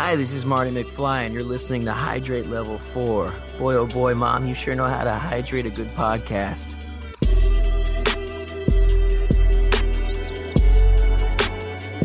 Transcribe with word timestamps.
Hi, 0.00 0.14
this 0.14 0.32
is 0.32 0.46
Marty 0.46 0.70
McFly, 0.70 1.22
and 1.22 1.34
you're 1.34 1.42
listening 1.42 1.80
to 1.80 1.92
Hydrate 1.92 2.46
Level 2.46 2.78
4. 2.78 3.26
Boy, 3.58 3.74
oh 3.74 3.86
boy, 3.88 4.14
Mom, 4.14 4.46
you 4.46 4.54
sure 4.54 4.76
know 4.76 4.84
how 4.84 5.02
to 5.02 5.12
hydrate 5.12 5.66
a 5.66 5.70
good 5.70 5.88
podcast. 5.88 6.86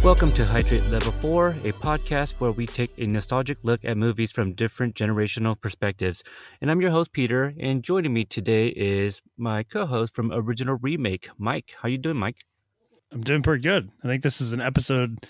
Welcome 0.03 0.31
to 0.31 0.43
Hydrate 0.43 0.87
Level 0.87 1.11
4, 1.11 1.49
a 1.49 1.71
podcast 1.71 2.39
where 2.39 2.51
we 2.51 2.65
take 2.65 2.91
a 2.97 3.05
nostalgic 3.05 3.59
look 3.63 3.85
at 3.85 3.95
movies 3.95 4.31
from 4.31 4.53
different 4.53 4.95
generational 4.95 5.61
perspectives. 5.61 6.23
And 6.61 6.71
I'm 6.71 6.81
your 6.81 6.89
host, 6.89 7.13
Peter, 7.13 7.53
and 7.59 7.83
joining 7.83 8.11
me 8.11 8.25
today 8.25 8.69
is 8.69 9.21
my 9.37 9.61
co-host 9.61 10.15
from 10.15 10.31
Original 10.33 10.79
Remake, 10.81 11.29
Mike. 11.37 11.75
How 11.79 11.87
you 11.89 11.99
doing, 11.99 12.17
Mike? 12.17 12.37
I'm 13.11 13.21
doing 13.21 13.43
pretty 13.43 13.61
good. 13.61 13.91
I 14.03 14.07
think 14.07 14.23
this 14.23 14.41
is 14.41 14.51
an 14.51 14.61
episode 14.61 15.27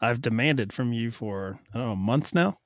I've 0.00 0.20
demanded 0.20 0.72
from 0.72 0.92
you 0.92 1.10
for, 1.10 1.60
I 1.74 1.78
don't 1.78 1.88
know, 1.88 1.96
months 1.96 2.34
now. 2.34 2.58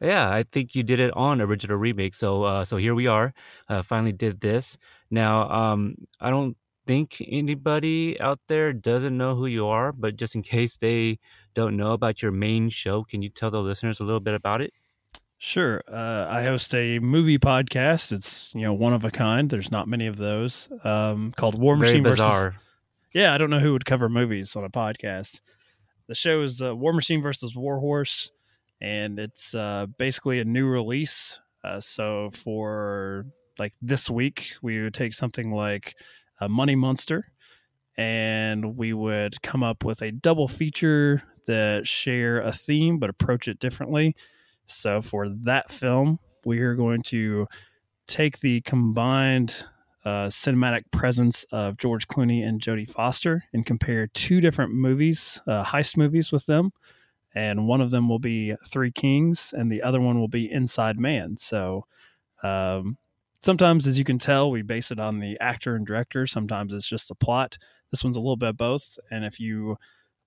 Yeah, 0.00 0.30
I 0.30 0.44
think 0.52 0.74
you 0.74 0.82
did 0.82 1.00
it 1.00 1.12
on 1.16 1.40
Original 1.40 1.76
Remake. 1.76 2.14
So 2.14 2.42
uh, 2.42 2.64
so 2.64 2.76
here 2.76 2.94
we 2.94 3.06
are. 3.06 3.32
Uh, 3.68 3.82
finally 3.82 4.12
did 4.12 4.40
this. 4.40 4.76
Now, 5.10 5.48
um, 5.50 5.94
I 6.20 6.30
don't 6.30 6.56
think 6.86 7.22
anybody 7.26 8.20
out 8.20 8.40
there 8.48 8.72
doesn't 8.72 9.16
know 9.16 9.34
who 9.34 9.46
you 9.46 9.66
are, 9.66 9.92
but 9.92 10.16
just 10.16 10.34
in 10.34 10.42
case 10.42 10.76
they 10.76 11.18
don't 11.54 11.76
know 11.76 11.92
about 11.92 12.20
your 12.20 12.32
main 12.32 12.68
show, 12.68 13.04
can 13.04 13.22
you 13.22 13.30
tell 13.30 13.50
the 13.50 13.62
listeners 13.62 14.00
a 14.00 14.04
little 14.04 14.20
bit 14.20 14.34
about 14.34 14.60
it? 14.60 14.72
Sure. 15.38 15.82
Uh, 15.90 16.26
I 16.28 16.42
host 16.42 16.74
a 16.74 16.98
movie 16.98 17.38
podcast. 17.38 18.12
It's 18.12 18.50
you 18.52 18.62
know 18.62 18.74
one 18.74 18.92
of 18.92 19.04
a 19.04 19.10
kind. 19.10 19.48
There's 19.48 19.70
not 19.70 19.88
many 19.88 20.06
of 20.06 20.16
those. 20.16 20.68
Um, 20.82 21.32
called 21.36 21.58
War 21.58 21.76
Machine 21.76 22.02
Very 22.02 22.14
bizarre. 22.14 22.44
versus. 22.44 22.60
Yeah, 23.14 23.32
I 23.32 23.38
don't 23.38 23.50
know 23.50 23.60
who 23.60 23.72
would 23.72 23.84
cover 23.84 24.08
movies 24.08 24.56
on 24.56 24.64
a 24.64 24.70
podcast. 24.70 25.40
The 26.06 26.14
show 26.14 26.42
is 26.42 26.60
uh, 26.60 26.76
War 26.76 26.92
Machine 26.92 27.22
versus 27.22 27.56
War 27.56 27.78
Horse, 27.78 28.30
and 28.80 29.18
it's 29.18 29.54
uh, 29.54 29.86
basically 29.98 30.40
a 30.40 30.44
new 30.44 30.66
release. 30.66 31.40
Uh, 31.62 31.80
so 31.80 32.30
for 32.30 33.26
like 33.58 33.72
this 33.80 34.10
week, 34.10 34.54
we 34.60 34.82
would 34.82 34.92
take 34.92 35.14
something 35.14 35.50
like 35.50 35.96
a 36.40 36.48
Money 36.48 36.74
Monster, 36.74 37.32
and 37.96 38.76
we 38.76 38.92
would 38.92 39.40
come 39.42 39.62
up 39.62 39.84
with 39.84 40.02
a 40.02 40.12
double 40.12 40.48
feature 40.48 41.22
that 41.46 41.86
share 41.86 42.40
a 42.40 42.52
theme 42.52 42.98
but 42.98 43.10
approach 43.10 43.48
it 43.48 43.58
differently. 43.58 44.14
So 44.66 45.00
for 45.00 45.28
that 45.42 45.70
film, 45.70 46.18
we 46.44 46.60
are 46.60 46.74
going 46.74 47.02
to 47.04 47.46
take 48.06 48.40
the 48.40 48.60
combined 48.62 49.54
uh, 50.04 50.26
cinematic 50.26 50.82
presence 50.90 51.44
of 51.52 51.78
George 51.78 52.08
Clooney 52.08 52.46
and 52.46 52.60
Jodie 52.60 52.88
Foster 52.88 53.44
and 53.52 53.64
compare 53.64 54.06
two 54.08 54.40
different 54.40 54.72
movies, 54.72 55.40
uh, 55.46 55.64
heist 55.64 55.96
movies, 55.96 56.30
with 56.30 56.46
them. 56.46 56.72
And 57.34 57.66
one 57.66 57.80
of 57.80 57.90
them 57.90 58.08
will 58.08 58.18
be 58.18 58.54
Three 58.70 58.92
Kings, 58.92 59.52
and 59.56 59.70
the 59.70 59.82
other 59.82 60.00
one 60.00 60.20
will 60.20 60.28
be 60.28 60.50
Inside 60.50 61.00
Man. 61.00 61.36
So 61.36 61.86
um, 62.42 62.96
sometimes, 63.42 63.86
as 63.86 63.98
you 63.98 64.04
can 64.04 64.18
tell, 64.18 64.50
we 64.50 64.62
base 64.62 64.90
it 64.90 65.00
on 65.00 65.18
the 65.18 65.36
actor 65.40 65.74
and 65.74 65.86
director. 65.86 66.26
Sometimes 66.26 66.72
it's 66.72 66.86
just 66.86 67.08
the 67.08 67.14
plot. 67.14 67.58
This 67.90 68.04
one's 68.04 68.16
a 68.16 68.20
little 68.20 68.36
bit 68.36 68.56
both. 68.56 68.98
And 69.10 69.24
if 69.24 69.40
you 69.40 69.76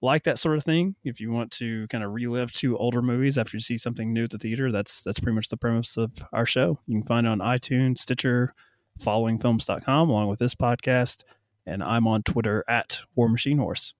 like 0.01 0.23
that 0.23 0.37
sort 0.37 0.57
of 0.57 0.63
thing, 0.63 0.95
if 1.03 1.19
you 1.19 1.31
want 1.31 1.51
to 1.51 1.87
kind 1.87 2.03
of 2.03 2.11
relive 2.13 2.51
two 2.51 2.77
older 2.77 3.01
movies 3.01 3.37
after 3.37 3.55
you 3.55 3.61
see 3.61 3.77
something 3.77 4.11
new 4.11 4.23
at 4.23 4.31
the 4.31 4.37
theater, 4.37 4.71
that's 4.71 5.01
that's 5.01 5.19
pretty 5.19 5.35
much 5.35 5.49
the 5.49 5.57
premise 5.57 5.97
of 5.97 6.11
our 6.33 6.45
show. 6.45 6.77
You 6.87 6.99
can 6.99 7.07
find 7.07 7.25
it 7.25 7.29
on 7.29 7.39
iTunes, 7.39 7.99
Stitcher, 7.99 8.53
followingfilms.com, 8.97 10.09
along 10.09 10.27
with 10.27 10.39
this 10.39 10.55
podcast. 10.55 11.23
And 11.65 11.83
I'm 11.83 12.07
on 12.07 12.23
Twitter 12.23 12.63
at 12.67 12.99
War 13.15 13.27
Machine 13.29 13.57
Horse. 13.57 13.93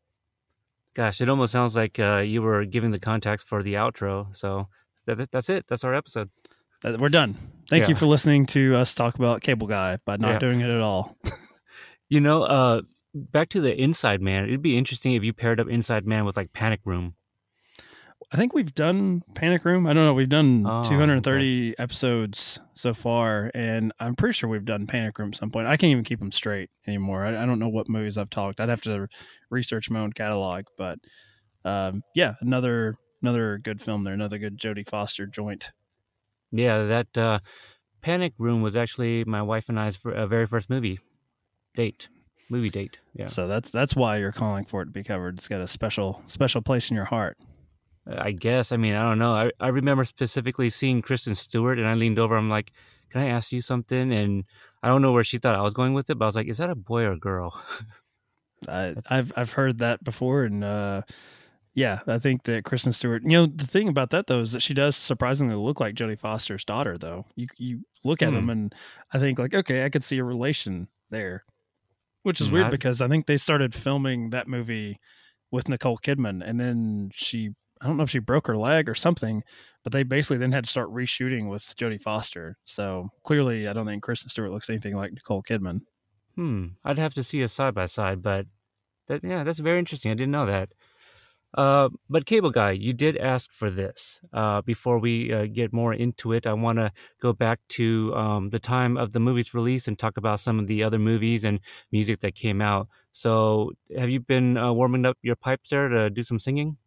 Gosh, 0.95 1.22
it 1.22 1.30
almost 1.30 1.52
sounds 1.52 1.76
like 1.76 2.00
uh, 2.00 2.23
you 2.26 2.42
were 2.42 2.66
giving 2.66 2.92
the 2.92 3.00
contacts 3.00 3.44
for 3.44 3.62
the 3.62 3.76
outro. 3.76 4.36
So 4.36 4.67
that, 5.06 5.30
that's 5.31 5.50
it. 5.50 5.66
That's 5.67 5.84
our 5.84 5.94
episode. 5.94 6.30
We're 6.84 7.09
done. 7.09 7.36
Thank 7.70 7.84
Yeah. 7.84 7.89
you 7.89 7.95
for 7.95 8.06
listening 8.06 8.45
to 8.48 8.76
us 8.76 8.95
talk 8.95 9.16
about 9.16 9.42
Cable 9.42 9.67
Guy, 9.67 9.98
but 10.05 10.22
not 10.22 10.33
Yeah. 10.33 10.39
doing 10.39 10.61
it 10.61 10.70
at 10.70 10.82
all. 10.82 11.17
You 12.10 12.22
know, 12.22 12.43
uh, 12.43 12.83
back 13.14 13.49
to 13.49 13.60
the 13.60 13.76
Inside 13.76 14.22
Man. 14.22 14.45
It'd 14.45 14.61
be 14.61 14.77
interesting 14.77 15.11
if 15.16 15.26
you 15.26 15.33
paired 15.33 15.60
up 15.60 15.67
Inside 15.67 16.08
Man 16.08 16.23
with 16.23 16.38
like 16.38 16.54
Panic 16.54 16.80
Room. 16.86 17.16
I 18.32 18.36
think 18.36 18.54
we've 18.54 18.76
done 18.76 19.23
Panic 19.36 19.64
Room. 19.64 19.88
I 19.88 19.93
don't 19.93 20.04
know. 20.04 20.14
We've 20.14 20.27
done 20.27 20.65
Oh, 20.67 20.83
230 20.83 21.76
episodes 21.80 22.60
so 22.73 22.93
far, 22.93 23.49
and 23.54 23.93
I'm 23.99 24.15
pretty 24.15 24.33
sure 24.33 24.49
we've 24.49 24.65
done 24.65 24.86
Panic 24.86 25.17
Room 25.17 25.30
at 25.30 25.38
some 25.38 25.49
point. 25.49 25.67
I 25.67 25.77
can't 25.77 25.92
even 25.92 26.04
keep 26.04 26.20
them 26.20 26.33
straight 26.33 26.70
anymore. 26.86 27.23
I, 27.26 27.42
I 27.42 27.45
don't 27.45 27.60
know 27.60 27.70
what 27.70 27.87
movies 27.87 28.17
I've 28.17 28.30
talked. 28.30 28.60
I'd 28.60 28.67
have 28.67 28.82
to 28.82 29.08
research 29.49 29.89
my 29.89 30.02
own 30.02 30.11
catalog, 30.11 30.66
but 30.77 30.99
um, 31.64 32.04
yeah, 32.16 32.33
another 32.42 32.95
another 33.21 33.60
good 33.60 33.82
film 33.82 34.04
there. 34.04 34.14
Another 34.14 34.37
good 34.37 34.58
Jodie 34.60 34.87
Foster 34.87 35.26
joint. 35.26 35.71
Yeah, 36.52 36.83
that 36.83 37.17
uh, 37.17 37.39
Panic 38.02 38.33
Room 38.37 38.61
was 38.61 38.76
actually 38.76 39.23
my 39.23 39.42
wife 39.42 39.70
and 39.70 39.80
I's 39.80 39.99
uh, 40.05 40.27
very 40.27 40.48
first 40.48 40.70
movie 40.70 40.99
date, 41.76 42.10
movie 42.49 42.70
date. 42.70 42.99
Yeah, 43.14 43.27
So 43.27 43.48
that's 43.48 43.71
that's 43.71 43.95
why 43.95 44.17
you're 44.17 44.33
calling 44.33 44.66
for 44.66 44.82
it 44.82 44.86
to 44.87 44.92
be 44.92 45.04
covered. 45.04 45.37
It's 45.37 45.48
got 45.48 45.61
a 45.61 45.67
special 45.67 46.21
special 46.26 46.61
place 46.61 46.89
in 46.89 46.95
your 46.95 47.05
heart. 47.05 47.37
I 48.10 48.32
guess. 48.32 48.72
I 48.72 48.78
mean, 48.78 48.94
I 48.95 49.04
don't 49.04 49.20
know. 49.20 49.34
I, 49.34 49.52
I 49.60 49.68
remember 49.70 50.06
specifically 50.06 50.70
seeing 50.70 51.02
Kristen 51.02 51.36
Stewart, 51.36 51.78
and 51.80 51.88
I 51.88 51.94
leaned 51.95 52.20
over. 52.20 52.38
I'm 52.38 52.50
like, 52.50 52.72
"Can 53.10 53.22
I 53.22 53.28
ask 53.28 53.52
you 53.52 53.62
something?" 53.62 54.14
And 54.14 54.45
I 54.84 54.88
don't 54.88 55.02
know 55.02 55.12
where 55.12 55.23
she 55.23 55.38
thought 55.40 55.56
I 55.56 55.62
was 55.62 55.73
going 55.73 55.94
with 55.94 56.10
it, 56.10 56.17
but 56.17 56.26
I 56.26 56.28
was 56.28 56.36
like, 56.36 56.48
"Is 56.48 56.58
that 56.60 56.70
a 56.70 56.76
boy 56.76 57.04
or 57.04 57.14
a 57.14 57.20
girl?" 57.20 57.62
I, 58.67 58.96
I've, 59.10 59.32
I've 59.36 59.52
heard 59.54 59.80
that 59.80 60.04
before, 60.04 60.44
and 60.44 60.64
uh, 60.64 61.04
yeah, 61.76 62.02
I 62.08 62.20
think 62.20 62.44
that 62.44 62.66
Kristen 62.66 62.94
Stewart. 62.94 63.23
You 63.23 63.32
know, 63.32 63.46
the 63.48 63.67
thing 63.67 63.88
about 63.90 64.12
that 64.12 64.28
though 64.28 64.42
is 64.42 64.54
that 64.54 64.62
she 64.62 64.73
does 64.73 64.96
surprisingly 64.98 65.56
look 65.56 65.80
like 65.80 65.96
Jodie 65.96 66.20
Foster's 66.20 66.66
daughter. 66.66 66.98
Though 66.98 67.26
you 67.36 67.48
you 67.58 67.84
look 68.04 68.22
at 68.23 68.32
Hmm. 68.32 68.36
them, 68.36 68.50
and 68.50 68.76
I 69.14 69.20
think 69.20 69.40
like, 69.40 69.56
okay, 69.56 69.86
I 69.86 69.90
could 69.90 70.04
see 70.04 70.17
a 70.20 70.23
relation 70.23 70.90
there, 71.12 71.46
which 72.23 72.42
is 72.42 72.50
Hmm, 72.50 72.52
weird 72.52 72.70
because 72.70 73.02
I 73.02 73.08
think 73.08 73.28
they 73.28 73.38
started 73.38 73.76
filming 73.76 74.32
that 74.32 74.48
movie 74.48 75.00
with 75.52 75.70
Nicole 75.70 75.98
Kidman, 76.00 76.44
and 76.46 76.60
then 76.60 77.12
she. 77.14 77.52
I 77.82 77.88
don't 77.88 77.98
know 77.98 78.04
if 78.04 78.10
she 78.10 78.20
broke 78.20 78.48
her 78.48 78.58
leg 78.58 78.89
or 78.89 78.95
something, 78.95 79.43
but 79.83 79.93
they 79.93 80.04
basically 80.04 80.38
then 80.38 80.52
had 80.52 80.65
to 80.65 80.70
start 80.70 80.92
reshooting 80.92 81.49
with 81.49 81.64
Jodie 81.76 82.02
Foster. 82.02 82.58
So 82.64 83.10
clearly, 83.23 83.67
I 83.67 83.73
don't 83.73 83.86
think 83.86 84.04
Kristen 84.04 84.30
Stewart 84.30 84.52
looks 84.52 84.70
anything 84.70 84.95
like 84.95 85.14
Nicole 85.14 85.43
Kidman. 85.43 85.82
Hmm. 86.36 86.67
I'd 86.83 86.99
have 86.99 87.14
to 87.16 87.23
see 87.23 87.42
a 87.42 87.48
side 87.48 87.73
by 87.73 87.87
side, 87.87 88.21
but 88.21 88.45
that 89.08 89.23
yeah, 89.23 89.43
that's 89.43 89.60
very 89.60 89.80
interesting. 89.80 90.11
I 90.11 90.16
didn't 90.16 90.32
know 90.32 90.45
that. 90.45 90.70
Uh, 91.54 91.89
but 92.10 92.26
Cable 92.26 92.52
Guy, 92.52 92.71
you 92.71 92.93
did 92.93 93.17
ask 93.17 93.52
for 93.52 93.70
this. 93.70 94.20
Uh, 94.33 94.61
before 94.61 94.99
we 94.99 95.33
uh, 95.33 95.45
get 95.45 95.73
more 95.73 95.93
into 95.93 96.33
it, 96.33 96.45
I 96.45 96.54
want 96.54 96.77
to 96.77 96.92
go 97.21 97.33
back 97.33 97.60
to 97.70 98.14
um, 98.16 98.49
the 98.49 98.60
time 98.60 98.98
of 98.98 99.14
the 99.14 99.20
movie's 99.20 99.54
release 99.54 99.87
and 99.87 99.98
talk 99.98 100.17
about 100.17 100.39
some 100.39 100.60
of 100.60 100.67
the 100.67 100.83
other 100.83 100.99
movies 100.99 101.45
and 101.45 101.60
music 101.92 102.20
that 102.20 102.36
came 102.36 102.61
out. 102.61 102.89
So, 103.14 103.71
have 103.98 104.10
you 104.10 104.20
been 104.20 104.58
uh, 104.58 104.73
warming 104.73 105.05
up 105.05 105.17
your 105.23 105.36
pipes 105.36 105.70
there 105.70 105.87
to 105.87 106.10
do 106.10 106.21
some 106.21 106.37
singing? 106.37 106.77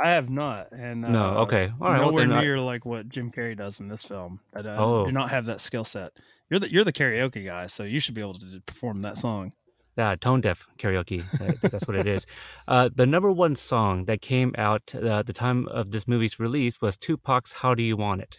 I 0.00 0.10
have 0.10 0.30
not, 0.30 0.68
and 0.72 1.04
uh, 1.04 1.08
No. 1.08 1.24
Okay. 1.38 1.72
All 1.80 1.88
right. 1.90 1.98
Well, 2.00 2.10
nowhere 2.10 2.32
I- 2.32 2.40
near 2.42 2.60
like 2.60 2.84
what 2.84 3.08
Jim 3.08 3.30
Carrey 3.32 3.56
does 3.56 3.80
in 3.80 3.88
this 3.88 4.02
film. 4.04 4.40
I, 4.54 4.60
I 4.60 4.76
Oh. 4.76 5.06
do 5.06 5.12
not 5.12 5.30
have 5.30 5.46
that 5.46 5.60
skill 5.60 5.84
set. 5.84 6.12
You're 6.50 6.60
the 6.60 6.72
you're 6.72 6.84
the 6.84 6.92
karaoke 6.92 7.44
guy, 7.44 7.66
so 7.66 7.82
you 7.84 8.00
should 8.00 8.14
be 8.14 8.20
able 8.20 8.34
to 8.34 8.60
perform 8.66 9.02
that 9.02 9.18
song. 9.18 9.52
Yeah, 9.96 10.14
tone 10.14 10.40
deaf 10.40 10.66
karaoke. 10.78 11.28
That- 11.38 11.70
That's 11.72 11.86
what 11.88 11.96
it 11.96 12.06
is. 12.06 12.26
Uh, 12.68 12.90
the 12.94 13.06
number 13.06 13.32
one 13.32 13.56
song 13.56 14.04
that 14.04 14.20
came 14.20 14.54
out 14.58 14.94
uh, 14.94 15.18
at 15.20 15.26
the 15.26 15.32
time 15.32 15.66
of 15.68 15.90
this 15.90 16.06
movie's 16.06 16.38
release 16.38 16.80
was 16.82 16.96
Tupac's 16.98 17.52
"How 17.52 17.74
Do 17.74 17.82
You 17.82 17.96
Want 17.96 18.20
It." 18.20 18.38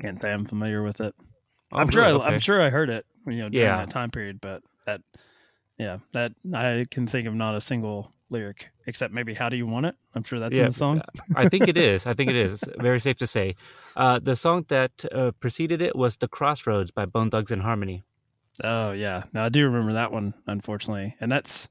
Can't 0.00 0.20
say 0.20 0.32
I'm 0.32 0.44
familiar 0.44 0.82
with 0.82 1.00
it. 1.00 1.14
Oh, 1.72 1.78
I'm 1.78 1.90
sure 1.90 2.04
really? 2.04 2.20
I, 2.22 2.26
I'm 2.28 2.38
sure 2.40 2.62
I 2.62 2.70
heard 2.70 2.88
it, 2.90 3.04
you 3.26 3.32
know, 3.38 3.48
during 3.48 3.66
Yeah. 3.66 3.76
that 3.78 3.90
time 3.90 4.10
period. 4.10 4.40
But 4.40 4.62
that, 4.86 5.00
yeah, 5.78 5.98
that 6.12 6.32
I 6.54 6.86
can 6.90 7.06
think 7.08 7.26
of 7.26 7.34
not 7.34 7.56
a 7.56 7.60
single 7.60 8.12
lyric 8.30 8.70
except 8.86 9.12
maybe 9.12 9.34
"How 9.34 9.48
do 9.48 9.56
you 9.56 9.66
want 9.66 9.86
it?" 9.86 9.94
I'm 10.14 10.24
sure 10.24 10.38
that's 10.38 10.54
Yeah, 10.54 10.62
in 10.62 10.66
the 10.68 10.72
song. 10.72 11.02
I 11.34 11.48
think 11.48 11.68
it 11.68 11.76
is. 11.76 12.06
I 12.06 12.14
think 12.14 12.30
it 12.30 12.36
is. 12.36 12.54
It's 12.54 12.64
very 12.82 13.00
safe 13.00 13.16
to 13.18 13.26
say. 13.26 13.54
Uh, 13.96 14.18
the 14.18 14.36
song 14.36 14.64
that 14.68 15.04
uh, 15.12 15.32
preceded 15.40 15.80
it 15.80 15.96
was 15.96 16.16
"The 16.16 16.28
Crossroads" 16.28 16.90
by 16.90 17.06
Bone 17.06 17.30
Thugs-n-Harmony. 17.30 18.02
Oh 18.64 18.92
yeah, 18.92 19.24
now 19.32 19.44
I 19.44 19.48
do 19.48 19.64
remember 19.64 19.92
that 19.94 20.12
one, 20.12 20.34
unfortunately, 20.46 21.14
and 21.20 21.30
that's 21.30 21.68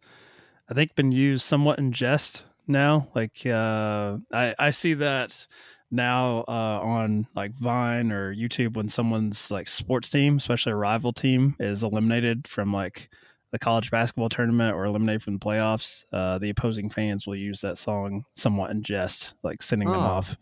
I 0.70 0.74
think 0.74 0.96
been 0.96 1.12
used 1.12 1.44
somewhat 1.44 1.80
in 1.80 1.92
jest 1.92 2.44
now. 2.68 3.08
Like 3.16 3.46
uh, 3.46 4.18
I 4.32 4.56
I 4.58 4.72
see 4.72 4.94
that 4.96 5.48
now 5.92 6.44
uh, 6.48 6.80
on 6.82 7.28
like 7.36 7.54
Vine 7.54 8.12
or 8.12 8.34
YouTube 8.34 8.76
when 8.76 8.90
someone's 8.90 9.50
like 9.52 9.68
sports 9.68 10.10
team, 10.10 10.38
especially 10.38 10.74
a 10.74 10.76
rival 10.76 11.14
team, 11.14 11.56
is 11.60 11.84
eliminated 11.84 12.48
from 12.48 12.72
like 12.72 13.10
the 13.56 13.60
college 13.60 13.90
basketball 13.90 14.28
tournament 14.28 14.76
or 14.76 14.84
eliminated 14.86 15.24
from 15.24 15.34
the 15.36 15.40
playoffs. 15.40 16.04
Uh, 16.12 16.38
the 16.38 16.50
opposing 16.50 16.90
fans 16.90 17.26
will 17.26 17.36
use 17.38 17.62
that 17.62 17.78
song 17.78 18.26
somewhat 18.36 18.72
in 18.72 18.84
jest, 18.84 19.34
like 19.44 19.62
sending 19.64 19.88
them 19.90 19.98
Oh. 20.02 20.18
off. 20.18 20.36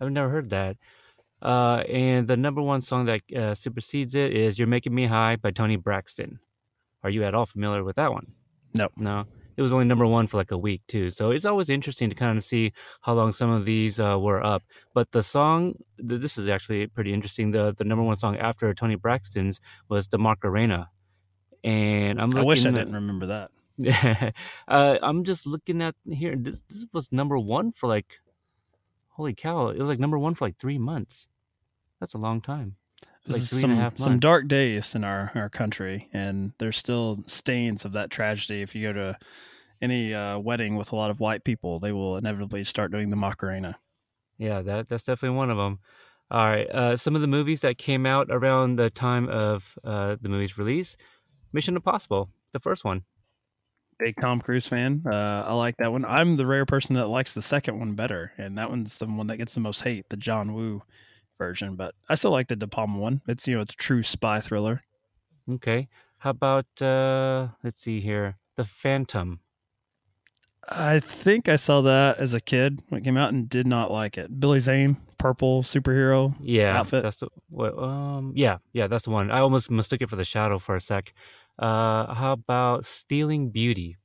I've 0.00 0.10
never 0.12 0.28
heard 0.28 0.50
that. 0.50 0.76
Uh, 1.40 1.82
and 1.88 2.28
the 2.28 2.36
number 2.36 2.60
one 2.62 2.82
song 2.82 3.06
that 3.06 3.22
uh, 3.34 3.54
supersedes 3.54 4.14
it 4.14 4.32
is 4.32 4.58
"You're 4.58 4.68
Making 4.68 4.94
Me 4.94 5.06
High" 5.06 5.36
by 5.36 5.50
Toni 5.50 5.76
Braxton. 5.76 6.38
Are 7.02 7.10
you 7.10 7.24
at 7.24 7.34
all 7.34 7.46
familiar 7.46 7.82
with 7.82 7.96
that 7.96 8.12
one? 8.12 8.26
No. 8.74 8.88
No. 8.96 9.20
It 9.20 9.26
it 9.58 9.62
was 9.62 9.72
only 9.72 9.84
number 9.84 10.06
one 10.06 10.26
for 10.26 10.36
like 10.38 10.50
a 10.50 10.56
week 10.58 10.80
too. 10.88 11.10
So 11.10 11.30
it's 11.30 11.44
always 11.44 11.68
interesting 11.68 12.08
to 12.10 12.16
kind 12.16 12.38
of 12.38 12.44
see 12.44 12.72
how 13.02 13.12
long 13.14 13.32
some 13.32 13.50
of 13.50 13.64
these 13.66 13.98
uh, 14.00 14.18
were 14.18 14.42
up. 14.44 14.62
But 14.94 15.10
the 15.12 15.22
song, 15.22 15.74
this 15.98 16.38
is 16.38 16.48
actually 16.48 16.86
pretty 16.86 17.12
interesting. 17.12 17.50
The 17.50 17.74
the 17.76 17.84
number 17.84 18.02
one 18.04 18.16
song 18.16 18.36
after 18.36 18.72
Toni 18.74 18.94
Braxton's 18.96 19.60
was 19.88 20.06
"The 20.08 20.18
Macarena," 20.18 20.88
and 21.64 22.20
I'm. 22.20 22.30
Looking, 22.30 22.42
I 22.42 22.46
wish 22.46 22.66
I 22.66 22.70
didn't 22.70 22.94
remember 22.94 23.26
that. 23.26 23.50
uh, 24.68 24.98
I'm 25.02 25.24
just 25.24 25.46
looking 25.46 25.82
at 25.82 25.94
here. 26.10 26.36
This 26.36 26.62
this 26.68 26.86
was 26.92 27.10
number 27.12 27.38
one 27.38 27.72
for 27.72 27.86
like, 27.86 28.20
holy 29.08 29.34
cow! 29.34 29.68
It 29.68 29.78
was 29.78 29.88
like 29.88 29.98
number 29.98 30.18
one 30.18 30.34
for 30.34 30.46
like 30.46 30.56
three 30.56 30.78
months. 30.78 31.28
That's 32.00 32.14
a 32.14 32.18
long 32.18 32.40
time. 32.40 32.76
This 33.24 33.34
like 33.34 33.42
is 33.42 33.60
some, 33.60 33.92
some 33.96 34.18
dark 34.18 34.48
days 34.48 34.96
in 34.96 35.04
our, 35.04 35.30
our 35.36 35.48
country, 35.48 36.08
and 36.12 36.52
there's 36.58 36.76
still 36.76 37.22
stains 37.26 37.84
of 37.84 37.92
that 37.92 38.10
tragedy. 38.10 38.62
If 38.62 38.74
you 38.74 38.88
go 38.88 38.92
to 38.92 39.18
any 39.80 40.12
uh, 40.12 40.40
wedding 40.40 40.74
with 40.74 40.90
a 40.90 40.96
lot 40.96 41.10
of 41.10 41.20
white 41.20 41.44
people, 41.44 41.78
they 41.78 41.92
will 41.92 42.16
inevitably 42.16 42.64
start 42.64 42.90
doing 42.90 43.10
the 43.10 43.16
Macarena. 43.16 43.78
Yeah, 44.38 44.62
that 44.62 44.88
that's 44.88 45.04
definitely 45.04 45.36
one 45.36 45.50
of 45.50 45.56
them. 45.56 45.78
All 46.32 46.46
right, 46.46 46.68
uh, 46.70 46.96
some 46.96 47.14
of 47.14 47.20
the 47.20 47.28
movies 47.28 47.60
that 47.60 47.78
came 47.78 48.06
out 48.06 48.26
around 48.30 48.76
the 48.76 48.90
time 48.90 49.28
of 49.28 49.78
uh, 49.84 50.16
the 50.20 50.28
movie's 50.28 50.58
release: 50.58 50.96
Mission 51.52 51.76
Impossible, 51.76 52.28
the 52.52 52.60
first 52.60 52.84
one. 52.84 53.02
Big 53.98 54.16
Tom 54.20 54.40
Cruise 54.40 54.66
fan. 54.66 55.02
Uh, 55.06 55.44
I 55.46 55.54
like 55.54 55.76
that 55.76 55.92
one. 55.92 56.04
I'm 56.04 56.36
the 56.36 56.46
rare 56.46 56.66
person 56.66 56.94
that 56.96 57.06
likes 57.06 57.34
the 57.34 57.42
second 57.42 57.78
one 57.78 57.94
better, 57.94 58.32
and 58.36 58.58
that 58.58 58.70
one's 58.70 58.98
the 58.98 59.06
one 59.06 59.28
that 59.28 59.36
gets 59.36 59.54
the 59.54 59.60
most 59.60 59.82
hate, 59.82 60.08
the 60.08 60.16
John 60.16 60.54
Woo 60.54 60.82
version. 61.38 61.76
But 61.76 61.94
I 62.08 62.14
still 62.16 62.32
like 62.32 62.48
the 62.48 62.56
De 62.56 62.66
Palma 62.66 62.98
one. 62.98 63.20
It's 63.28 63.46
you 63.46 63.54
know 63.54 63.60
it's 63.60 63.74
a 63.74 63.76
true 63.76 64.02
spy 64.02 64.40
thriller. 64.40 64.82
Okay, 65.48 65.88
how 66.18 66.30
about 66.30 66.66
uh, 66.80 67.48
let's 67.62 67.82
see 67.82 68.00
here, 68.00 68.36
The 68.56 68.64
Phantom. 68.64 69.40
I 70.68 71.00
think 71.00 71.48
I 71.48 71.56
saw 71.56 71.80
that 71.80 72.18
as 72.18 72.34
a 72.34 72.40
kid 72.40 72.80
when 72.88 73.00
it 73.00 73.04
came 73.04 73.16
out 73.16 73.32
and 73.32 73.48
did 73.48 73.66
not 73.66 73.90
like 73.90 74.16
it. 74.16 74.38
Billy 74.38 74.60
Zane, 74.60 74.96
purple 75.18 75.62
superhero 75.62 76.34
yeah, 76.40 76.78
outfit. 76.78 77.02
That's 77.02 77.16
the 77.16 77.28
what, 77.48 77.76
um 77.78 78.32
yeah, 78.36 78.58
yeah, 78.72 78.86
that's 78.86 79.04
the 79.04 79.10
one. 79.10 79.30
I 79.30 79.40
almost 79.40 79.70
mistook 79.70 80.02
it 80.02 80.08
for 80.08 80.16
the 80.16 80.24
shadow 80.24 80.58
for 80.58 80.76
a 80.76 80.80
sec. 80.80 81.12
Uh 81.62 82.12
how 82.14 82.32
about 82.32 82.84
Stealing 82.84 83.50
Beauty? 83.50 83.96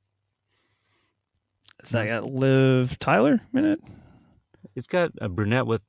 Is 1.82 1.90
that 1.90 2.06
got 2.06 2.24
Liv 2.24 2.98
Tyler 2.98 3.40
in 3.54 3.64
it? 3.64 3.80
It's 4.74 4.86
got 4.86 5.10
a 5.20 5.28
brunette 5.28 5.66
with 5.66 5.82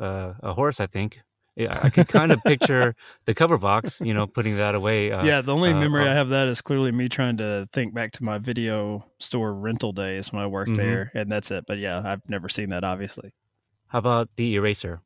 uh, 0.00 0.34
a 0.40 0.52
horse, 0.52 0.80
I 0.80 0.86
think. 0.86 1.20
Yeah, 1.54 1.78
I 1.82 1.88
could 1.88 2.08
kind 2.08 2.32
of 2.32 2.42
picture 2.42 2.94
the 3.24 3.32
cover 3.32 3.56
box, 3.56 4.00
you 4.02 4.12
know, 4.12 4.26
putting 4.26 4.58
that 4.58 4.74
away. 4.74 5.10
Uh, 5.10 5.24
yeah, 5.24 5.40
the 5.40 5.54
only 5.54 5.70
uh, 5.70 5.80
memory 5.80 6.06
uh, 6.06 6.10
I 6.10 6.14
have 6.14 6.28
that 6.28 6.48
is 6.48 6.60
clearly 6.60 6.92
me 6.92 7.08
trying 7.08 7.38
to 7.38 7.66
think 7.72 7.94
back 7.94 8.12
to 8.12 8.24
my 8.24 8.36
video 8.36 9.06
store 9.18 9.54
rental 9.54 9.92
days 9.92 10.32
when 10.32 10.42
I 10.42 10.46
worked 10.46 10.72
mm-hmm. 10.72 10.78
there, 10.78 11.10
and 11.14 11.32
that's 11.32 11.50
it. 11.50 11.64
But 11.66 11.78
yeah, 11.78 12.02
I've 12.04 12.28
never 12.28 12.50
seen 12.50 12.70
that, 12.70 12.84
obviously. 12.84 13.32
How 13.86 14.00
about 14.00 14.28
the 14.36 14.54
eraser? 14.56 15.00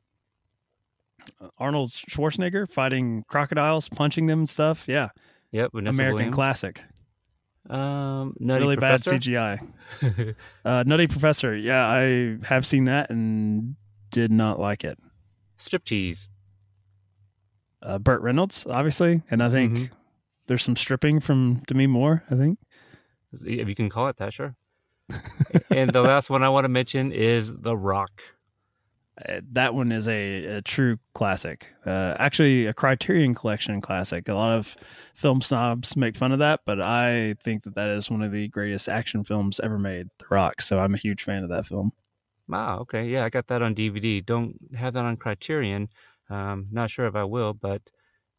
Arnold 1.57 1.91
Schwarzenegger 1.91 2.69
fighting 2.69 3.23
crocodiles, 3.29 3.87
punching 3.87 4.25
them 4.25 4.39
and 4.39 4.49
stuff. 4.49 4.83
Yeah. 4.87 5.09
Yep. 5.51 5.71
Vanessa 5.73 5.95
American 5.95 6.15
Williams. 6.15 6.35
classic. 6.35 6.83
Um, 7.69 8.35
Nutty 8.39 8.61
really 8.61 8.75
Professor? 8.77 9.11
bad 9.11 9.21
CGI. 9.21 10.35
uh, 10.65 10.83
Nutty 10.85 11.07
Professor. 11.07 11.55
Yeah, 11.55 11.85
I 11.87 12.37
have 12.43 12.65
seen 12.65 12.85
that 12.85 13.09
and 13.09 13.75
did 14.09 14.31
not 14.31 14.59
like 14.59 14.83
it. 14.83 14.97
Striptease 15.57 16.27
uh, 17.83 17.99
Burt 17.99 18.21
Reynolds, 18.21 18.65
obviously, 18.69 19.21
and 19.29 19.41
I 19.41 19.49
think 19.49 19.73
mm-hmm. 19.73 19.93
there's 20.47 20.63
some 20.63 20.75
stripping 20.75 21.19
from 21.19 21.61
Demi 21.67 21.87
Moore. 21.87 22.23
I 22.29 22.35
think 22.35 22.59
if 23.33 23.67
you 23.67 23.75
can 23.75 23.89
call 23.89 24.07
it 24.07 24.17
that, 24.17 24.33
sure. 24.33 24.55
and 25.69 25.91
the 25.91 26.01
last 26.01 26.29
one 26.29 26.43
I 26.43 26.49
want 26.49 26.65
to 26.65 26.69
mention 26.69 27.11
is 27.11 27.55
The 27.55 27.75
Rock. 27.75 28.21
Uh, 29.27 29.41
that 29.51 29.73
one 29.73 29.91
is 29.91 30.07
a, 30.07 30.45
a 30.45 30.61
true 30.61 30.97
classic. 31.13 31.67
Uh, 31.85 32.15
actually, 32.17 32.65
a 32.65 32.73
Criterion 32.73 33.35
Collection 33.35 33.81
classic. 33.81 34.29
A 34.29 34.33
lot 34.33 34.57
of 34.57 34.75
film 35.13 35.41
snobs 35.41 35.95
make 35.95 36.15
fun 36.15 36.31
of 36.31 36.39
that, 36.39 36.61
but 36.65 36.81
I 36.81 37.35
think 37.43 37.63
that 37.63 37.75
that 37.75 37.89
is 37.89 38.09
one 38.09 38.21
of 38.21 38.31
the 38.31 38.47
greatest 38.47 38.87
action 38.87 39.23
films 39.23 39.59
ever 39.61 39.77
made. 39.77 40.07
The 40.17 40.25
Rock. 40.29 40.61
So 40.61 40.79
I'm 40.79 40.93
a 40.93 40.97
huge 40.97 41.23
fan 41.23 41.43
of 41.43 41.49
that 41.49 41.65
film. 41.65 41.91
Wow. 42.47 42.79
Okay. 42.79 43.07
Yeah, 43.07 43.25
I 43.25 43.29
got 43.29 43.47
that 43.47 43.61
on 43.61 43.75
DVD. 43.75 44.25
Don't 44.25 44.57
have 44.75 44.93
that 44.93 45.05
on 45.05 45.17
Criterion. 45.17 45.89
Um, 46.29 46.67
not 46.71 46.89
sure 46.89 47.05
if 47.05 47.15
I 47.15 47.25
will, 47.25 47.53
but 47.53 47.81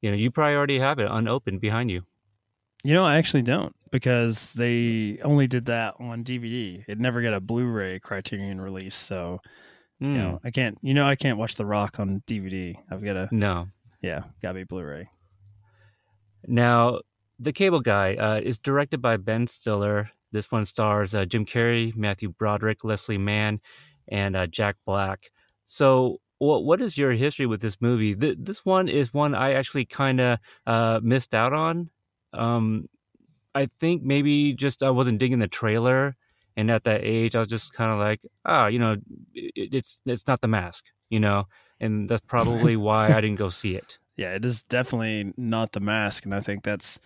you 0.00 0.10
know, 0.10 0.16
you 0.16 0.30
probably 0.30 0.54
already 0.54 0.78
have 0.78 0.98
it 0.98 1.08
unopened 1.10 1.60
behind 1.60 1.90
you. 1.90 2.02
You 2.82 2.94
know, 2.94 3.04
I 3.04 3.18
actually 3.18 3.42
don't 3.42 3.74
because 3.92 4.52
they 4.54 5.18
only 5.22 5.46
did 5.46 5.66
that 5.66 5.94
on 6.00 6.24
DVD. 6.24 6.84
It 6.88 6.98
never 6.98 7.22
got 7.22 7.34
a 7.34 7.40
Blu-ray 7.40 8.00
Criterion 8.00 8.60
release, 8.60 8.96
so 8.96 9.40
mm. 10.02 10.12
you 10.12 10.18
know, 10.18 10.30
hmm. 10.32 10.46
I 10.46 10.50
can't. 10.50 10.78
You 10.82 10.94
know, 10.94 11.06
I 11.06 11.16
can't 11.16 11.38
watch 11.38 11.54
The 11.54 11.66
Rock 11.66 12.00
on 12.00 12.22
DVD. 12.26 12.74
I've 12.90 13.04
got 13.04 13.14
to. 13.14 13.28
No. 13.30 13.68
Yeah, 14.02 14.24
gotta 14.42 14.54
be 14.54 14.64
Blu-ray. 14.64 15.08
Now, 16.46 17.00
the 17.38 17.52
Cable 17.52 17.80
Guy 17.80 18.16
uh, 18.16 18.40
is 18.42 18.58
directed 18.58 19.00
by 19.00 19.16
Ben 19.16 19.46
Stiller. 19.46 20.10
This 20.32 20.50
one 20.50 20.64
stars 20.64 21.14
uh, 21.14 21.24
Jim 21.24 21.46
Carrey, 21.46 21.94
Matthew 21.94 22.30
Broderick, 22.30 22.84
Leslie 22.84 23.18
Mann, 23.18 23.60
and 24.08 24.34
uh, 24.34 24.46
Jack 24.46 24.76
Black. 24.84 25.30
So, 25.66 26.20
what 26.38 26.64
what 26.64 26.80
is 26.80 26.98
your 26.98 27.12
history 27.12 27.46
with 27.46 27.60
this 27.60 27.80
movie? 27.80 28.14
Th- 28.14 28.36
this 28.38 28.64
one 28.64 28.88
is 28.88 29.14
one 29.14 29.34
I 29.34 29.52
actually 29.52 29.84
kind 29.84 30.20
of 30.20 30.38
uh, 30.66 31.00
missed 31.02 31.34
out 31.34 31.52
on. 31.52 31.90
Um, 32.32 32.88
I 33.54 33.68
think 33.78 34.02
maybe 34.02 34.54
just 34.54 34.82
I 34.82 34.90
wasn't 34.90 35.18
digging 35.18 35.38
the 35.38 35.48
trailer, 35.48 36.16
and 36.56 36.70
at 36.70 36.84
that 36.84 37.00
age, 37.02 37.34
I 37.36 37.40
was 37.40 37.48
just 37.48 37.72
kind 37.72 37.92
of 37.92 37.98
like, 37.98 38.20
ah, 38.44 38.64
oh, 38.64 38.66
you 38.68 38.78
know, 38.78 38.96
it, 39.34 39.74
it's 39.74 40.00
it's 40.06 40.26
not 40.26 40.40
the 40.40 40.48
mask, 40.48 40.84
you 41.10 41.20
know, 41.20 41.46
and 41.80 42.08
that's 42.08 42.22
probably 42.26 42.76
why 42.76 43.12
I 43.12 43.20
didn't 43.20 43.38
go 43.38 43.48
see 43.50 43.74
it. 43.74 43.98
Yeah, 44.16 44.34
it 44.34 44.44
is 44.44 44.62
definitely 44.64 45.32
not 45.36 45.72
the 45.72 45.80
mask, 45.80 46.24
and 46.24 46.34
I 46.34 46.40
think 46.40 46.64
that's 46.64 47.00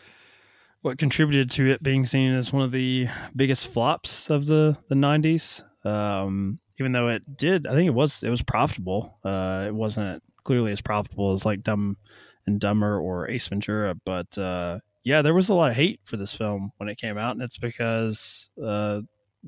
what 0.83 0.99
contributed 0.99 1.51
to 1.51 1.67
it 1.67 1.83
being 1.83 2.05
seen 2.05 2.33
as 2.33 2.53
one 2.53 2.63
of 2.63 2.73
the 2.73 3.09
biggest 3.35 3.69
flops 3.69 4.31
of 4.31 4.47
the 4.47 4.77
the 4.89 4.95
'90s. 4.95 5.63
Um, 5.85 6.59
even 6.79 6.93
though 6.93 7.09
it 7.09 7.37
did, 7.37 7.67
I 7.67 7.75
think 7.75 7.87
it 7.87 7.95
was 7.95 8.23
it 8.23 8.31
was 8.31 8.43
profitable. 8.43 9.19
Uh, 9.25 9.65
it 9.69 9.75
wasn't 9.75 10.23
clearly 10.45 10.73
as 10.73 10.81
profitable 10.81 11.33
as 11.33 11.45
like 11.45 11.63
Dumb 11.63 11.97
and 12.47 12.61
Dumber 12.61 13.01
or 13.01 13.29
Ace 13.29 13.49
Ventura, 13.49 13.95
but 14.05 14.37
uh, 14.37 14.81
yeah, 15.07 15.23
there 15.23 15.35
was 15.35 15.49
a 15.49 15.55
lot 15.55 15.71
of 15.71 15.77
hate 15.77 16.01
for 16.03 16.17
this 16.17 16.33
film 16.33 16.73
when 16.79 16.89
it 16.89 16.99
came 16.99 17.17
out, 17.17 17.37
and 17.37 17.43
it's 17.43 17.59
because 17.59 18.49
uh, 18.63 19.03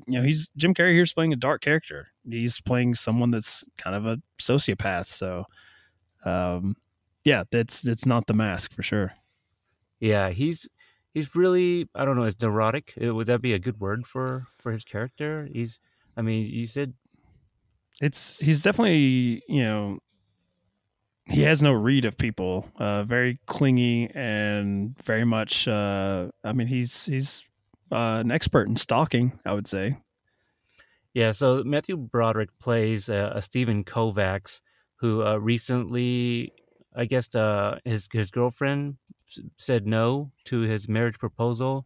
you 0.07 0.19
know 0.19 0.23
he's 0.23 0.49
Jim 0.57 0.73
Carrey 0.73 0.93
here's 0.93 1.13
playing 1.13 1.33
a 1.33 1.37
dark 1.37 1.61
character. 1.61 2.07
He's 2.27 2.61
playing 2.61 2.95
someone 2.95 3.31
that's 3.31 3.63
kind 3.77 3.95
of 3.95 4.05
a 4.05 4.17
sociopath. 4.39 5.07
So, 5.07 5.45
um, 6.25 6.75
yeah, 7.23 7.43
that's 7.51 7.85
it's 7.87 8.05
not 8.05 8.27
the 8.27 8.33
mask 8.33 8.73
for 8.73 8.83
sure. 8.83 9.13
Yeah, 9.99 10.29
he's 10.29 10.67
he's 11.13 11.35
really 11.35 11.89
I 11.95 12.05
don't 12.05 12.15
know, 12.15 12.23
is 12.23 12.41
neurotic. 12.41 12.93
Would 12.97 13.27
that 13.27 13.41
be 13.41 13.53
a 13.53 13.59
good 13.59 13.79
word 13.79 14.05
for 14.05 14.45
for 14.57 14.71
his 14.71 14.83
character? 14.83 15.47
He's 15.51 15.79
I 16.17 16.21
mean, 16.21 16.47
you 16.47 16.65
said 16.65 16.93
it's 18.01 18.39
he's 18.39 18.61
definitely 18.61 19.43
you 19.47 19.63
know 19.63 19.99
he 21.25 21.43
has 21.43 21.61
no 21.61 21.73
read 21.73 22.05
of 22.05 22.17
people. 22.17 22.67
Uh, 22.77 23.03
very 23.03 23.39
clingy 23.45 24.09
and 24.15 24.97
very 25.03 25.25
much. 25.25 25.67
Uh, 25.67 26.29
I 26.43 26.53
mean, 26.53 26.67
he's 26.67 27.05
he's 27.05 27.43
uh, 27.91 28.19
an 28.21 28.31
expert 28.31 28.67
in 28.67 28.75
stalking. 28.75 29.39
I 29.45 29.53
would 29.53 29.67
say. 29.67 29.97
Yeah. 31.13 31.31
So 31.31 31.63
Matthew 31.63 31.97
Broderick 31.97 32.49
plays 32.59 33.09
uh, 33.09 33.31
a 33.35 33.41
Steven 33.41 33.83
Kovacs 33.83 34.61
who 34.95 35.23
uh, 35.23 35.37
recently, 35.37 36.51
I 36.95 37.05
guess, 37.05 37.33
uh, 37.33 37.79
his 37.85 38.07
his 38.11 38.31
girlfriend 38.31 38.97
said 39.57 39.85
no 39.85 40.31
to 40.45 40.61
his 40.61 40.89
marriage 40.89 41.19
proposal. 41.19 41.85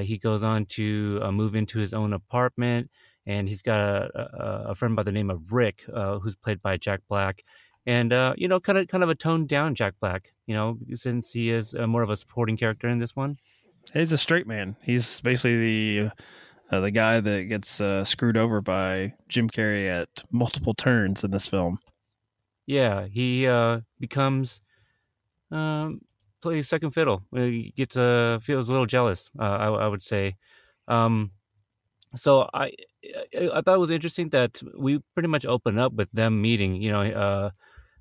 he 0.00 0.18
goes 0.18 0.42
on 0.42 0.66
to 0.66 1.20
move 1.32 1.54
into 1.54 1.78
his 1.78 1.92
own 1.92 2.12
apartment 2.12 2.90
and 3.28 3.46
he's 3.46 3.62
got 3.62 3.78
a, 3.78 4.68
a, 4.70 4.74
friend 4.74 4.96
by 4.96 5.02
the 5.02 5.12
name 5.12 5.30
of 5.30 5.52
Rick, 5.52 5.84
uh, 5.92 6.18
who's 6.18 6.34
played 6.34 6.62
by 6.62 6.78
Jack 6.78 7.00
Black, 7.08 7.44
and 7.84 8.10
uh, 8.10 8.32
you 8.38 8.48
know, 8.48 8.58
kind 8.58 8.78
of 8.78 8.88
kind 8.88 9.04
of 9.04 9.10
a 9.10 9.14
toned 9.14 9.48
down 9.48 9.74
Jack 9.74 9.94
Black. 10.00 10.32
You 10.46 10.54
know, 10.54 10.78
since 10.94 11.30
he 11.30 11.50
is 11.50 11.74
more 11.74 12.02
of 12.02 12.10
a 12.10 12.16
supporting 12.16 12.56
character 12.56 12.88
in 12.88 12.98
this 12.98 13.14
one. 13.14 13.36
He's 13.94 14.12
a 14.12 14.18
straight 14.18 14.46
man. 14.46 14.76
He's 14.82 15.20
basically 15.20 16.00
the 16.00 16.10
uh, 16.70 16.80
the 16.80 16.90
guy 16.90 17.20
that 17.20 17.44
gets 17.44 17.80
uh, 17.80 18.04
screwed 18.04 18.36
over 18.36 18.60
by 18.60 19.14
Jim 19.28 19.48
Carrey 19.48 19.88
at 19.88 20.22
multiple 20.30 20.74
turns 20.74 21.24
in 21.24 21.30
this 21.30 21.46
film. 21.46 21.78
Yeah, 22.66 23.06
he 23.06 23.46
uh, 23.46 23.80
becomes 23.98 24.60
um, 25.50 26.02
plays 26.42 26.68
second 26.68 26.90
fiddle. 26.90 27.22
He 27.34 27.72
gets 27.76 27.96
uh, 27.96 28.38
feels 28.42 28.68
a 28.68 28.72
little 28.72 28.86
jealous. 28.86 29.30
Uh, 29.38 29.42
I, 29.42 29.66
I, 29.68 29.88
would 29.88 30.02
say. 30.02 30.36
Um, 30.86 31.30
so 32.14 32.48
I 32.52 32.72
I 33.34 33.62
thought 33.62 33.76
it 33.76 33.80
was 33.80 33.90
interesting 33.90 34.28
that 34.30 34.60
we 34.76 35.00
pretty 35.14 35.28
much 35.28 35.46
open 35.46 35.78
up 35.78 35.94
with 35.94 36.10
them 36.12 36.42
meeting. 36.42 36.76
You 36.76 36.92
know, 36.92 37.02
uh, 37.02 37.50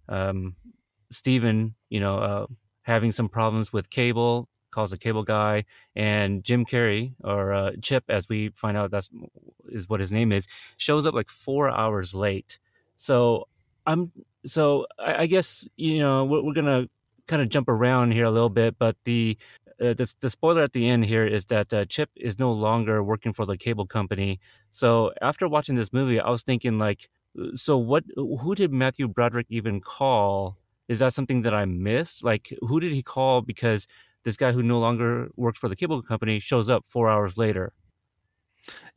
um, 0.09 0.55
Steven, 1.11 1.75
you 1.89 1.99
know, 1.99 2.17
uh, 2.17 2.45
having 2.81 3.11
some 3.11 3.29
problems 3.29 3.71
with 3.71 3.89
cable, 3.89 4.49
calls 4.77 4.91
the 4.91 4.97
cable 4.97 5.23
guy, 5.23 5.65
and 5.95 6.43
Jim 6.43 6.63
Carrey 6.63 7.13
or 7.23 7.51
uh, 7.51 7.71
Chip, 7.81 8.03
as 8.09 8.29
we 8.29 8.49
find 8.49 8.77
out 8.77 8.91
that's 8.91 9.09
is 9.69 9.89
what 9.89 9.99
his 9.99 10.11
name 10.11 10.31
is, 10.31 10.47
shows 10.77 11.07
up 11.07 11.15
like 11.15 11.29
four 11.29 11.71
hours 11.71 12.13
late. 12.13 12.59
So 12.97 13.47
I'm 13.87 14.11
so 14.45 14.85
I, 14.99 15.23
I 15.23 15.25
guess 15.25 15.67
you 15.77 15.97
know 15.97 16.25
we're, 16.25 16.43
we're 16.43 16.53
gonna 16.53 16.87
kind 17.25 17.41
of 17.41 17.49
jump 17.49 17.67
around 17.69 18.11
here 18.11 18.25
a 18.25 18.29
little 18.29 18.53
bit, 18.61 18.77
but 18.77 18.95
the 19.03 19.35
uh, 19.81 19.93
the, 19.99 20.13
the 20.21 20.29
spoiler 20.29 20.61
at 20.61 20.73
the 20.73 20.87
end 20.87 21.05
here 21.05 21.25
is 21.25 21.45
that 21.45 21.73
uh, 21.73 21.85
Chip 21.85 22.09
is 22.15 22.37
no 22.37 22.51
longer 22.51 23.03
working 23.03 23.33
for 23.33 23.45
the 23.45 23.57
cable 23.57 23.87
company. 23.87 24.39
So 24.71 25.11
after 25.21 25.47
watching 25.47 25.75
this 25.75 25.91
movie, 25.91 26.19
I 26.19 26.29
was 26.29 26.43
thinking 26.43 26.77
like, 26.77 27.09
so 27.55 27.77
what? 27.79 28.03
Who 28.15 28.53
did 28.53 28.71
Matthew 28.71 29.07
Broderick 29.07 29.47
even 29.49 29.81
call? 29.81 30.57
Is 30.87 30.99
that 30.99 31.13
something 31.13 31.41
that 31.41 31.53
I 31.53 31.65
missed? 31.65 32.23
Like, 32.23 32.53
who 32.61 32.79
did 32.79 32.93
he 32.93 33.03
call? 33.03 33.41
Because 33.41 33.87
this 34.27 34.35
guy 34.35 34.51
who 34.51 34.61
no 34.61 34.77
longer 34.77 35.29
works 35.37 35.57
for 35.57 35.69
the 35.69 35.75
cable 35.75 36.01
company 36.01 36.37
shows 36.37 36.69
up 36.69 36.83
four 36.89 37.09
hours 37.09 37.37
later. 37.37 37.71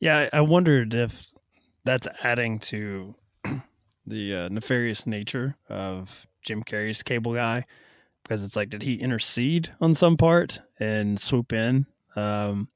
Yeah, 0.00 0.28
I 0.32 0.40
wondered 0.40 0.92
if 0.92 1.24
that's 1.84 2.08
adding 2.24 2.58
to 2.58 3.14
the 4.08 4.34
uh, 4.34 4.48
nefarious 4.48 5.06
nature 5.06 5.54
of 5.68 6.26
Jim 6.42 6.64
Carrey's 6.64 7.04
cable 7.04 7.32
guy 7.32 7.64
because 8.24 8.42
it's 8.42 8.56
like, 8.56 8.70
did 8.70 8.82
he 8.82 8.94
intercede 8.94 9.72
on 9.80 9.94
some 9.94 10.16
part 10.16 10.58
and 10.80 11.20
swoop 11.20 11.52
in? 11.52 11.86
Um, 12.16 12.66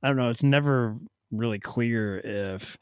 I 0.00 0.06
don't 0.06 0.16
know. 0.16 0.30
It's 0.30 0.44
never 0.44 0.96
really 1.32 1.58
clear 1.58 2.18
if 2.18 2.78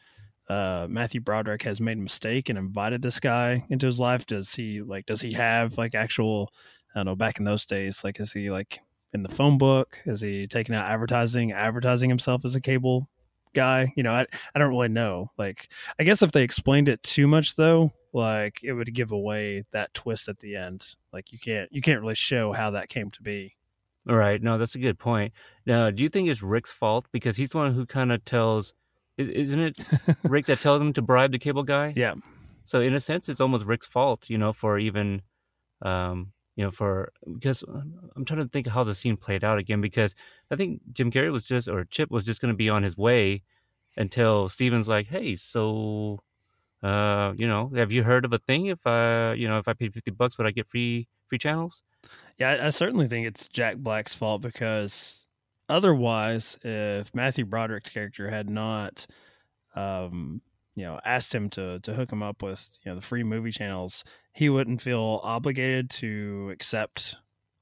uh, 0.50 0.86
Matthew 0.90 1.22
Broderick 1.22 1.62
has 1.62 1.80
made 1.80 1.96
a 1.96 2.02
mistake 2.02 2.50
and 2.50 2.58
invited 2.58 3.00
this 3.00 3.20
guy 3.20 3.64
into 3.70 3.86
his 3.86 3.98
life. 3.98 4.26
Does 4.26 4.54
he 4.54 4.82
like? 4.82 5.06
Does 5.06 5.22
he 5.22 5.32
have 5.32 5.78
like 5.78 5.94
actual? 5.94 6.52
I 6.94 6.98
don't 6.98 7.06
know. 7.06 7.16
Back 7.16 7.38
in 7.38 7.46
those 7.46 7.64
days, 7.64 8.04
like, 8.04 8.20
is 8.20 8.30
he 8.34 8.50
like 8.50 8.80
in 9.14 9.22
the 9.22 9.28
phone 9.28 9.56
book? 9.56 9.98
Is 10.04 10.20
he 10.20 10.46
taking 10.46 10.74
out 10.74 10.90
advertising, 10.90 11.52
advertising 11.52 12.10
himself 12.10 12.44
as 12.44 12.54
a 12.54 12.60
cable 12.60 13.08
guy? 13.54 13.92
You 13.96 14.02
know, 14.02 14.12
I 14.12 14.26
I 14.54 14.58
don't 14.58 14.68
really 14.68 14.88
know. 14.88 15.30
Like, 15.38 15.70
I 15.98 16.04
guess 16.04 16.20
if 16.20 16.32
they 16.32 16.42
explained 16.42 16.88
it 16.88 17.02
too 17.02 17.26
much, 17.26 17.56
though, 17.56 17.92
like 18.12 18.62
it 18.62 18.72
would 18.72 18.92
give 18.92 19.12
away 19.12 19.64
that 19.72 19.94
twist 19.94 20.28
at 20.28 20.40
the 20.40 20.56
end. 20.56 20.94
Like, 21.12 21.32
you 21.32 21.38
can't 21.38 21.72
you 21.72 21.80
can't 21.80 22.00
really 22.00 22.14
show 22.14 22.52
how 22.52 22.72
that 22.72 22.88
came 22.88 23.10
to 23.12 23.22
be. 23.22 23.56
All 24.08 24.16
right. 24.16 24.42
No, 24.42 24.58
that's 24.58 24.74
a 24.74 24.80
good 24.80 24.98
point. 24.98 25.32
Now, 25.64 25.90
do 25.90 26.02
you 26.02 26.10
think 26.10 26.28
it's 26.28 26.42
Rick's 26.42 26.70
fault 26.70 27.06
because 27.10 27.36
he's 27.36 27.50
the 27.50 27.58
one 27.58 27.72
who 27.72 27.86
kind 27.86 28.12
of 28.12 28.22
tells? 28.24 28.74
Isn't 29.16 29.60
it 29.60 29.78
Rick 30.24 30.46
that 30.46 30.60
tells 30.60 30.82
him 30.82 30.92
to 30.94 31.02
bribe 31.02 31.32
the 31.32 31.38
cable 31.38 31.62
guy? 31.62 31.94
Yeah. 31.96 32.14
So 32.66 32.80
in 32.80 32.94
a 32.94 33.00
sense, 33.00 33.28
it's 33.28 33.40
almost 33.40 33.64
Rick's 33.64 33.86
fault, 33.86 34.28
you 34.28 34.36
know, 34.36 34.52
for 34.52 34.78
even, 34.78 35.22
um, 35.80 36.32
you 36.56 36.64
know, 36.64 36.70
for 36.70 37.12
because 37.32 37.62
I'm 37.62 38.24
trying 38.24 38.40
to 38.40 38.48
think 38.48 38.66
how 38.66 38.84
the 38.84 38.94
scene 38.94 39.16
played 39.16 39.42
out 39.44 39.58
again 39.58 39.80
because 39.80 40.14
I 40.50 40.56
think 40.56 40.80
Jim 40.92 41.10
Carrey 41.10 41.32
was 41.32 41.44
just 41.44 41.68
or 41.68 41.84
Chip 41.84 42.10
was 42.10 42.24
just 42.24 42.40
going 42.40 42.52
to 42.52 42.56
be 42.56 42.68
on 42.70 42.82
his 42.82 42.96
way 42.96 43.42
until 43.96 44.48
Steven's 44.48 44.88
like, 44.88 45.06
hey, 45.06 45.36
so, 45.36 46.20
uh, 46.82 47.32
you 47.36 47.46
know, 47.46 47.70
have 47.74 47.92
you 47.92 48.02
heard 48.02 48.24
of 48.24 48.32
a 48.32 48.38
thing? 48.38 48.66
If 48.66 48.86
I, 48.86 49.32
you 49.34 49.48
know, 49.48 49.58
if 49.58 49.68
I 49.68 49.72
paid 49.72 49.94
fifty 49.94 50.10
bucks, 50.10 50.38
would 50.38 50.46
I 50.46 50.52
get 50.52 50.68
free 50.68 51.08
free 51.26 51.38
channels? 51.38 51.82
Yeah, 52.38 52.50
I, 52.50 52.66
I 52.66 52.70
certainly 52.70 53.08
think 53.08 53.26
it's 53.26 53.48
Jack 53.48 53.76
Black's 53.76 54.14
fault 54.14 54.42
because 54.42 55.26
otherwise, 55.68 56.58
if 56.62 57.14
Matthew 57.14 57.44
Broderick's 57.44 57.90
character 57.90 58.28
had 58.30 58.50
not, 58.50 59.06
um, 59.74 60.40
you 60.74 60.84
know, 60.84 61.00
asked 61.04 61.34
him 61.34 61.48
to 61.50 61.80
to 61.80 61.94
hook 61.94 62.12
him 62.12 62.22
up 62.22 62.42
with 62.42 62.78
you 62.84 62.90
know 62.90 62.96
the 62.96 63.02
free 63.02 63.22
movie 63.22 63.50
channels, 63.50 64.04
he 64.32 64.48
wouldn't 64.48 64.80
feel 64.80 65.20
obligated 65.22 65.90
to 65.90 66.50
accept 66.52 67.16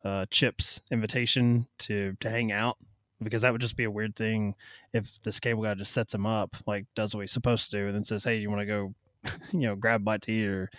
uh, 0.04 0.26
Chip's 0.31 0.81
invitation 0.90 1.66
to 1.78 2.16
to 2.21 2.31
hang 2.31 2.52
out 2.52 2.76
because 3.23 3.42
that 3.42 3.52
would 3.52 3.61
just 3.61 3.76
be 3.76 3.85
a 3.85 3.90
weird 3.90 4.16
thing 4.16 4.54
if 4.92 5.23
this 5.23 5.38
cable 5.38 5.62
guy 5.62 5.75
just 5.75 5.92
sets 5.92 6.14
him 6.14 6.26
up, 6.26 6.57
like 6.66 6.87
does 6.97 7.14
what 7.14 7.21
he's 7.21 7.33
supposed 7.33 7.71
to 7.71 7.78
do, 7.78 7.87
and 7.87 7.95
then 7.95 8.04
says, 8.04 8.25
"Hey, 8.25 8.38
you 8.38 8.50
want 8.50 8.61
to 8.61 8.66
go, 8.66 8.95
you 9.52 9.61
know, 9.61 9.76
grab 9.76 10.00
a 10.00 10.04
bite 10.04 10.23
to 10.23 10.33
eat 10.33 10.47
or 10.47 10.71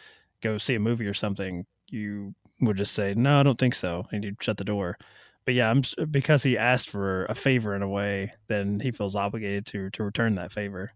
go 0.41 0.57
see 0.57 0.75
a 0.75 0.79
movie 0.79 1.07
or 1.07 1.13
something?" 1.13 1.65
You 1.89 2.33
would 2.61 2.77
just 2.77 2.93
say, 2.93 3.13
"No, 3.15 3.39
I 3.39 3.43
don't 3.43 3.59
think 3.59 3.75
so," 3.75 4.05
and 4.11 4.23
you'd 4.23 4.43
shut 4.43 4.57
the 4.57 4.63
door 4.63 4.97
but 5.45 5.53
yeah, 5.53 5.69
I'm 5.69 5.83
because 6.09 6.43
he 6.43 6.57
asked 6.57 6.89
for 6.89 7.25
a 7.25 7.35
favor 7.35 7.75
in 7.75 7.81
a 7.81 7.89
way, 7.89 8.31
then 8.47 8.79
he 8.79 8.91
feels 8.91 9.15
obligated 9.15 9.65
to 9.67 9.89
to 9.91 10.03
return 10.03 10.35
that 10.35 10.51
favor. 10.51 10.93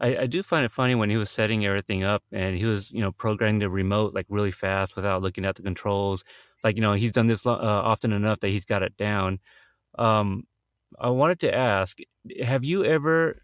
I, 0.00 0.16
I 0.18 0.26
do 0.26 0.42
find 0.42 0.64
it 0.64 0.70
funny 0.70 0.94
when 0.94 1.10
he 1.10 1.16
was 1.16 1.30
setting 1.30 1.64
everything 1.64 2.04
up 2.04 2.22
and 2.32 2.56
he 2.56 2.64
was, 2.64 2.90
you 2.90 3.00
know, 3.00 3.12
programming 3.12 3.60
the 3.60 3.70
remote 3.70 4.14
like 4.14 4.26
really 4.28 4.50
fast 4.50 4.96
without 4.96 5.22
looking 5.22 5.44
at 5.44 5.56
the 5.56 5.62
controls. 5.62 6.24
Like, 6.62 6.76
you 6.76 6.82
know, 6.82 6.94
he's 6.94 7.12
done 7.12 7.26
this 7.26 7.46
uh, 7.46 7.52
often 7.52 8.12
enough 8.12 8.40
that 8.40 8.48
he's 8.48 8.64
got 8.64 8.82
it 8.82 8.96
down. 8.96 9.38
Um, 9.98 10.44
I 10.98 11.10
wanted 11.10 11.40
to 11.40 11.54
ask, 11.54 11.98
have 12.42 12.64
you 12.64 12.84
ever 12.84 13.42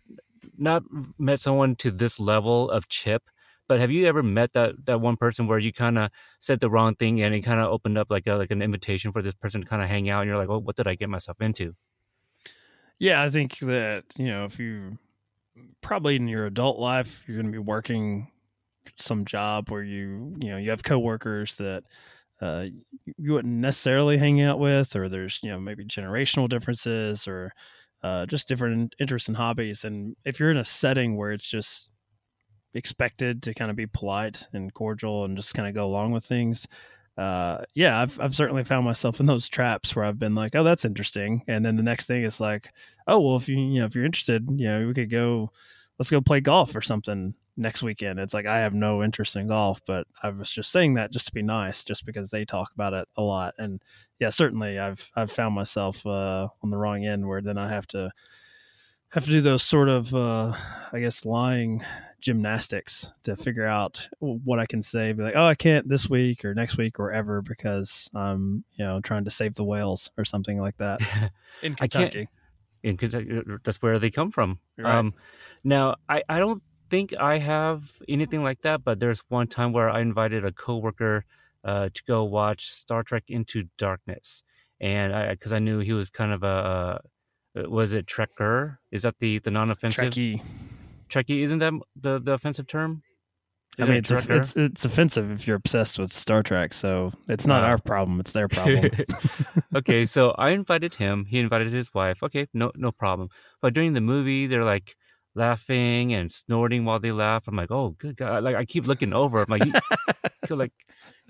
not 0.56 0.82
met 1.18 1.40
someone 1.40 1.76
to 1.76 1.90
this 1.90 2.18
level 2.18 2.70
of 2.70 2.88
chip 2.88 3.30
but 3.70 3.78
have 3.78 3.92
you 3.92 4.08
ever 4.08 4.20
met 4.20 4.52
that 4.54 4.84
that 4.86 5.00
one 5.00 5.16
person 5.16 5.46
where 5.46 5.60
you 5.60 5.72
kind 5.72 5.96
of 5.96 6.10
said 6.40 6.58
the 6.58 6.68
wrong 6.68 6.96
thing 6.96 7.22
and 7.22 7.32
it 7.32 7.42
kind 7.42 7.60
of 7.60 7.68
opened 7.68 7.96
up 7.96 8.10
like 8.10 8.26
a, 8.26 8.34
like 8.34 8.50
an 8.50 8.62
invitation 8.62 9.12
for 9.12 9.22
this 9.22 9.32
person 9.32 9.60
to 9.60 9.66
kind 9.68 9.80
of 9.80 9.88
hang 9.88 10.10
out, 10.10 10.22
and 10.22 10.28
you're 10.28 10.36
like, 10.36 10.48
"Oh, 10.48 10.58
what 10.58 10.74
did 10.74 10.88
I 10.88 10.96
get 10.96 11.08
myself 11.08 11.40
into?" 11.40 11.76
Yeah, 12.98 13.22
I 13.22 13.30
think 13.30 13.58
that 13.60 14.06
you 14.18 14.26
know 14.26 14.44
if 14.44 14.58
you 14.58 14.98
probably 15.80 16.16
in 16.16 16.28
your 16.28 16.46
adult 16.46 16.78
life 16.78 17.22
you're 17.26 17.36
going 17.36 17.46
to 17.46 17.52
be 17.52 17.58
working 17.58 18.30
some 18.96 19.24
job 19.24 19.70
where 19.70 19.82
you 19.82 20.34
you 20.40 20.50
know 20.50 20.56
you 20.56 20.70
have 20.70 20.82
coworkers 20.82 21.56
that 21.56 21.84
uh, 22.40 22.66
you 23.18 23.32
wouldn't 23.32 23.54
necessarily 23.54 24.16
hang 24.16 24.40
out 24.40 24.58
with, 24.58 24.96
or 24.96 25.08
there's 25.08 25.40
you 25.42 25.50
know 25.50 25.60
maybe 25.60 25.84
generational 25.84 26.48
differences 26.48 27.28
or 27.28 27.52
uh, 28.02 28.24
just 28.26 28.48
different 28.48 28.94
interests 28.98 29.28
and 29.28 29.36
hobbies. 29.36 29.84
And 29.84 30.16
if 30.24 30.40
you're 30.40 30.50
in 30.50 30.56
a 30.56 30.64
setting 30.64 31.16
where 31.16 31.32
it's 31.32 31.48
just 31.48 31.88
expected 32.72 33.42
to 33.42 33.52
kind 33.52 33.70
of 33.70 33.76
be 33.76 33.86
polite 33.86 34.46
and 34.52 34.72
cordial 34.72 35.24
and 35.24 35.36
just 35.36 35.54
kind 35.54 35.68
of 35.68 35.74
go 35.74 35.86
along 35.86 36.12
with 36.12 36.24
things. 36.24 36.66
Uh, 37.20 37.64
yeah, 37.74 38.00
I've 38.00 38.18
I've 38.18 38.34
certainly 38.34 38.64
found 38.64 38.86
myself 38.86 39.20
in 39.20 39.26
those 39.26 39.46
traps 39.46 39.94
where 39.94 40.06
I've 40.06 40.18
been 40.18 40.34
like, 40.34 40.54
oh, 40.56 40.64
that's 40.64 40.86
interesting, 40.86 41.42
and 41.48 41.62
then 41.64 41.76
the 41.76 41.82
next 41.82 42.06
thing 42.06 42.22
is 42.24 42.40
like, 42.40 42.72
oh, 43.06 43.20
well, 43.20 43.36
if 43.36 43.46
you 43.46 43.58
you 43.58 43.80
know 43.80 43.84
if 43.86 43.94
you're 43.94 44.06
interested, 44.06 44.48
you 44.56 44.66
know, 44.66 44.86
we 44.86 44.94
could 44.94 45.10
go, 45.10 45.50
let's 45.98 46.10
go 46.10 46.22
play 46.22 46.40
golf 46.40 46.74
or 46.74 46.80
something 46.80 47.34
next 47.58 47.82
weekend. 47.82 48.18
It's 48.20 48.32
like 48.32 48.46
I 48.46 48.60
have 48.60 48.72
no 48.72 49.02
interest 49.04 49.36
in 49.36 49.48
golf, 49.48 49.82
but 49.86 50.06
I 50.22 50.30
was 50.30 50.50
just 50.50 50.72
saying 50.72 50.94
that 50.94 51.12
just 51.12 51.26
to 51.26 51.34
be 51.34 51.42
nice, 51.42 51.84
just 51.84 52.06
because 52.06 52.30
they 52.30 52.46
talk 52.46 52.72
about 52.74 52.94
it 52.94 53.06
a 53.18 53.22
lot, 53.22 53.54
and 53.58 53.82
yeah, 54.18 54.30
certainly 54.30 54.78
I've 54.78 55.10
I've 55.14 55.30
found 55.30 55.54
myself 55.54 56.06
uh, 56.06 56.48
on 56.62 56.70
the 56.70 56.78
wrong 56.78 57.04
end 57.04 57.28
where 57.28 57.42
then 57.42 57.58
I 57.58 57.68
have 57.68 57.86
to 57.88 58.10
have 59.12 59.24
to 59.24 59.30
do 59.30 59.40
those 59.40 59.62
sort 59.62 59.88
of 59.88 60.14
uh, 60.14 60.54
I 60.92 61.00
guess 61.00 61.24
lying 61.26 61.84
gymnastics 62.20 63.08
to 63.22 63.36
figure 63.36 63.66
out 63.66 64.08
what 64.20 64.58
I 64.58 64.66
can 64.66 64.82
say. 64.82 65.12
Be 65.12 65.22
like, 65.22 65.36
oh, 65.36 65.46
I 65.46 65.54
can't 65.54 65.88
this 65.88 66.08
week 66.08 66.44
or 66.44 66.54
next 66.54 66.76
week 66.76 66.98
or 66.98 67.10
ever 67.10 67.42
because 67.42 68.10
I'm, 68.14 68.64
you 68.76 68.84
know, 68.84 69.00
trying 69.00 69.24
to 69.24 69.30
save 69.30 69.54
the 69.54 69.64
whales 69.64 70.10
or 70.16 70.24
something 70.24 70.60
like 70.60 70.76
that 70.78 71.00
in 71.62 71.74
Kentucky. 71.74 72.28
in 72.82 72.96
Kentucky, 72.96 73.38
uh, 73.38 73.58
that's 73.64 73.82
where 73.82 73.98
they 73.98 74.10
come 74.10 74.30
from. 74.30 74.58
Right. 74.78 74.94
Um, 74.94 75.14
now, 75.64 75.96
I, 76.08 76.22
I 76.28 76.38
don't 76.38 76.62
think 76.90 77.14
I 77.18 77.38
have 77.38 77.90
anything 78.08 78.42
like 78.42 78.62
that, 78.62 78.84
but 78.84 79.00
there's 79.00 79.22
one 79.28 79.46
time 79.46 79.72
where 79.72 79.88
I 79.88 80.00
invited 80.00 80.44
a 80.44 80.52
coworker 80.52 81.24
uh, 81.64 81.88
to 81.92 82.02
go 82.04 82.24
watch 82.24 82.70
Star 82.70 83.02
Trek 83.02 83.24
Into 83.28 83.64
Darkness, 83.78 84.42
and 84.80 85.14
I 85.14 85.30
because 85.30 85.52
I 85.52 85.58
knew 85.58 85.78
he 85.78 85.92
was 85.92 86.10
kind 86.10 86.32
of 86.32 86.42
a, 86.42 87.00
a 87.54 87.68
was 87.68 87.92
it 87.92 88.06
Trekker? 88.06 88.78
Is 88.90 89.02
that 89.02 89.18
the 89.20 89.38
the 89.38 89.50
non-offensive? 89.50 90.12
Trekkie. 90.12 90.42
Trekkie, 91.10 91.40
isn't 91.40 91.58
that 91.58 91.72
the, 91.96 92.20
the 92.20 92.32
offensive 92.32 92.66
term? 92.66 93.02
Is 93.78 93.84
I 93.84 93.88
mean, 93.88 93.98
it's, 93.98 94.10
it's 94.10 94.56
it's 94.56 94.84
offensive 94.84 95.30
if 95.30 95.46
you're 95.46 95.56
obsessed 95.56 95.98
with 95.98 96.12
Star 96.12 96.42
Trek. 96.42 96.74
So 96.74 97.12
it's 97.28 97.46
not 97.46 97.62
wow. 97.62 97.68
our 97.68 97.78
problem; 97.78 98.18
it's 98.18 98.32
their 98.32 98.48
problem. 98.48 98.90
okay, 99.76 100.06
so 100.06 100.32
I 100.32 100.50
invited 100.50 100.94
him. 100.94 101.24
He 101.24 101.38
invited 101.38 101.72
his 101.72 101.94
wife. 101.94 102.22
Okay, 102.22 102.48
no 102.52 102.72
no 102.74 102.90
problem. 102.90 103.28
But 103.62 103.72
during 103.72 103.92
the 103.92 104.00
movie, 104.00 104.48
they're 104.48 104.64
like 104.64 104.96
laughing 105.36 106.12
and 106.12 106.30
snorting 106.30 106.84
while 106.84 106.98
they 106.98 107.12
laugh. 107.12 107.46
I'm 107.46 107.54
like, 107.54 107.70
oh, 107.70 107.90
good 107.90 108.16
God! 108.16 108.42
Like 108.42 108.56
I 108.56 108.64
keep 108.64 108.88
looking 108.88 109.12
over. 109.12 109.40
I'm 109.40 109.46
like, 109.48 109.62
like, 110.50 110.72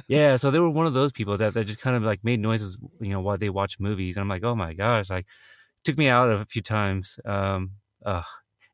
yeah. 0.08 0.37
So 0.37 0.50
they 0.50 0.58
were 0.60 0.70
one 0.70 0.87
of 0.87 0.94
those 0.94 1.12
people 1.12 1.37
that 1.37 1.52
that 1.52 1.66
just 1.66 1.80
kind 1.80 1.94
of 1.96 2.02
like 2.02 2.25
made 2.25 2.40
noises, 2.40 2.78
you 3.00 3.10
know, 3.10 3.20
while 3.20 3.37
they 3.37 3.50
watch 3.50 3.78
movies. 3.78 4.16
And 4.16 4.22
I'm 4.22 4.28
like, 4.28 4.44
oh 4.44 4.54
my 4.54 4.72
gosh! 4.72 5.10
Like, 5.10 5.26
took 5.84 5.99
me 5.99 6.08
out 6.08 6.30
a 6.30 6.46
few 6.46 6.62
times. 6.62 7.20
Um, 7.25 7.72
ugh, 8.04 8.25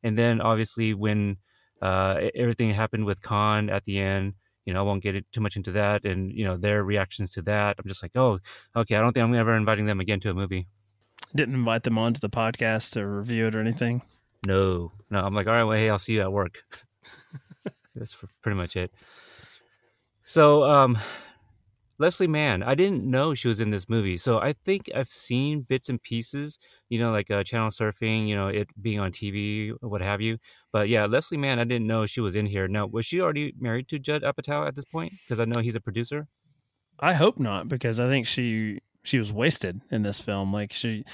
and 0.06 0.16
then 0.16 0.40
obviously 0.40 0.94
when 0.94 1.36
uh, 1.82 2.20
everything 2.34 2.72
happened 2.72 3.04
with 3.04 3.20
Khan 3.22 3.68
at 3.68 3.84
the 3.84 3.98
end, 3.98 4.34
you 4.64 4.72
know, 4.72 4.80
I 4.80 4.82
won't 4.82 5.02
get 5.02 5.30
too 5.32 5.40
much 5.40 5.56
into 5.56 5.72
that, 5.72 6.04
and 6.04 6.32
you 6.32 6.44
know 6.44 6.56
their 6.56 6.84
reactions 6.84 7.30
to 7.30 7.42
that. 7.42 7.76
I'm 7.78 7.88
just 7.88 8.02
like, 8.02 8.12
oh, 8.14 8.38
okay. 8.76 8.94
I 8.94 9.00
don't 9.00 9.12
think 9.12 9.24
I'm 9.24 9.34
ever 9.34 9.56
inviting 9.56 9.86
them 9.86 10.00
again 10.00 10.20
to 10.20 10.30
a 10.30 10.34
movie. 10.34 10.68
Didn't 11.34 11.54
invite 11.54 11.82
them 11.82 11.98
onto 11.98 12.20
the 12.20 12.30
podcast 12.30 12.92
to 12.92 13.04
review 13.04 13.48
it 13.48 13.54
or 13.56 13.60
anything. 13.60 14.02
No, 14.44 14.92
no. 15.10 15.20
I'm 15.20 15.34
like, 15.34 15.48
all 15.48 15.54
right, 15.54 15.64
well, 15.64 15.76
hey, 15.76 15.90
I'll 15.90 15.98
see 15.98 16.14
you 16.14 16.22
at 16.22 16.32
work. 16.32 16.62
That's 17.96 18.16
pretty 18.42 18.56
much 18.56 18.76
it. 18.76 18.92
So, 20.22 20.64
um, 20.64 20.98
Leslie 21.98 22.26
Mann. 22.26 22.62
I 22.62 22.74
didn't 22.74 23.04
know 23.04 23.34
she 23.34 23.48
was 23.48 23.60
in 23.60 23.70
this 23.70 23.88
movie, 23.88 24.18
so 24.18 24.38
I 24.38 24.54
think 24.64 24.90
I've 24.94 25.08
seen 25.08 25.62
bits 25.62 25.88
and 25.88 26.02
pieces. 26.02 26.58
You 26.88 26.98
know, 26.98 27.10
like 27.10 27.30
uh, 27.30 27.42
channel 27.42 27.70
surfing. 27.70 28.28
You 28.28 28.36
know, 28.36 28.48
it 28.48 28.68
being 28.82 29.00
on 29.00 29.12
TV, 29.12 29.72
what 29.80 30.02
have 30.02 30.20
you. 30.20 30.38
But 30.72 30.88
yeah, 30.88 31.06
Leslie 31.06 31.38
Mann. 31.38 31.58
I 31.58 31.64
didn't 31.64 31.86
know 31.86 32.04
she 32.06 32.20
was 32.20 32.36
in 32.36 32.46
here. 32.46 32.68
Now, 32.68 32.86
was 32.86 33.06
she 33.06 33.20
already 33.20 33.54
married 33.58 33.88
to 33.88 33.98
Judd 33.98 34.22
Apatow 34.22 34.66
at 34.66 34.74
this 34.74 34.84
point? 34.84 35.12
Because 35.24 35.40
I 35.40 35.46
know 35.46 35.60
he's 35.60 35.74
a 35.74 35.80
producer. 35.80 36.26
I 36.98 37.14
hope 37.14 37.38
not, 37.38 37.68
because 37.68 37.98
I 38.00 38.08
think 38.08 38.26
she 38.26 38.80
she 39.02 39.18
was 39.18 39.32
wasted 39.32 39.80
in 39.90 40.02
this 40.02 40.20
film. 40.20 40.52
Like 40.52 40.72
she, 40.72 41.04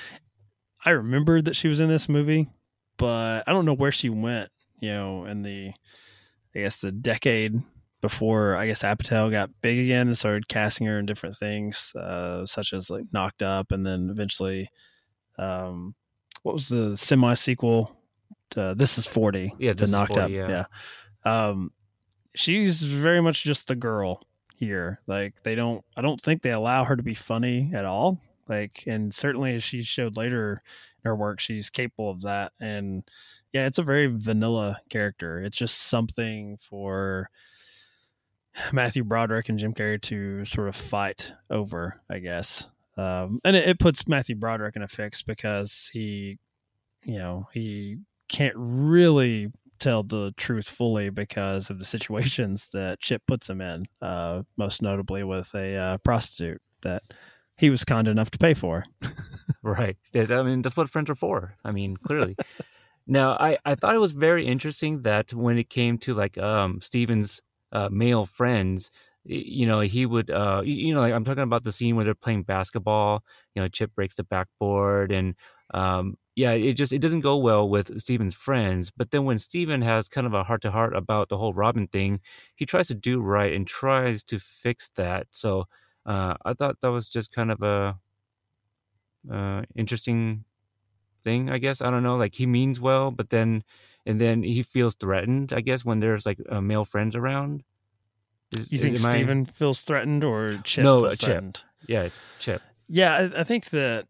I 0.84 0.90
remembered 0.90 1.44
that 1.44 1.56
she 1.56 1.68
was 1.68 1.80
in 1.80 1.88
this 1.88 2.08
movie, 2.08 2.48
but 2.96 3.44
I 3.46 3.52
don't 3.52 3.66
know 3.66 3.74
where 3.74 3.92
she 3.92 4.08
went. 4.10 4.50
You 4.80 4.92
know, 4.92 5.24
in 5.26 5.42
the 5.42 5.72
I 6.54 6.58
guess 6.58 6.80
the 6.80 6.92
decade 6.92 7.62
before 8.02 8.56
I 8.56 8.66
guess 8.66 8.82
Apatow 8.82 9.30
got 9.30 9.48
big 9.62 9.78
again 9.78 10.08
and 10.08 10.18
started 10.18 10.48
casting 10.48 10.86
her 10.88 10.98
in 10.98 11.06
different 11.06 11.36
things, 11.36 11.94
uh, 11.94 12.44
such 12.44 12.74
as 12.74 12.90
like 12.90 13.04
Knocked 13.12 13.42
Up, 13.42 13.72
and 13.72 13.86
then 13.86 14.10
eventually, 14.10 14.68
um, 15.38 15.94
what 16.42 16.54
was 16.54 16.68
the 16.68 16.96
semi 16.96 17.32
sequel? 17.32 17.96
to 18.50 18.74
This 18.76 18.98
is 18.98 19.06
Forty. 19.06 19.54
Yeah, 19.58 19.72
This 19.72 19.90
Knocked 19.90 20.16
40, 20.16 20.20
Up. 20.20 20.30
yeah. 20.30 20.64
yeah. 21.24 21.48
Um, 21.48 21.70
she's 22.34 22.82
very 22.82 23.22
much 23.22 23.44
just 23.44 23.68
the 23.68 23.76
girl 23.76 24.26
here. 24.56 25.00
Like 25.06 25.42
they 25.42 25.54
don't, 25.54 25.82
I 25.96 26.02
don't 26.02 26.20
think 26.20 26.42
they 26.42 26.50
allow 26.50 26.84
her 26.84 26.96
to 26.96 27.02
be 27.02 27.14
funny 27.14 27.70
at 27.74 27.84
all. 27.86 28.20
Like, 28.48 28.84
and 28.86 29.14
certainly 29.14 29.54
as 29.54 29.64
she 29.64 29.82
showed 29.82 30.16
later 30.16 30.62
in 31.04 31.08
her 31.08 31.16
work, 31.16 31.40
she's 31.40 31.70
capable 31.70 32.10
of 32.10 32.22
that. 32.22 32.52
And 32.60 33.04
yeah, 33.52 33.66
it's 33.66 33.78
a 33.78 33.82
very 33.82 34.06
vanilla 34.06 34.80
character. 34.90 35.40
It's 35.40 35.56
just 35.56 35.78
something 35.78 36.58
for 36.60 37.30
Matthew 38.72 39.04
Broderick 39.04 39.48
and 39.48 39.58
Jim 39.58 39.72
Carrey 39.72 40.00
to 40.02 40.44
sort 40.44 40.68
of 40.68 40.76
fight 40.76 41.32
over, 41.50 42.00
I 42.10 42.18
guess. 42.18 42.66
Um, 42.96 43.40
and 43.44 43.56
it, 43.56 43.68
it 43.68 43.78
puts 43.78 44.06
Matthew 44.06 44.36
Broderick 44.36 44.76
in 44.76 44.82
a 44.82 44.88
fix 44.88 45.22
because 45.22 45.90
he, 45.92 46.38
you 47.04 47.18
know, 47.18 47.48
he 47.52 47.98
can't 48.28 48.54
really 48.56 49.50
tell 49.78 50.02
the 50.02 50.32
truth 50.36 50.68
fully 50.68 51.10
because 51.10 51.70
of 51.70 51.78
the 51.78 51.84
situations 51.84 52.68
that 52.72 53.00
Chip 53.00 53.22
puts 53.26 53.48
him 53.48 53.60
in. 53.60 53.84
Uh, 54.00 54.42
most 54.56 54.82
notably 54.82 55.24
with 55.24 55.54
a 55.54 55.76
uh, 55.76 55.98
prostitute 55.98 56.60
that 56.82 57.02
he 57.56 57.70
was 57.70 57.84
kind 57.84 58.08
enough 58.08 58.30
to 58.30 58.38
pay 58.38 58.54
for. 58.54 58.84
Right. 59.62 59.96
I 60.14 60.42
mean, 60.42 60.62
that's 60.62 60.76
what 60.76 60.90
friends 60.90 61.08
are 61.08 61.14
for. 61.14 61.54
I 61.64 61.70
mean, 61.70 61.96
clearly. 61.96 62.36
now, 63.06 63.32
I, 63.38 63.58
I 63.64 63.76
thought 63.76 63.94
it 63.94 64.00
was 64.00 64.10
very 64.10 64.44
interesting 64.44 65.02
that 65.02 65.32
when 65.32 65.56
it 65.56 65.70
came 65.70 65.98
to 65.98 66.14
like 66.14 66.36
um 66.36 66.80
Steven's 66.82 67.40
uh, 67.72 67.88
male 67.90 68.26
friends, 68.26 68.90
you 69.24 69.66
know, 69.66 69.80
he 69.80 70.04
would 70.06 70.30
uh 70.30 70.62
you 70.64 70.92
know, 70.94 71.00
like 71.00 71.12
I'm 71.12 71.24
talking 71.24 71.42
about 71.44 71.64
the 71.64 71.72
scene 71.72 71.96
where 71.96 72.04
they're 72.04 72.14
playing 72.14 72.42
basketball, 72.44 73.22
you 73.54 73.62
know, 73.62 73.68
Chip 73.68 73.94
breaks 73.94 74.14
the 74.16 74.24
backboard 74.24 75.12
and 75.12 75.34
um 75.74 76.16
yeah, 76.34 76.52
it 76.52 76.74
just 76.74 76.92
it 76.92 77.00
doesn't 77.00 77.20
go 77.20 77.36
well 77.36 77.68
with 77.68 78.00
Steven's 78.00 78.34
friends. 78.34 78.90
But 78.96 79.10
then 79.10 79.24
when 79.24 79.38
Steven 79.38 79.82
has 79.82 80.08
kind 80.08 80.26
of 80.26 80.32
a 80.34 80.42
heart 80.44 80.62
to 80.62 80.70
heart 80.70 80.96
about 80.96 81.28
the 81.28 81.36
whole 81.38 81.52
Robin 81.54 81.86
thing, 81.88 82.20
he 82.56 82.64
tries 82.66 82.88
to 82.88 82.94
do 82.94 83.20
right 83.20 83.52
and 83.52 83.66
tries 83.66 84.24
to 84.24 84.38
fix 84.38 84.90
that. 84.96 85.26
So 85.30 85.66
uh, 86.06 86.34
I 86.44 86.54
thought 86.54 86.80
that 86.80 86.90
was 86.90 87.08
just 87.08 87.32
kind 87.32 87.50
of 87.52 87.62
a 87.62 87.98
uh, 89.30 89.62
interesting 89.76 90.44
thing, 91.24 91.50
I 91.50 91.58
guess. 91.58 91.80
I 91.82 91.90
don't 91.90 92.02
know. 92.02 92.16
Like 92.16 92.34
he 92.34 92.46
means 92.46 92.80
well, 92.80 93.10
but 93.10 93.30
then 93.30 93.64
and 94.06 94.20
then 94.20 94.42
he 94.42 94.62
feels 94.62 94.94
threatened. 94.94 95.52
I 95.52 95.60
guess 95.60 95.84
when 95.84 96.00
there's 96.00 96.24
like 96.26 96.38
uh, 96.48 96.60
male 96.60 96.84
friends 96.84 97.14
around. 97.16 97.62
Is- 98.52 98.70
You 98.70 98.78
think 98.78 98.98
am 98.98 99.06
I- 99.06 99.10
Steven 99.10 99.46
feels 99.46 99.80
threatened 99.82 100.24
or 100.24 100.58
Chip 100.64 100.84
No, 100.84 101.06
uh, 101.06 101.10
Chip. 101.10 101.20
threatened? 101.20 101.60
Yeah, 101.86 102.08
Chip. 102.38 102.62
Yeah, 102.88 103.14
I, 103.34 103.40
I 103.40 103.44
think 103.44 103.70
that 103.70 104.06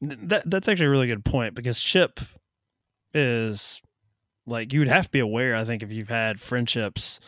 that 0.00 0.42
that's 0.50 0.68
actually 0.68 0.86
a 0.86 0.90
really 0.90 1.06
good 1.06 1.24
point 1.24 1.54
because 1.54 1.80
Chip 1.80 2.20
is 3.14 3.80
like 4.46 4.72
you 4.72 4.80
would 4.80 4.88
have 4.88 5.04
to 5.06 5.10
be 5.10 5.20
aware. 5.20 5.54
I 5.54 5.64
think 5.64 5.82
if 5.82 5.90
you've 5.92 6.08
had 6.08 6.40
friendships 6.40 7.20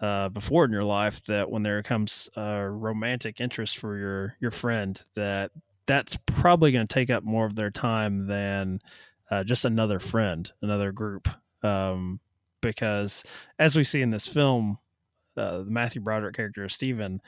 uh, 0.00 0.28
before 0.30 0.64
in 0.64 0.72
your 0.72 0.84
life, 0.84 1.22
that 1.24 1.50
when 1.50 1.62
there 1.62 1.82
comes 1.82 2.28
a 2.36 2.68
romantic 2.68 3.40
interest 3.40 3.78
for 3.78 3.96
your 3.96 4.36
your 4.40 4.50
friend, 4.50 5.00
that 5.14 5.50
that's 5.86 6.16
probably 6.26 6.72
going 6.72 6.86
to 6.86 6.92
take 6.94 7.10
up 7.10 7.22
more 7.24 7.46
of 7.46 7.54
their 7.56 7.70
time 7.70 8.26
than 8.26 8.80
uh, 9.30 9.44
just 9.44 9.64
another 9.64 9.98
friend, 9.98 10.50
another 10.62 10.92
group. 10.92 11.28
Um, 11.64 12.20
because 12.60 13.24
as 13.58 13.76
we 13.76 13.84
see 13.84 14.02
in 14.02 14.10
this 14.10 14.26
film, 14.26 14.78
uh, 15.36 15.58
the 15.58 15.70
Matthew 15.70 16.00
Broderick 16.00 16.36
character 16.36 16.64
of 16.64 16.72
Steven, 16.72 17.20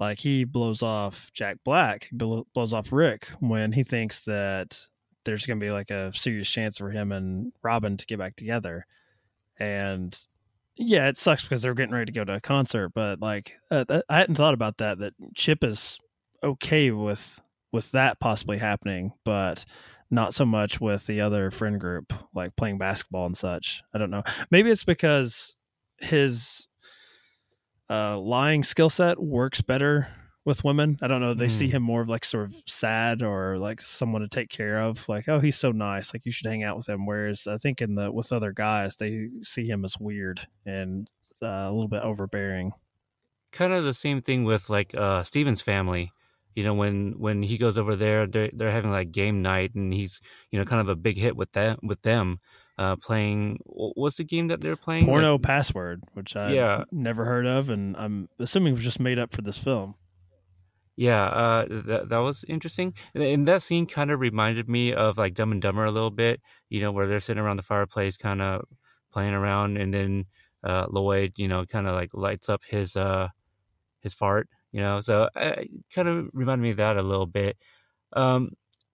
like 0.00 0.18
he 0.18 0.44
blows 0.44 0.82
off 0.82 1.30
Jack 1.32 1.58
Black, 1.64 2.08
he 2.10 2.16
blows 2.16 2.74
off 2.74 2.92
Rick 2.92 3.28
when 3.40 3.72
he 3.72 3.84
thinks 3.84 4.24
that 4.24 4.78
there's 5.24 5.46
going 5.46 5.60
to 5.60 5.64
be 5.64 5.70
like 5.70 5.90
a 5.90 6.12
serious 6.12 6.50
chance 6.50 6.78
for 6.78 6.90
him 6.90 7.12
and 7.12 7.52
Robin 7.62 7.96
to 7.96 8.06
get 8.06 8.18
back 8.18 8.34
together. 8.36 8.84
And 9.58 10.18
yeah, 10.76 11.08
it 11.08 11.18
sucks 11.18 11.42
because 11.42 11.62
they're 11.62 11.74
getting 11.74 11.94
ready 11.94 12.06
to 12.06 12.12
go 12.12 12.24
to 12.24 12.34
a 12.34 12.40
concert, 12.40 12.90
but 12.94 13.20
like 13.20 13.54
uh, 13.70 13.84
I 14.08 14.18
hadn't 14.18 14.34
thought 14.36 14.54
about 14.54 14.78
that. 14.78 14.98
That 14.98 15.14
Chip 15.36 15.62
is 15.62 15.98
okay 16.42 16.90
with 16.90 17.40
with 17.72 17.90
that 17.92 18.20
possibly 18.20 18.58
happening, 18.58 19.12
but 19.24 19.64
not 20.12 20.34
so 20.34 20.44
much 20.44 20.80
with 20.80 21.06
the 21.06 21.20
other 21.20 21.50
friend 21.50 21.80
group, 21.80 22.12
like 22.34 22.54
playing 22.56 22.78
basketball 22.78 23.26
and 23.26 23.36
such. 23.36 23.82
I 23.94 23.98
don't 23.98 24.10
know. 24.10 24.22
Maybe 24.50 24.70
it's 24.70 24.84
because 24.84 25.56
his 25.98 26.68
uh, 27.90 28.18
lying 28.18 28.62
skill 28.62 28.90
set 28.90 29.20
works 29.20 29.60
better 29.62 30.08
with 30.44 30.64
women. 30.64 30.98
I 31.02 31.06
don't 31.06 31.20
know. 31.20 31.34
They 31.34 31.48
see 31.48 31.66
Hmm. 31.68 31.76
him 31.76 31.82
more 31.84 32.00
of 32.02 32.08
like 32.08 32.24
sort 32.24 32.44
of 32.46 32.54
sad 32.66 33.22
or 33.22 33.58
like 33.58 33.80
someone 33.80 34.22
to 34.22 34.28
take 34.28 34.48
care 34.48 34.80
of. 34.82 35.08
Like, 35.08 35.28
oh, 35.28 35.40
he's 35.40 35.56
so 35.58 35.70
nice. 35.72 36.12
Like 36.12 36.26
you 36.26 36.32
should 36.32 36.46
hang 36.46 36.64
out 36.64 36.76
with 36.76 36.88
him. 36.88 37.06
Whereas 37.06 37.46
I 37.46 37.58
think 37.58 37.80
in 37.80 37.94
the 37.94 38.10
with 38.10 38.32
other 38.32 38.52
guys, 38.52 38.96
they 38.96 39.28
see 39.42 39.66
him 39.66 39.84
as 39.84 39.96
weird 40.00 40.46
and 40.66 41.08
uh, 41.42 41.46
a 41.46 41.72
little 41.72 41.88
bit 41.88 42.02
overbearing. 42.02 42.72
kind 43.52 43.72
of 43.72 43.84
the 43.84 43.92
same 43.94 44.20
thing 44.22 44.44
with 44.44 44.68
like 44.70 44.94
uh 44.94 45.22
Steven's 45.22 45.62
family. 45.62 46.12
You 46.54 46.64
know, 46.64 46.74
when 46.74 47.18
when 47.18 47.42
he 47.42 47.58
goes 47.58 47.78
over 47.78 47.96
there, 47.96 48.26
they're 48.26 48.50
they're 48.52 48.70
having 48.72 48.90
like 48.90 49.12
game 49.12 49.42
night, 49.42 49.74
and 49.74 49.92
he's 49.92 50.20
you 50.50 50.58
know 50.58 50.64
kind 50.64 50.80
of 50.80 50.88
a 50.88 50.96
big 50.96 51.16
hit 51.16 51.36
with 51.36 51.52
them 51.52 51.78
with 51.82 52.02
them 52.02 52.40
uh 52.78 52.96
playing. 52.96 53.58
What's 53.64 54.16
the 54.16 54.24
game 54.24 54.48
that 54.48 54.60
they're 54.60 54.76
playing? 54.76 55.06
Porno 55.06 55.32
Like, 55.34 55.42
password, 55.42 56.02
which 56.14 56.34
I 56.36 56.52
Yeah. 56.54 56.84
never 56.90 57.24
heard 57.24 57.46
of, 57.46 57.68
and 57.68 57.96
I'm 57.96 58.28
assuming 58.38 58.72
it 58.72 58.76
was 58.76 58.84
just 58.84 59.00
made 59.00 59.18
up 59.18 59.32
for 59.32 59.42
this 59.42 59.58
film. 59.58 59.96
yeah, 60.96 61.24
uh, 61.24 61.66
that 61.86 62.08
that 62.10 62.18
was 62.18 62.44
interesting. 62.48 62.94
And, 63.14 63.22
and 63.24 63.48
that 63.48 63.62
scene 63.62 63.86
kind 63.86 64.10
of 64.10 64.20
reminded 64.20 64.68
me 64.68 64.92
of 64.92 65.16
like 65.18 65.34
Dumb 65.34 65.52
and 65.52 65.62
Dumber 65.62 65.84
a 65.84 65.90
little 65.90 66.10
bit. 66.10 66.40
You 66.68 66.80
know, 66.80 66.92
where 66.92 67.06
they're 67.06 67.20
sitting 67.20 67.42
around 67.42 67.56
the 67.56 67.62
fireplace, 67.62 68.16
kind 68.16 68.42
of 68.42 68.64
playing 69.10 69.34
around, 69.34 69.78
and 69.78 69.92
then 69.92 70.26
uh 70.64 70.86
Lloyd, 70.90 71.32
you 71.38 71.48
know, 71.48 71.64
kind 71.66 71.86
of 71.86 71.94
like 71.94 72.10
lights 72.14 72.48
up 72.48 72.62
his 72.64 72.96
uh 72.96 73.28
his 74.00 74.14
fart. 74.14 74.48
You 74.72 74.80
know, 74.80 75.00
so 75.00 75.28
it 75.36 75.70
kind 75.94 76.08
of 76.08 76.30
reminded 76.32 76.62
me 76.62 76.70
of 76.70 76.78
that 76.78 76.96
a 76.96 77.02
little 77.02 77.26
bit. 77.26 77.58
Um, 78.14 78.52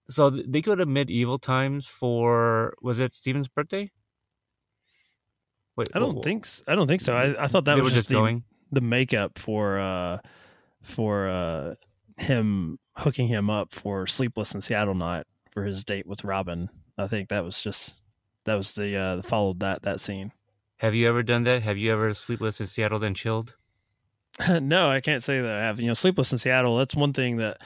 so 0.09 0.29
they 0.29 0.61
go 0.61 0.75
to 0.75 0.85
medieval 0.85 1.39
times 1.39 1.87
for 1.87 2.73
was 2.81 2.99
it 2.99 3.15
Steven's 3.15 3.47
birthday? 3.47 3.91
Wait, 5.75 5.89
I 5.93 5.99
don't 5.99 6.15
wh- 6.15 6.19
wh- 6.19 6.23
think 6.23 6.45
s- 6.45 6.61
I 6.67 6.75
don't 6.75 6.87
think 6.87 7.01
so. 7.01 7.15
I, 7.15 7.43
I 7.43 7.47
thought 7.47 7.65
that 7.65 7.75
they 7.75 7.81
was 7.81 7.93
just 7.93 8.09
the, 8.09 8.15
going. 8.15 8.43
the 8.71 8.81
makeup 8.81 9.39
for 9.39 9.79
uh 9.79 10.19
for 10.81 11.29
uh 11.29 11.75
him 12.17 12.79
hooking 12.97 13.27
him 13.27 13.49
up 13.49 13.73
for 13.73 14.05
Sleepless 14.05 14.53
in 14.53 14.61
Seattle 14.61 14.95
night 14.95 15.25
for 15.51 15.63
his 15.63 15.85
date 15.85 16.05
with 16.05 16.23
Robin. 16.25 16.69
I 16.97 17.07
think 17.07 17.29
that 17.29 17.45
was 17.45 17.61
just 17.63 18.01
that 18.45 18.55
was 18.55 18.73
the 18.73 18.95
uh 18.95 19.21
followed 19.21 19.61
that 19.61 19.83
that 19.83 20.01
scene. 20.01 20.33
Have 20.77 20.95
you 20.95 21.07
ever 21.07 21.23
done 21.23 21.43
that? 21.43 21.61
Have 21.63 21.77
you 21.77 21.91
ever 21.93 22.13
sleepless 22.13 22.59
in 22.59 22.67
Seattle 22.67 22.99
then 22.99 23.13
chilled? 23.13 23.55
no, 24.61 24.89
I 24.89 25.01
can't 25.01 25.23
say 25.23 25.41
that 25.41 25.57
I 25.57 25.61
have. 25.61 25.79
You 25.79 25.87
know, 25.87 25.93
Sleepless 25.93 26.31
in 26.31 26.37
Seattle, 26.37 26.77
that's 26.77 26.95
one 26.95 27.13
thing 27.13 27.37
that 27.37 27.57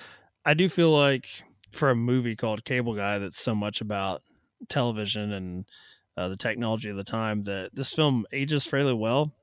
I 0.45 0.53
do 0.53 0.69
feel 0.69 0.91
like 0.91 1.27
for 1.73 1.89
a 1.89 1.95
movie 1.95 2.35
called 2.35 2.65
Cable 2.65 2.95
Guy 2.95 3.19
that's 3.19 3.39
so 3.39 3.55
much 3.55 3.81
about 3.81 4.21
television 4.69 5.33
and 5.33 5.65
uh, 6.17 6.29
the 6.29 6.37
technology 6.37 6.89
of 6.89 6.97
the 6.97 7.03
time 7.03 7.43
that 7.43 7.71
this 7.73 7.93
film 7.93 8.25
ages 8.31 8.65
fairly 8.65 8.93
well. 8.93 9.33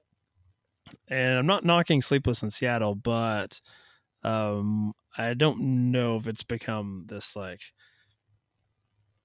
And 1.09 1.39
I'm 1.39 1.47
not 1.47 1.65
knocking 1.65 2.03
Sleepless 2.03 2.43
in 2.43 2.51
Seattle, 2.51 2.95
but 2.95 3.61
um, 4.25 4.93
I 5.17 5.35
don't 5.35 5.91
know 5.93 6.17
if 6.17 6.27
it's 6.27 6.43
become 6.43 7.05
this 7.07 7.37
like 7.37 7.61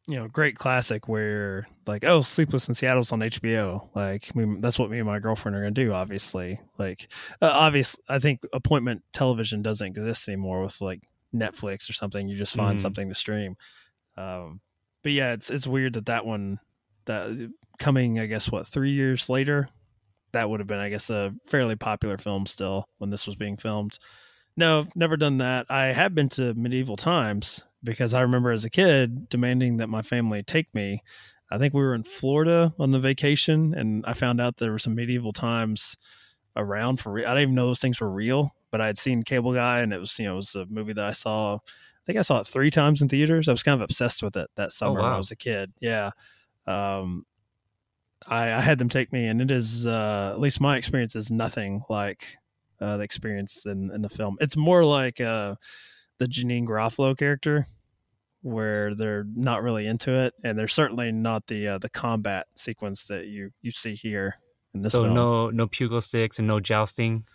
you 0.07 0.15
know 0.15 0.27
great 0.27 0.55
classic 0.55 1.07
where 1.07 1.67
like 1.87 2.03
oh 2.03 2.21
Sleepless 2.21 2.67
in 2.67 2.73
Seattle's 2.75 3.11
on 3.11 3.19
HBO. 3.21 3.89
Like 3.95 4.29
we, 4.35 4.45
that's 4.59 4.77
what 4.77 4.89
me 4.89 4.99
and 4.99 5.07
my 5.07 5.19
girlfriend 5.19 5.55
are 5.55 5.61
gonna 5.61 5.71
do. 5.71 5.93
Obviously, 5.93 6.59
like 6.77 7.07
uh, 7.41 7.49
obvious. 7.51 7.95
I 8.07 8.19
think 8.19 8.41
appointment 8.53 9.03
television 9.13 9.61
doesn't 9.61 9.87
exist 9.87 10.27
anymore 10.27 10.61
with 10.61 10.79
like 10.81 11.01
Netflix 11.33 11.89
or 11.89 11.93
something. 11.93 12.27
You 12.27 12.35
just 12.37 12.55
find 12.55 12.77
Mhm. 12.77 12.81
something 12.81 13.09
to 13.09 13.15
stream. 13.15 13.55
Um, 14.17 14.61
but 15.03 15.11
yeah, 15.11 15.33
it's 15.33 15.49
it's 15.49 15.67
weird 15.67 15.93
that 15.93 16.05
that 16.05 16.25
one 16.25 16.59
that 17.05 17.51
coming 17.79 18.19
I 18.19 18.25
guess 18.27 18.51
what 18.51 18.65
three 18.67 18.91
years 18.91 19.29
later 19.29 19.69
that 20.31 20.49
would 20.49 20.59
have 20.59 20.67
been 20.67 20.79
I 20.79 20.89
guess 20.89 21.09
a 21.09 21.33
fairly 21.47 21.75
popular 21.75 22.17
film 22.17 22.45
still 22.45 22.87
when 22.99 23.09
this 23.09 23.25
was 23.27 23.35
being 23.35 23.57
filmed. 23.57 23.97
No, 24.57 24.87
never 24.95 25.17
done 25.17 25.39
that. 25.39 25.65
I 25.69 25.87
have 25.87 26.15
been 26.15 26.29
to 26.29 26.53
medieval 26.53 26.95
times 26.95 27.63
because 27.83 28.13
I 28.13 28.21
remember 28.21 28.51
as 28.51 28.65
a 28.65 28.69
kid 28.69 29.29
demanding 29.29 29.77
that 29.77 29.89
my 29.89 30.01
family 30.01 30.43
take 30.43 30.73
me. 30.73 31.03
I 31.51 31.57
think 31.57 31.73
we 31.73 31.81
were 31.81 31.93
in 31.93 32.03
Florida 32.03 32.73
on 32.79 32.91
the 32.91 32.99
vacation, 32.99 33.73
and 33.75 34.03
I 34.05 34.13
found 34.13 34.41
out 34.41 34.57
there 34.57 34.71
were 34.71 34.79
some 34.79 34.95
medieval 34.95 35.31
times 35.31 35.95
around 36.55 36.99
for 36.99 37.11
real. 37.11 37.27
I 37.27 37.31
didn't 37.31 37.41
even 37.43 37.55
know 37.55 37.67
those 37.67 37.79
things 37.79 37.99
were 37.99 38.09
real, 38.09 38.55
but 38.71 38.81
I 38.81 38.87
had 38.87 38.97
seen 38.97 39.23
Cable 39.23 39.53
Guy, 39.53 39.81
and 39.81 39.93
it 39.93 39.99
was 39.99 40.17
you 40.17 40.25
know 40.25 40.33
it 40.33 40.37
was 40.37 40.55
a 40.55 40.65
movie 40.67 40.93
that 40.93 41.05
I 41.05 41.11
saw. 41.11 41.55
I 41.55 42.05
think 42.05 42.17
I 42.17 42.23
saw 42.23 42.39
it 42.39 42.47
three 42.47 42.71
times 42.71 43.01
in 43.01 43.09
theaters. 43.09 43.47
I 43.47 43.51
was 43.51 43.63
kind 43.63 43.79
of 43.79 43.83
obsessed 43.83 44.23
with 44.23 44.37
it 44.37 44.49
that 44.55 44.71
summer 44.71 45.01
when 45.01 45.05
I 45.11 45.17
was 45.17 45.31
a 45.31 45.35
kid. 45.35 45.73
Yeah, 45.79 46.11
um, 46.67 47.25
I, 48.27 48.53
I 48.53 48.61
had 48.61 48.77
them 48.77 48.89
take 48.89 49.11
me, 49.11 49.27
and 49.27 49.41
it 49.41 49.51
is 49.51 49.85
uh, 49.85 50.31
at 50.33 50.39
least 50.39 50.61
my 50.61 50.77
experience 50.77 51.15
is 51.15 51.31
nothing 51.31 51.83
like 51.89 52.37
uh, 52.81 52.97
the 52.97 53.03
experience 53.03 53.65
in, 53.65 53.91
in 53.93 54.01
the 54.01 54.09
film. 54.09 54.37
It's 54.39 54.55
more 54.57 54.83
like 54.83 55.21
uh, 55.21 55.55
the 56.17 56.25
Janeane 56.25 56.65
Garofalo 56.67 57.17
character, 57.17 57.67
where 58.41 58.93
they're 58.95 59.25
not 59.35 59.63
really 59.63 59.87
into 59.87 60.13
it, 60.13 60.33
and 60.43 60.57
they're 60.57 60.67
certainly 60.67 61.11
not 61.11 61.47
the 61.47 61.67
uh, 61.67 61.77
the 61.77 61.89
combat 61.89 62.47
sequence 62.55 63.05
that 63.05 63.27
you 63.27 63.51
you 63.61 63.71
see 63.71 63.95
here 63.95 64.35
in 64.73 64.81
this 64.81 64.93
so 64.93 65.03
film. 65.03 65.15
no 65.15 65.49
no 65.49 65.67
pugil 65.67 66.01
sticks 66.03 66.37
and 66.39 66.47
no 66.47 66.59
jousting. 66.59 67.25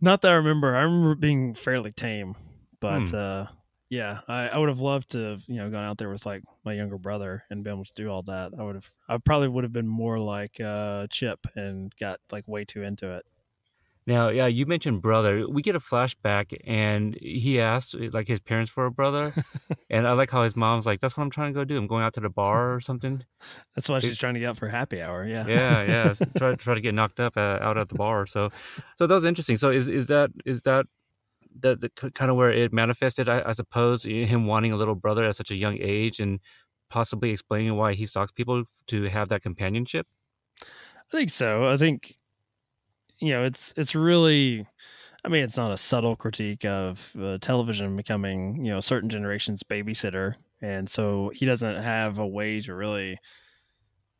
Not 0.00 0.20
that 0.22 0.32
I 0.32 0.34
remember. 0.36 0.76
I 0.76 0.82
remember 0.82 1.14
being 1.14 1.54
fairly 1.54 1.90
tame, 1.92 2.34
but 2.80 3.08
Hmm. 3.10 3.16
uh, 3.16 3.46
yeah, 3.88 4.20
I, 4.28 4.48
I 4.48 4.58
would 4.58 4.68
have 4.68 4.80
loved 4.80 5.10
to 5.12 5.18
have 5.18 5.42
you 5.46 5.56
know 5.56 5.70
gone 5.70 5.84
out 5.84 5.96
there 5.98 6.10
with 6.10 6.26
like 6.26 6.42
my 6.64 6.74
younger 6.74 6.98
brother 6.98 7.44
and 7.50 7.64
been 7.64 7.72
able 7.74 7.84
to 7.84 7.92
do 7.94 8.08
all 8.10 8.22
that. 8.24 8.52
I 8.58 8.62
would 8.62 8.74
have. 8.74 8.92
I 9.08 9.18
probably 9.18 9.48
would 9.48 9.64
have 9.64 9.72
been 9.72 9.88
more 9.88 10.18
like 10.18 10.60
uh, 10.60 11.06
Chip 11.08 11.46
and 11.54 11.92
got 11.98 12.20
like 12.30 12.46
way 12.46 12.64
too 12.64 12.82
into 12.82 13.10
it. 13.16 13.24
Now, 14.06 14.28
yeah, 14.28 14.46
you 14.46 14.66
mentioned 14.66 15.02
brother. 15.02 15.48
We 15.48 15.62
get 15.62 15.74
a 15.74 15.80
flashback, 15.80 16.56
and 16.64 17.16
he 17.20 17.60
asked 17.60 17.92
like 17.94 18.28
his 18.28 18.38
parents 18.40 18.70
for 18.70 18.86
a 18.86 18.90
brother, 18.90 19.34
and 19.90 20.06
I 20.06 20.12
like 20.12 20.30
how 20.30 20.44
his 20.44 20.54
mom's 20.54 20.86
like, 20.86 21.00
"That's 21.00 21.16
what 21.16 21.24
I'm 21.24 21.30
trying 21.30 21.52
to 21.52 21.58
go 21.58 21.64
do. 21.64 21.76
I'm 21.76 21.88
going 21.88 22.04
out 22.04 22.14
to 22.14 22.20
the 22.20 22.30
bar 22.30 22.72
or 22.72 22.78
something." 22.80 23.24
That's 23.74 23.88
why 23.88 23.96
It- 23.96 24.02
she's 24.04 24.18
trying 24.18 24.34
to 24.34 24.40
get 24.40 24.50
out 24.50 24.58
for 24.58 24.68
happy 24.68 25.02
hour. 25.02 25.26
Yeah, 25.26 25.44
yeah, 25.48 25.82
yeah. 25.84 26.14
try 26.38 26.54
try 26.54 26.74
to 26.74 26.80
get 26.80 26.94
knocked 26.94 27.18
up 27.18 27.36
uh, 27.36 27.58
out 27.60 27.78
at 27.78 27.88
the 27.88 27.96
bar. 27.96 28.26
So, 28.26 28.50
so 28.96 29.06
that 29.08 29.14
was 29.14 29.24
interesting. 29.24 29.56
So 29.56 29.70
is 29.70 29.88
is 29.88 30.06
that 30.06 30.30
is 30.44 30.62
that 30.62 30.86
the, 31.58 31.74
the 31.74 32.10
kind 32.12 32.30
of 32.30 32.36
where 32.36 32.52
it 32.52 32.72
manifested? 32.72 33.28
I, 33.28 33.42
I 33.46 33.52
suppose 33.52 34.04
him 34.04 34.46
wanting 34.46 34.72
a 34.72 34.76
little 34.76 34.94
brother 34.94 35.24
at 35.24 35.34
such 35.34 35.50
a 35.50 35.56
young 35.56 35.78
age, 35.80 36.20
and 36.20 36.38
possibly 36.90 37.30
explaining 37.30 37.74
why 37.74 37.94
he 37.94 38.06
stalks 38.06 38.30
people 38.30 38.62
to 38.86 39.02
have 39.04 39.30
that 39.30 39.42
companionship. 39.42 40.06
I 40.62 41.16
think 41.16 41.30
so. 41.30 41.66
I 41.66 41.76
think 41.76 42.14
you 43.18 43.30
know 43.30 43.44
it's 43.44 43.72
it's 43.76 43.94
really. 43.94 44.66
I 45.24 45.28
mean, 45.28 45.42
it's 45.42 45.56
not 45.56 45.72
a 45.72 45.76
subtle 45.76 46.14
critique 46.14 46.64
of 46.64 47.12
uh, 47.20 47.38
television 47.40 47.96
becoming 47.96 48.64
you 48.64 48.72
know 48.72 48.80
certain 48.80 49.08
generation's 49.08 49.62
babysitter, 49.62 50.34
and 50.62 50.88
so 50.88 51.30
he 51.34 51.46
doesn't 51.46 51.76
have 51.76 52.18
a 52.18 52.26
way 52.26 52.60
to 52.62 52.74
really. 52.74 53.18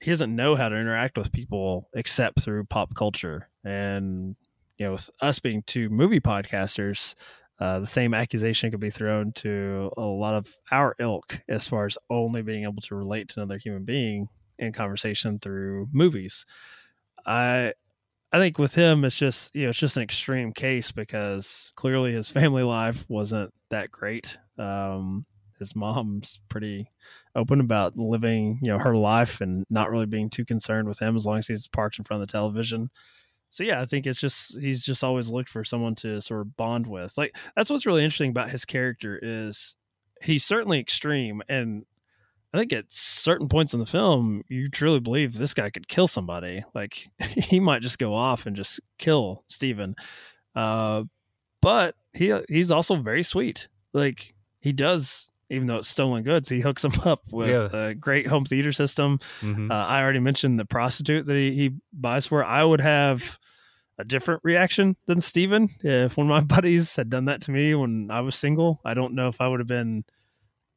He 0.00 0.10
doesn't 0.10 0.34
know 0.34 0.54
how 0.56 0.68
to 0.68 0.76
interact 0.76 1.16
with 1.16 1.32
people 1.32 1.88
except 1.94 2.42
through 2.42 2.64
pop 2.64 2.94
culture, 2.94 3.48
and 3.64 4.36
you 4.78 4.86
know, 4.86 4.92
with 4.92 5.10
us 5.20 5.38
being 5.38 5.62
two 5.62 5.88
movie 5.88 6.20
podcasters, 6.20 7.14
uh, 7.60 7.80
the 7.80 7.86
same 7.86 8.12
accusation 8.12 8.70
could 8.70 8.80
be 8.80 8.90
thrown 8.90 9.32
to 9.32 9.90
a 9.96 10.02
lot 10.02 10.34
of 10.34 10.54
our 10.70 10.94
ilk 10.98 11.40
as 11.48 11.66
far 11.66 11.86
as 11.86 11.96
only 12.10 12.42
being 12.42 12.64
able 12.64 12.82
to 12.82 12.94
relate 12.94 13.28
to 13.30 13.40
another 13.40 13.58
human 13.58 13.84
being 13.84 14.28
in 14.58 14.72
conversation 14.72 15.38
through 15.38 15.88
movies. 15.92 16.44
I 17.24 17.72
I 18.36 18.38
think 18.38 18.58
with 18.58 18.74
him 18.74 19.06
it's 19.06 19.16
just 19.16 19.54
you 19.54 19.62
know 19.62 19.70
it's 19.70 19.78
just 19.78 19.96
an 19.96 20.02
extreme 20.02 20.52
case 20.52 20.92
because 20.92 21.72
clearly 21.74 22.12
his 22.12 22.28
family 22.30 22.62
life 22.62 23.06
wasn't 23.08 23.50
that 23.70 23.90
great. 23.90 24.36
Um, 24.58 25.24
his 25.58 25.74
mom's 25.74 26.38
pretty 26.50 26.90
open 27.34 27.60
about 27.60 27.96
living 27.96 28.58
you 28.60 28.70
know 28.70 28.78
her 28.78 28.94
life 28.94 29.40
and 29.40 29.64
not 29.70 29.90
really 29.90 30.04
being 30.04 30.28
too 30.28 30.44
concerned 30.44 30.86
with 30.86 30.98
him 30.98 31.16
as 31.16 31.24
long 31.24 31.38
as 31.38 31.46
he's 31.46 31.66
parked 31.66 31.98
in 31.98 32.04
front 32.04 32.22
of 32.22 32.28
the 32.28 32.32
television. 32.32 32.90
So 33.48 33.64
yeah, 33.64 33.80
I 33.80 33.86
think 33.86 34.06
it's 34.06 34.20
just 34.20 34.58
he's 34.60 34.84
just 34.84 35.02
always 35.02 35.30
looked 35.30 35.48
for 35.48 35.64
someone 35.64 35.94
to 35.96 36.20
sort 36.20 36.42
of 36.42 36.58
bond 36.58 36.86
with. 36.86 37.16
Like 37.16 37.34
that's 37.56 37.70
what's 37.70 37.86
really 37.86 38.04
interesting 38.04 38.32
about 38.32 38.50
his 38.50 38.66
character 38.66 39.18
is 39.22 39.76
he's 40.20 40.44
certainly 40.44 40.78
extreme 40.78 41.40
and 41.48 41.86
I 42.54 42.58
think 42.58 42.72
at 42.72 42.84
certain 42.88 43.48
points 43.48 43.74
in 43.74 43.80
the 43.80 43.86
film, 43.86 44.42
you 44.48 44.68
truly 44.70 45.00
believe 45.00 45.34
this 45.36 45.52
guy 45.54 45.68
could 45.70 45.88
kill 45.88 46.06
somebody. 46.06 46.64
Like 46.74 47.08
he 47.20 47.60
might 47.60 47.82
just 47.82 47.98
go 47.98 48.14
off 48.14 48.46
and 48.46 48.56
just 48.56 48.80
kill 48.98 49.44
Steven. 49.48 49.94
Uh, 50.54 51.04
but 51.60 51.94
he 52.14 52.34
he's 52.48 52.70
also 52.70 52.96
very 52.96 53.22
sweet. 53.22 53.68
Like 53.92 54.34
he 54.60 54.72
does, 54.72 55.30
even 55.50 55.66
though 55.66 55.76
it's 55.78 55.88
stolen 55.88 56.22
goods, 56.22 56.48
he 56.48 56.60
hooks 56.60 56.84
him 56.84 56.92
up 57.04 57.22
with 57.30 57.50
Yeah. 57.50 57.68
a 57.88 57.94
great 57.94 58.26
home 58.26 58.44
theater 58.44 58.72
system. 58.72 59.18
hmm 59.40 59.70
Uh, 59.70 59.74
I 59.86 60.00
already 60.02 60.20
mentioned 60.20 60.58
the 60.58 60.64
prostitute 60.64 61.26
that 61.26 61.34
he, 61.36 61.52
he 61.54 61.70
buys 61.92 62.26
for. 62.26 62.44
I 62.44 62.62
would 62.64 62.80
have 62.80 63.38
a 63.98 64.04
different 64.04 64.40
reaction 64.44 64.94
than 65.06 65.20
Steven 65.20 65.68
if 65.82 66.16
one 66.16 66.26
of 66.26 66.30
my 66.30 66.40
buddies 66.56 66.94
had 66.96 67.10
done 67.10 67.24
that 67.26 67.42
to 67.42 67.50
me 67.50 67.74
when 67.74 68.10
I 68.10 68.20
was 68.20 68.36
single. 68.36 68.80
I 68.84 68.94
don't 68.94 69.14
know 69.14 69.28
if 69.28 69.40
I 69.40 69.48
would 69.48 69.60
have 69.60 69.66
been 69.66 70.04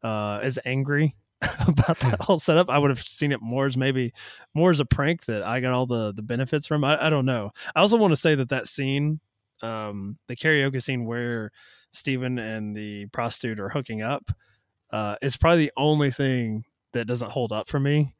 uh, 0.03 0.39
as 0.41 0.57
angry 0.65 1.15
about 1.67 1.99
that 1.99 2.21
whole 2.21 2.39
setup. 2.39 2.69
I 2.69 2.77
would 2.77 2.89
have 2.89 3.01
seen 3.01 3.31
it 3.31 3.41
more 3.41 3.65
as 3.65 3.77
maybe 3.77 4.13
more 4.53 4.71
as 4.71 4.79
a 4.79 4.85
prank 4.85 5.25
that 5.25 5.43
I 5.43 5.59
got 5.61 5.73
all 5.73 5.85
the 5.85 6.13
the 6.13 6.21
benefits 6.21 6.67
from. 6.67 6.83
I, 6.83 7.07
I 7.07 7.09
don't 7.09 7.25
know. 7.25 7.51
I 7.75 7.79
also 7.79 7.97
want 7.97 8.11
to 8.11 8.17
say 8.17 8.35
that 8.35 8.49
that 8.49 8.67
scene, 8.67 9.19
um, 9.61 10.17
the 10.27 10.35
karaoke 10.35 10.81
scene 10.83 11.05
where 11.05 11.51
Steven 11.91 12.39
and 12.39 12.75
the 12.75 13.05
prostitute 13.07 13.59
are 13.59 13.69
hooking 13.69 14.01
up, 14.01 14.31
uh, 14.91 15.15
is 15.21 15.37
probably 15.37 15.65
the 15.65 15.73
only 15.77 16.11
thing 16.11 16.65
that 16.91 17.07
doesn't 17.07 17.31
hold 17.31 17.51
up 17.51 17.69
for 17.69 17.79
me 17.79 18.15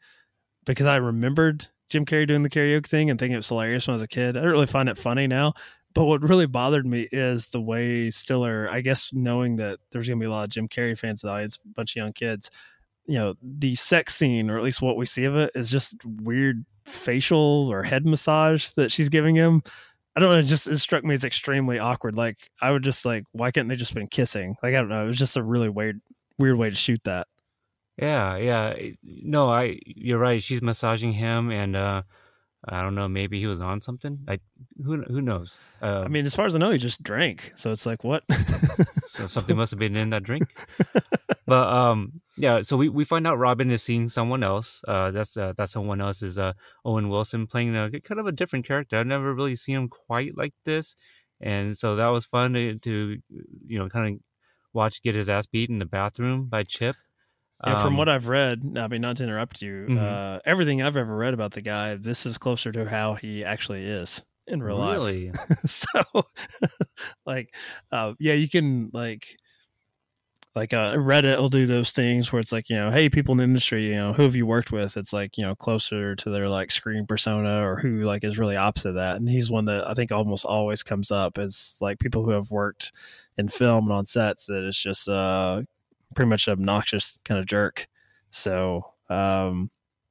because 0.65 0.85
I 0.85 0.97
remembered 0.97 1.67
Jim 1.89 2.05
Carrey 2.05 2.27
doing 2.27 2.43
the 2.43 2.49
karaoke 2.49 2.87
thing 2.87 3.09
and 3.09 3.19
thinking 3.19 3.33
it 3.33 3.37
was 3.37 3.49
hilarious 3.49 3.87
when 3.87 3.93
I 3.93 3.95
was 3.95 4.03
a 4.03 4.07
kid. 4.07 4.37
I 4.37 4.41
don't 4.41 4.51
really 4.51 4.65
find 4.65 4.87
it 4.87 4.97
funny 4.97 5.27
now. 5.27 5.53
But 5.95 6.05
what 6.05 6.21
really 6.21 6.45
bothered 6.45 6.85
me 6.85 7.07
is 7.11 7.47
the 7.47 7.59
way 7.59 8.11
Stiller, 8.11 8.69
I 8.69 8.81
guess, 8.81 9.09
knowing 9.11 9.55
that 9.55 9.79
there's 9.91 10.07
going 10.07 10.19
to 10.19 10.23
be 10.23 10.27
a 10.27 10.31
lot 10.31 10.43
of 10.43 10.51
Jim 10.51 10.67
Carrey 10.67 10.97
fans 10.97 11.23
in 11.23 11.27
the 11.27 11.33
audience, 11.33 11.57
a 11.65 11.67
bunch 11.69 11.93
of 11.93 11.95
young 11.95 12.13
kids, 12.13 12.51
you 13.09 13.17
know, 13.17 13.33
the 13.41 13.73
sex 13.73 14.15
scene, 14.15 14.51
or 14.51 14.57
at 14.57 14.63
least 14.63 14.83
what 14.83 14.95
we 14.95 15.07
see 15.07 15.25
of 15.25 15.35
it, 15.35 15.51
is 15.55 15.71
just 15.71 15.95
weird 16.05 16.63
facial 16.85 17.67
or 17.67 17.81
head 17.81 18.05
massage 18.05 18.69
that 18.71 18.91
she's 18.91 19.09
giving 19.09 19.35
him. 19.35 19.63
I 20.15 20.19
don't 20.19 20.29
know. 20.29 20.37
It 20.37 20.43
just 20.43 20.67
it 20.67 20.77
struck 20.77 21.03
me 21.03 21.15
as 21.15 21.23
extremely 21.23 21.79
awkward. 21.79 22.15
Like 22.15 22.37
I 22.61 22.69
would 22.69 22.83
just 22.83 23.05
like, 23.05 23.23
why 23.31 23.49
can't 23.49 23.67
they 23.67 23.75
just 23.75 23.95
been 23.95 24.07
kissing? 24.07 24.55
Like 24.61 24.75
I 24.75 24.79
don't 24.79 24.89
know. 24.89 25.03
It 25.03 25.07
was 25.07 25.17
just 25.17 25.37
a 25.37 25.43
really 25.43 25.69
weird, 25.69 26.01
weird 26.37 26.57
way 26.57 26.69
to 26.69 26.75
shoot 26.75 27.01
that. 27.05 27.25
Yeah, 27.97 28.37
yeah. 28.37 28.75
No, 29.03 29.49
I. 29.49 29.79
You're 29.85 30.19
right. 30.19 30.41
She's 30.41 30.61
massaging 30.61 31.11
him, 31.13 31.49
and 31.49 31.75
uh, 31.75 32.03
I 32.67 32.81
don't 32.81 32.95
know. 32.95 33.07
Maybe 33.07 33.39
he 33.39 33.47
was 33.47 33.59
on 33.59 33.81
something. 33.81 34.19
I 34.27 34.39
who 34.83 35.01
who 35.01 35.21
knows. 35.21 35.57
Uh, 35.81 36.03
I 36.05 36.09
mean, 36.09 36.27
as 36.27 36.35
far 36.35 36.45
as 36.45 36.55
I 36.55 36.59
know, 36.59 36.69
he 36.69 36.77
just 36.77 37.01
drank. 37.01 37.53
So 37.55 37.71
it's 37.71 37.87
like, 37.87 38.03
what? 38.03 38.23
so 39.07 39.25
something 39.25 39.57
must 39.57 39.71
have 39.71 39.79
been 39.79 39.95
in 39.95 40.11
that 40.11 40.23
drink. 40.23 40.47
but 41.47 41.67
um, 41.67 42.21
yeah. 42.39 42.61
So 42.63 42.77
we, 42.77 42.89
we 42.89 43.03
find 43.03 43.27
out 43.27 43.37
Robin 43.37 43.69
is 43.69 43.83
seeing 43.83 44.09
someone 44.09 44.41
else. 44.43 44.81
Uh, 44.87 45.11
that's 45.11 45.37
uh, 45.37 45.53
that 45.57 45.69
someone 45.69 46.01
else 46.01 46.23
is 46.23 46.39
uh 46.39 46.53
Owen 46.85 47.09
Wilson 47.09 47.45
playing 47.45 47.75
a 47.75 47.91
kind 48.01 48.19
of 48.19 48.25
a 48.27 48.31
different 48.31 48.65
character. 48.65 48.97
I've 48.97 49.07
never 49.07 49.33
really 49.35 49.55
seen 49.55 49.75
him 49.75 49.89
quite 49.89 50.35
like 50.37 50.53
this, 50.65 50.95
and 51.41 51.77
so 51.77 51.95
that 51.97 52.07
was 52.07 52.25
fun 52.25 52.53
to, 52.53 52.79
to 52.79 53.21
you 53.67 53.79
know 53.79 53.89
kind 53.89 54.15
of 54.15 54.21
watch 54.73 55.01
get 55.03 55.15
his 55.15 55.29
ass 55.29 55.45
beat 55.47 55.69
in 55.69 55.79
the 55.79 55.85
bathroom 55.85 56.45
by 56.45 56.63
Chip. 56.63 56.95
Yeah, 57.65 57.81
from 57.81 57.93
Um, 57.93 57.97
what 57.97 58.07
I've 58.07 58.29
read, 58.29 58.77
I 58.77 58.87
mean, 58.87 59.01
not 59.01 59.17
to 59.17 59.23
interrupt 59.25 59.61
you, 59.61 59.87
Mhm. 59.89 59.97
uh, 59.97 60.39
everything 60.45 60.81
I've 60.81 60.95
ever 60.95 61.13
read 61.15 61.33
about 61.33 61.51
the 61.51 61.61
guy, 61.61 61.95
this 61.95 62.25
is 62.25 62.37
closer 62.37 62.71
to 62.71 62.87
how 62.87 63.15
he 63.15 63.43
actually 63.43 63.83
is 63.83 64.21
in 64.47 64.63
real 64.63 64.77
life. 64.77 64.97
so, 65.65 66.23
like, 67.25 67.53
uh, 67.91 68.13
yeah, 68.19 68.33
you 68.33 68.47
can 68.47 68.91
like, 68.93 69.35
like 70.55 70.73
uh, 70.73 70.93
Reddit 70.93 71.37
will 71.37 71.49
do 71.49 71.65
those 71.65 71.91
things 71.91 72.31
where 72.31 72.39
it's 72.39 72.51
like, 72.51 72.69
you 72.69 72.75
know, 72.75 72.89
hey, 72.91 73.09
people 73.09 73.33
in 73.33 73.37
the 73.37 73.43
industry, 73.43 73.87
you 73.87 73.95
know, 73.95 74.13
who 74.13 74.23
have 74.23 74.35
you 74.35 74.45
worked 74.45 74.71
with? 74.71 74.97
It's 74.97 75.13
like, 75.13 75.37
you 75.37 75.43
know, 75.43 75.55
closer 75.55 76.15
to 76.15 76.29
their 76.29 76.49
like 76.49 76.71
screen 76.71 77.05
persona 77.05 77.65
or 77.67 77.77
who 77.77 78.03
like 78.03 78.23
is 78.23 78.39
really 78.39 78.55
opposite 78.55 78.89
of 78.89 78.95
that. 78.95 79.17
And 79.17 79.29
he's 79.29 79.51
one 79.51 79.65
that 79.65 79.87
I 79.87 79.93
think 79.93 80.11
almost 80.11 80.45
always 80.45 80.81
comes 80.81 81.11
up 81.11 81.37
as 81.37 81.77
like 81.81 81.99
people 81.99 82.23
who 82.23 82.31
have 82.31 82.51
worked 82.51 82.91
in 83.37 83.47
film 83.47 83.85
and 83.85 83.93
on 83.93 84.05
sets 84.05 84.47
that 84.47 84.65
is 84.65 84.77
just 84.77 85.07
uh 85.07 85.61
pretty 86.15 86.29
much 86.29 86.47
obnoxious 86.47 87.19
kind 87.23 87.39
of 87.39 87.45
jerk. 87.45 87.87
So, 88.31 88.93
um, 89.09 89.69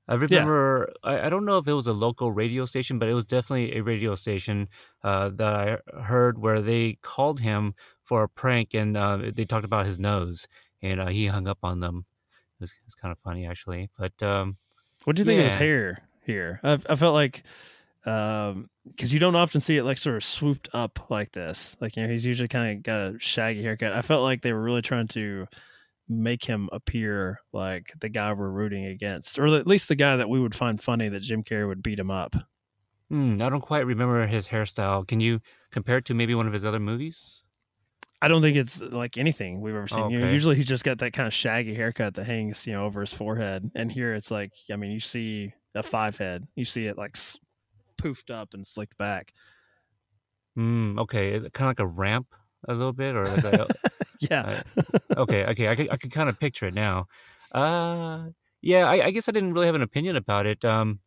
I 0.09 0.14
remember. 0.14 0.92
I, 1.05 1.27
I 1.27 1.29
don't 1.29 1.44
know 1.44 1.59
if 1.59 1.68
it 1.68 1.74
was 1.74 1.87
a 1.87 1.92
local 1.92 2.33
radio 2.33 2.64
station, 2.64 2.98
but 2.98 3.09
it 3.09 3.14
was 3.14 3.27
definitely 3.27 3.77
a 3.77 3.83
radio 3.83 4.14
station 4.14 4.68
uh, 5.05 5.29
that 5.35 5.55
I 5.55 6.03
heard 6.03 6.38
where 6.38 6.62
they 6.62 6.98
called 7.03 7.40
him 7.40 7.74
for 8.09 8.25
a 8.25 8.29
prank, 8.29 8.75
and 8.75 8.97
uh, 8.97 9.31
they 9.35 9.44
talked 9.44 9.64
about 9.66 9.87
his 9.87 9.99
nose, 9.99 10.49
and 10.83 11.01
uh, 11.01 11.09
he 11.09 11.27
hung 11.27 11.47
up 11.49 11.59
on 11.62 11.81
them. 11.81 12.07
It 12.59 12.62
was, 12.62 12.75
it's 12.87 12.94
kind 12.94 13.12
of 13.12 13.18
funny, 13.21 13.47
actually. 13.47 13.90
But 13.99 14.21
um, 14.23 14.57
what 15.05 15.16
do 15.16 15.21
you 15.23 15.27
think 15.27 15.38
of 15.38 15.44
his 15.44 15.55
Yeah. 15.55 15.59
hair 15.61 16.09
here? 16.25 16.61
I, 16.62 16.73
I 16.88 16.97
felt 16.97 17.14
like 17.14 17.44
Um, 18.07 18.71
because 18.87 19.12
you 19.12 19.21
don't 19.21 19.37
often 19.37 19.61
see 19.61 19.77
it 19.77 19.85
like 19.85 19.99
sort 19.99 20.16
of 20.16 20.25
swooped 20.25 20.68
up 20.73 21.11
like 21.11 21.33
this. 21.33 21.77
Like 21.81 21.97
you 21.97 22.03
know, 22.05 22.09
he's 22.09 22.25
usually 22.25 22.49
kind 22.49 22.79
of 22.79 22.83
got 22.83 23.01
a 23.01 23.18
shaggy 23.18 23.62
haircut. 23.62 23.92
I 23.92 24.03
felt 24.03 24.23
like 24.23 24.40
they 24.42 24.53
were 24.55 24.62
really 24.62 24.83
trying 24.83 25.09
to 25.09 25.47
make 26.09 26.44
him 26.44 26.71
appear 26.73 27.40
like 27.53 27.92
the 28.01 28.09
guy 28.09 28.33
we're 28.33 28.49
rooting 28.51 28.87
against, 28.87 29.38
or 29.38 29.47
at 29.49 29.66
least 29.66 29.88
the 29.88 29.97
guy 29.97 30.16
that 30.16 30.29
we 30.31 30.40
would 30.40 30.55
find 30.55 30.81
funny 30.83 31.09
that 31.11 31.21
Jim 31.21 31.44
Carrey 31.44 31.68
would 31.68 31.83
beat 31.83 31.99
him 31.99 32.11
up. 32.11 32.35
Hmm, 33.11 33.37
I 33.40 33.49
don't 33.49 33.61
quite 33.61 33.87
remember 33.87 34.27
his 34.27 34.49
hairstyle. 34.49 35.07
Can 35.07 35.21
you 35.21 35.40
compare 35.71 35.99
it 35.99 36.05
to 36.07 36.14
maybe 36.14 36.35
one 36.35 36.47
of 36.47 36.53
his 36.53 36.64
other 36.64 36.81
movies? 36.81 37.44
I 38.20 38.28
don't 38.28 38.42
think 38.42 38.57
it's 38.57 38.81
like 38.81 39.16
anything 39.16 39.61
we've 39.61 39.74
ever 39.74 39.87
seen. 39.87 40.11
You 40.11 40.20
know, 40.20 40.26
usually 40.33 40.57
he's 40.57 40.66
just 40.66 40.85
got 40.85 40.98
that 40.98 41.12
kind 41.12 41.26
of 41.26 41.33
shaggy 41.33 41.74
haircut 41.74 42.14
that 42.14 42.24
hangs, 42.24 42.66
you 42.66 42.72
know, 42.72 42.85
over 42.85 43.00
his 43.00 43.12
forehead. 43.12 43.70
And 43.74 43.92
here 43.92 44.14
it's 44.14 44.31
like, 44.31 44.52
I 44.72 44.76
mean, 44.76 44.90
you 44.90 45.00
see 45.00 45.52
a 45.74 45.83
five 45.83 46.18
head, 46.18 46.46
you 46.57 46.64
see 46.64 46.87
it 46.87 46.98
like 46.98 47.16
poofed 48.00 48.31
up 48.31 48.54
and 48.54 48.66
slicked 48.66 48.98
back. 48.98 49.33
Hmm, 50.57 50.98
okay, 50.98 51.38
kind 51.52 51.70
of 51.70 51.78
like 51.78 51.81
a 51.81 51.87
ramp 51.87 52.35
a 52.66 52.74
little 52.74 52.92
bit, 52.92 53.14
or 53.14 53.24
like 53.26 53.44
a, 53.44 53.66
Yeah, 54.20 54.62
okay, 55.16 55.44
okay, 55.46 55.68
I 55.68 55.76
can, 55.76 55.90
I 55.90 55.96
can 55.96 56.11
kind 56.11 56.28
of 56.28 56.40
picture 56.40 56.66
it 56.66 56.74
now. 56.74 57.07
Uh, 57.52 58.31
yeah, 58.61 58.88
I, 58.88 59.07
I 59.07 59.11
guess 59.12 59.28
I 59.28 59.33
didn't 59.33 59.54
really 59.54 59.66
have 59.66 59.76
an 59.76 59.83
opinion 59.83 60.16
about 60.16 60.46
it. 60.46 60.64
Um, 60.64 60.98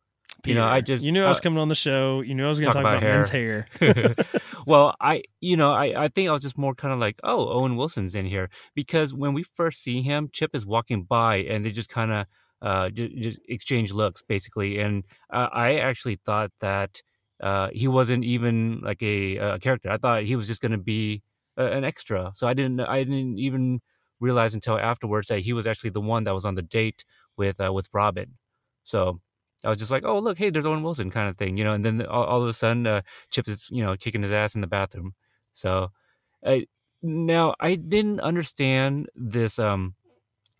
you 0.44 0.54
know, 0.54 0.64
I 0.64 0.80
just- 0.80 1.04
you 1.04 1.12
knew 1.12 1.24
I 1.24 1.28
was 1.28 1.38
uh, 1.38 1.42
coming 1.42 1.58
on 1.58 1.68
the 1.68 1.74
show. 1.74 2.20
You 2.20 2.34
knew 2.34 2.44
I 2.44 2.48
was 2.48 2.60
going 2.60 2.72
to 2.72 2.78
talk 2.78 2.82
talk, 2.82 3.02
about 3.02 3.02
about, 3.02 3.14
men's 3.14 3.30
hair. 3.30 3.66
well, 4.66 4.94
I, 5.00 5.22
you 5.40 5.56
know, 5.56 5.72
I, 5.72 6.04
I 6.04 6.08
think 6.08 6.28
I 6.28 6.32
was 6.32 6.42
just 6.42 6.58
more 6.58 6.74
kind 6.74 6.92
of 6.92 7.00
like, 7.00 7.20
oh, 7.22 7.48
Owen 7.48 7.76
Wilson's 7.76 8.14
in 8.14 8.26
here 8.26 8.50
because 8.74 9.14
when 9.14 9.34
we 9.34 9.42
first 9.42 9.82
see 9.82 10.02
him, 10.02 10.28
Chip 10.32 10.54
is 10.54 10.66
walking 10.66 11.04
by 11.04 11.36
and 11.36 11.64
they 11.64 11.70
just 11.70 11.88
kind 11.88 12.12
of 12.12 12.26
uh, 12.60 12.90
just, 12.90 13.16
just 13.16 13.38
exchange 13.48 13.92
looks 13.92 14.22
basically, 14.22 14.78
and 14.78 15.04
uh, 15.32 15.48
I 15.52 15.78
actually 15.78 16.16
thought 16.24 16.52
that 16.60 17.02
uh, 17.42 17.70
he 17.72 17.88
wasn't 17.88 18.24
even 18.24 18.80
like 18.82 19.02
a, 19.02 19.36
a 19.36 19.58
character. 19.58 19.90
I 19.90 19.96
thought 19.96 20.22
he 20.22 20.36
was 20.36 20.46
just 20.46 20.62
going 20.62 20.72
to 20.72 20.78
be 20.78 21.22
a, 21.56 21.66
an 21.66 21.84
extra. 21.84 22.30
So 22.36 22.46
I 22.46 22.54
didn't, 22.54 22.80
I 22.80 23.02
didn't 23.02 23.38
even 23.38 23.80
realize 24.20 24.54
until 24.54 24.78
afterwards 24.78 25.26
that 25.26 25.40
he 25.40 25.52
was 25.52 25.66
actually 25.66 25.90
the 25.90 26.00
one 26.00 26.22
that 26.24 26.34
was 26.34 26.44
on 26.44 26.54
the 26.54 26.62
date 26.62 27.04
with 27.36 27.60
uh, 27.60 27.72
with 27.72 27.88
Robin. 27.92 28.38
So. 28.84 29.20
I 29.64 29.68
was 29.68 29.78
just 29.78 29.90
like, 29.90 30.04
oh 30.04 30.18
look, 30.18 30.38
hey, 30.38 30.50
there's 30.50 30.66
Owen 30.66 30.82
Wilson 30.82 31.10
kind 31.10 31.28
of 31.28 31.36
thing, 31.38 31.56
you 31.56 31.64
know. 31.64 31.72
And 31.74 31.84
then 31.84 32.04
all, 32.06 32.24
all 32.24 32.42
of 32.42 32.48
a 32.48 32.52
sudden, 32.52 32.86
uh, 32.86 33.02
Chip 33.30 33.48
is, 33.48 33.68
you 33.70 33.82
know, 33.84 33.96
kicking 33.96 34.22
his 34.22 34.32
ass 34.32 34.54
in 34.54 34.60
the 34.60 34.66
bathroom. 34.66 35.14
So, 35.54 35.90
uh, 36.44 36.58
now 37.02 37.54
I 37.60 37.74
didn't 37.76 38.20
understand 38.20 39.08
this. 39.14 39.58
Um, 39.58 39.94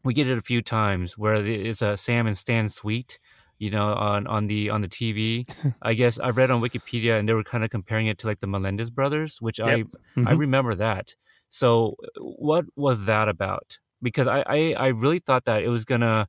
we 0.04 0.14
get 0.14 0.28
it 0.28 0.38
a 0.38 0.42
few 0.42 0.62
times 0.62 1.16
where 1.16 1.34
it's 1.34 1.82
a 1.82 1.96
Sam 1.96 2.26
and 2.26 2.36
Stan 2.36 2.68
Sweet, 2.68 3.18
you 3.58 3.70
know, 3.70 3.94
on 3.94 4.26
on 4.26 4.46
the 4.46 4.70
on 4.70 4.80
the 4.82 4.88
TV. 4.88 5.46
I 5.82 5.94
guess 5.94 6.18
I 6.18 6.30
read 6.30 6.50
on 6.50 6.60
Wikipedia 6.60 7.18
and 7.18 7.28
they 7.28 7.34
were 7.34 7.44
kind 7.44 7.64
of 7.64 7.70
comparing 7.70 8.06
it 8.06 8.18
to 8.18 8.26
like 8.26 8.40
the 8.40 8.46
Menendez 8.46 8.90
brothers, 8.90 9.40
which 9.40 9.60
I 9.60 9.76
Yep. 9.78 9.86
I 10.24 10.32
Mhm. 10.32 10.38
remember 10.38 10.74
that. 10.74 11.14
So, 11.48 11.96
what 12.18 12.64
was 12.76 13.04
that 13.06 13.28
about? 13.28 13.78
Because 14.02 14.26
I 14.26 14.42
I, 14.46 14.74
I 14.78 14.88
really 14.88 15.18
thought 15.20 15.44
that 15.46 15.62
it 15.62 15.68
was 15.68 15.84
gonna 15.84 16.28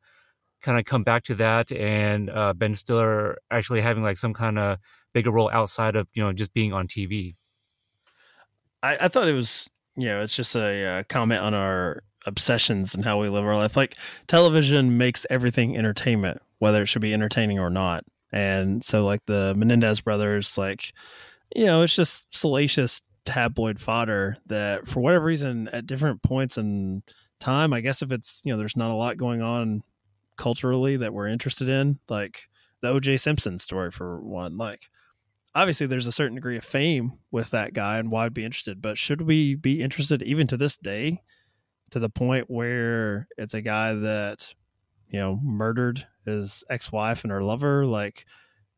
kind 0.63 0.80
of 0.80 0.86
come 0.86 1.04
back 1.04 1.23
to 1.26 1.36
that 1.36 1.71
and 1.71 2.30
uh, 2.30 2.54
Ben 2.54 2.73
Stiller 2.73 3.38
actually 3.52 3.82
having 3.82 4.02
like 4.02 4.17
some 4.17 4.34
kind 4.34 4.58
of 4.58 4.80
bigger 5.13 5.30
role 5.30 5.49
outside 5.54 5.95
of 5.95 6.08
you 6.13 6.23
know 6.23 6.34
just 6.34 6.54
being 6.54 6.73
on 6.73 6.88
TV. 6.88 7.36
I, 8.82 8.97
I 9.02 9.08
thought 9.08 9.28
it 9.28 9.34
was, 9.34 9.69
you 9.95 10.08
know, 10.08 10.21
it's 10.21 10.36
just 10.36 10.56
a 10.56 10.86
uh, 10.86 11.04
comment 11.10 11.41
on 11.41 11.54
our 11.54 12.04
obsessions 12.26 12.95
and 12.95 13.04
how 13.04 13.19
we 13.19 13.30
live 13.30 13.45
our 13.45 13.56
life. 13.56 13.78
Like 13.78 13.95
television 14.28 14.97
makes 14.97 15.26
everything 15.30 15.78
entertainment, 15.78 16.41
whether 16.60 16.82
it 16.82 16.88
should 16.88 17.02
be 17.02 17.13
entertaining 17.13 17.60
or 17.60 17.69
not. 17.69 18.04
And 18.32 18.84
so, 18.84 19.06
like 19.06 19.21
the 19.26 19.54
Menendez 19.56 20.02
brothers, 20.02 20.58
like, 20.58 20.93
you 21.56 21.65
know, 21.65 21.84
it's 21.84 21.95
just 21.95 22.26
salacious 22.36 23.02
tabloid 23.26 23.80
fodder 23.80 24.36
that, 24.47 24.88
for 24.88 25.02
whatever 25.02 25.26
reason, 25.26 25.69
at 25.69 25.86
different 25.86 26.23
points 26.23 26.58
in 26.58 27.04
time, 27.39 27.73
I 27.73 27.82
guess 27.82 28.02
if 28.02 28.12
it's, 28.12 28.41
you 28.43 28.52
know, 28.52 28.58
there's 28.58 28.76
not 28.76 28.89
a 28.89 28.95
lot 28.95 29.17
going 29.17 29.41
on 29.41 29.84
culturally 30.38 30.98
that 30.98 31.13
we're 31.13 31.28
interested 31.28 31.69
in, 31.69 32.00
like 32.10 32.50
the 32.82 32.89
OJ 32.89 33.19
Simpson 33.19 33.60
story, 33.60 33.91
for 33.91 34.22
one, 34.22 34.58
like, 34.58 34.89
obviously 35.56 35.88
there's 35.88 36.08
a 36.08 36.12
certain 36.12 36.36
degree 36.36 36.58
of 36.58 36.63
fame 36.63 37.13
with 37.32 37.52
that 37.52 37.74
guy 37.74 37.98
and 37.98 38.12
why 38.12 38.26
I'd 38.26 38.34
be 38.34 38.46
interested, 38.46 38.82
but 38.82 38.98
should 38.98 39.22
we 39.22 39.56
be 39.56 39.82
interested 39.82 40.24
even 40.24 40.48
to 40.48 40.58
this 40.58 40.78
day 40.78 41.22
to 41.91 42.00
the 42.00 42.10
point 42.10 42.50
where 42.50 43.28
it's 43.38 43.54
a 43.54 43.62
guy 43.62 43.93
that 43.93 44.54
you 45.10 45.19
know 45.19 45.39
murdered 45.43 46.08
his 46.26 46.63
ex-wife 46.69 47.24
and 47.24 47.32
her 47.32 47.43
lover 47.43 47.86
like 47.86 48.26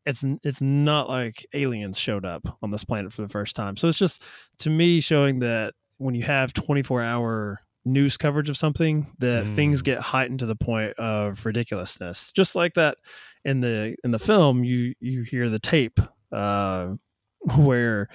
it's 0.04 0.22
it's 0.42 0.60
not 0.60 1.08
like 1.08 1.46
aliens 1.54 1.98
showed 1.98 2.24
up 2.24 2.58
on 2.62 2.70
this 2.70 2.84
planet 2.84 3.12
for 3.12 3.22
the 3.22 3.28
first 3.28 3.56
time. 3.56 3.76
So 3.76 3.88
it's 3.88 3.98
just 3.98 4.22
to 4.58 4.70
me 4.70 5.00
showing 5.00 5.40
that 5.40 5.74
when 5.98 6.14
you 6.14 6.22
have 6.22 6.52
24 6.52 7.02
hour 7.02 7.60
news 7.86 8.16
coverage 8.18 8.48
of 8.50 8.56
something 8.58 9.06
that 9.18 9.44
Mm. 9.46 9.54
things 9.54 9.80
get 9.82 10.00
heightened 10.00 10.40
to 10.40 10.46
the 10.46 10.56
point 10.56 10.92
of 10.98 11.46
ridiculousness. 11.46 12.32
Just 12.32 12.54
like 12.56 12.74
that 12.74 12.98
in 13.44 13.60
the 13.60 13.94
in 14.04 14.10
the 14.10 14.18
film 14.18 14.64
you 14.64 14.94
you 15.00 15.22
hear 15.22 15.48
the 15.48 15.58
tape 15.60 16.00
uh 16.32 16.88
where 17.56 18.08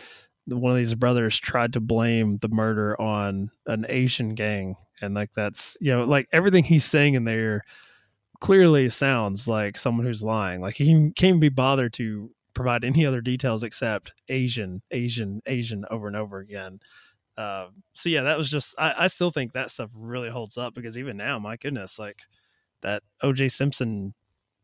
one 0.48 0.72
of 0.72 0.78
these 0.78 0.94
brothers 0.96 1.40
tried 1.40 1.72
to 1.74 1.80
blame 1.80 2.38
the 2.42 2.50
murder 2.50 3.00
on 3.02 3.50
an 3.68 3.86
Asian 3.88 4.36
gang 4.36 4.76
and 5.02 5.14
like 5.16 5.32
that's 5.34 5.78
you 5.80 5.92
know 5.92 6.04
like 6.04 6.28
everything 6.34 6.64
he's 6.66 6.84
saying 6.84 7.14
in 7.14 7.24
there 7.24 7.64
clearly 8.42 8.90
sounds 8.90 9.48
like 9.48 9.78
someone 9.78 10.06
who's 10.06 10.24
lying 10.24 10.60
like 10.62 10.76
he 10.76 10.86
can't 11.16 11.24
even 11.24 11.40
be 11.40 11.48
bothered 11.50 11.94
to 11.94 12.30
provide 12.54 12.84
any 12.84 13.06
other 13.06 13.22
details 13.22 13.64
except 13.64 14.14
Asian 14.28 14.82
Asian 14.92 15.42
Asian 15.46 15.86
over 15.90 16.08
and 16.08 16.18
over 16.18 16.40
again 16.40 16.80
uh, 17.38 17.68
so 17.94 18.10
yeah 18.10 18.22
that 18.24 18.38
was 18.38 18.50
just 18.50 18.76
I, 18.78 18.94
I 19.00 19.08
still 19.08 19.30
think 19.30 19.54
that 19.54 19.72
stuff 19.72 19.90
really 19.96 20.30
holds 20.30 20.58
up 20.58 20.74
because 20.74 20.98
even 20.98 21.18
now 21.18 21.40
my 21.40 21.56
goodness 21.58 21.98
like 22.00 22.22
that 22.82 23.04
OJ 23.24 23.52
Simpson 23.52 24.14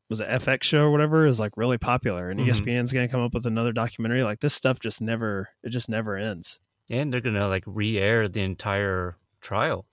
was 0.10 0.20
an 0.20 0.28
FX 0.40 0.64
show 0.64 0.84
or 0.84 0.92
whatever 0.92 1.26
is 1.26 1.40
like 1.40 1.56
really 1.58 1.78
popular 1.78 2.30
and 2.30 2.40
Mhm. 2.40 2.48
ESPN's 2.50 2.94
going 2.94 3.08
to 3.08 3.12
come 3.12 3.22
up 3.22 3.34
with 3.34 3.46
another 3.46 3.72
documentary 3.74 4.24
like 4.24 4.40
this 4.40 4.54
stuff 4.54 4.80
just 4.80 5.02
never 5.02 5.50
it 5.64 5.70
just 5.70 5.90
never 5.90 6.16
ends. 6.18 6.60
And 6.90 7.12
they're 7.14 7.20
gonna 7.22 7.48
like 7.50 7.64
re-air 7.66 8.30
the 8.30 8.42
entire 8.42 9.18
trial. 9.42 9.86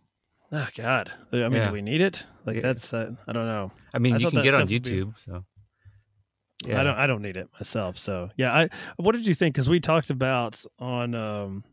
Oh 0.53 0.69
God! 0.77 1.11
I 1.33 1.37
mean, 1.37 1.53
Yeah. 1.55 1.67
do 1.67 1.73
we 1.73 1.83
need 1.83 2.01
it? 2.01 2.25
Like 2.47 2.57
Yeah. 2.57 2.63
that's 2.63 2.93
uh, 2.95 3.11
I 3.27 3.33
don't 3.33 3.47
know. 3.47 3.73
I 3.93 3.99
mean, 3.99 4.15
I 4.15 4.19
you 4.19 4.31
can 4.31 4.43
get 4.43 4.55
on 4.55 4.61
would 4.61 4.69
be- 4.69 4.79
YouTube. 4.81 5.15
So 5.27 5.45
yeah, 6.67 6.81
I 6.81 6.85
don't 6.85 6.97
I 6.97 7.07
don't 7.09 7.23
need 7.23 7.37
it 7.37 7.49
myself. 7.55 7.99
So 7.99 8.31
yeah, 8.37 8.53
I 8.55 8.69
what 8.97 9.13
did 9.17 9.27
you 9.27 9.35
think? 9.35 9.55
Because 9.55 9.69
we 9.69 9.81
talked 9.81 10.11
about 10.11 10.65
on 10.79 11.15
um, 11.17 11.65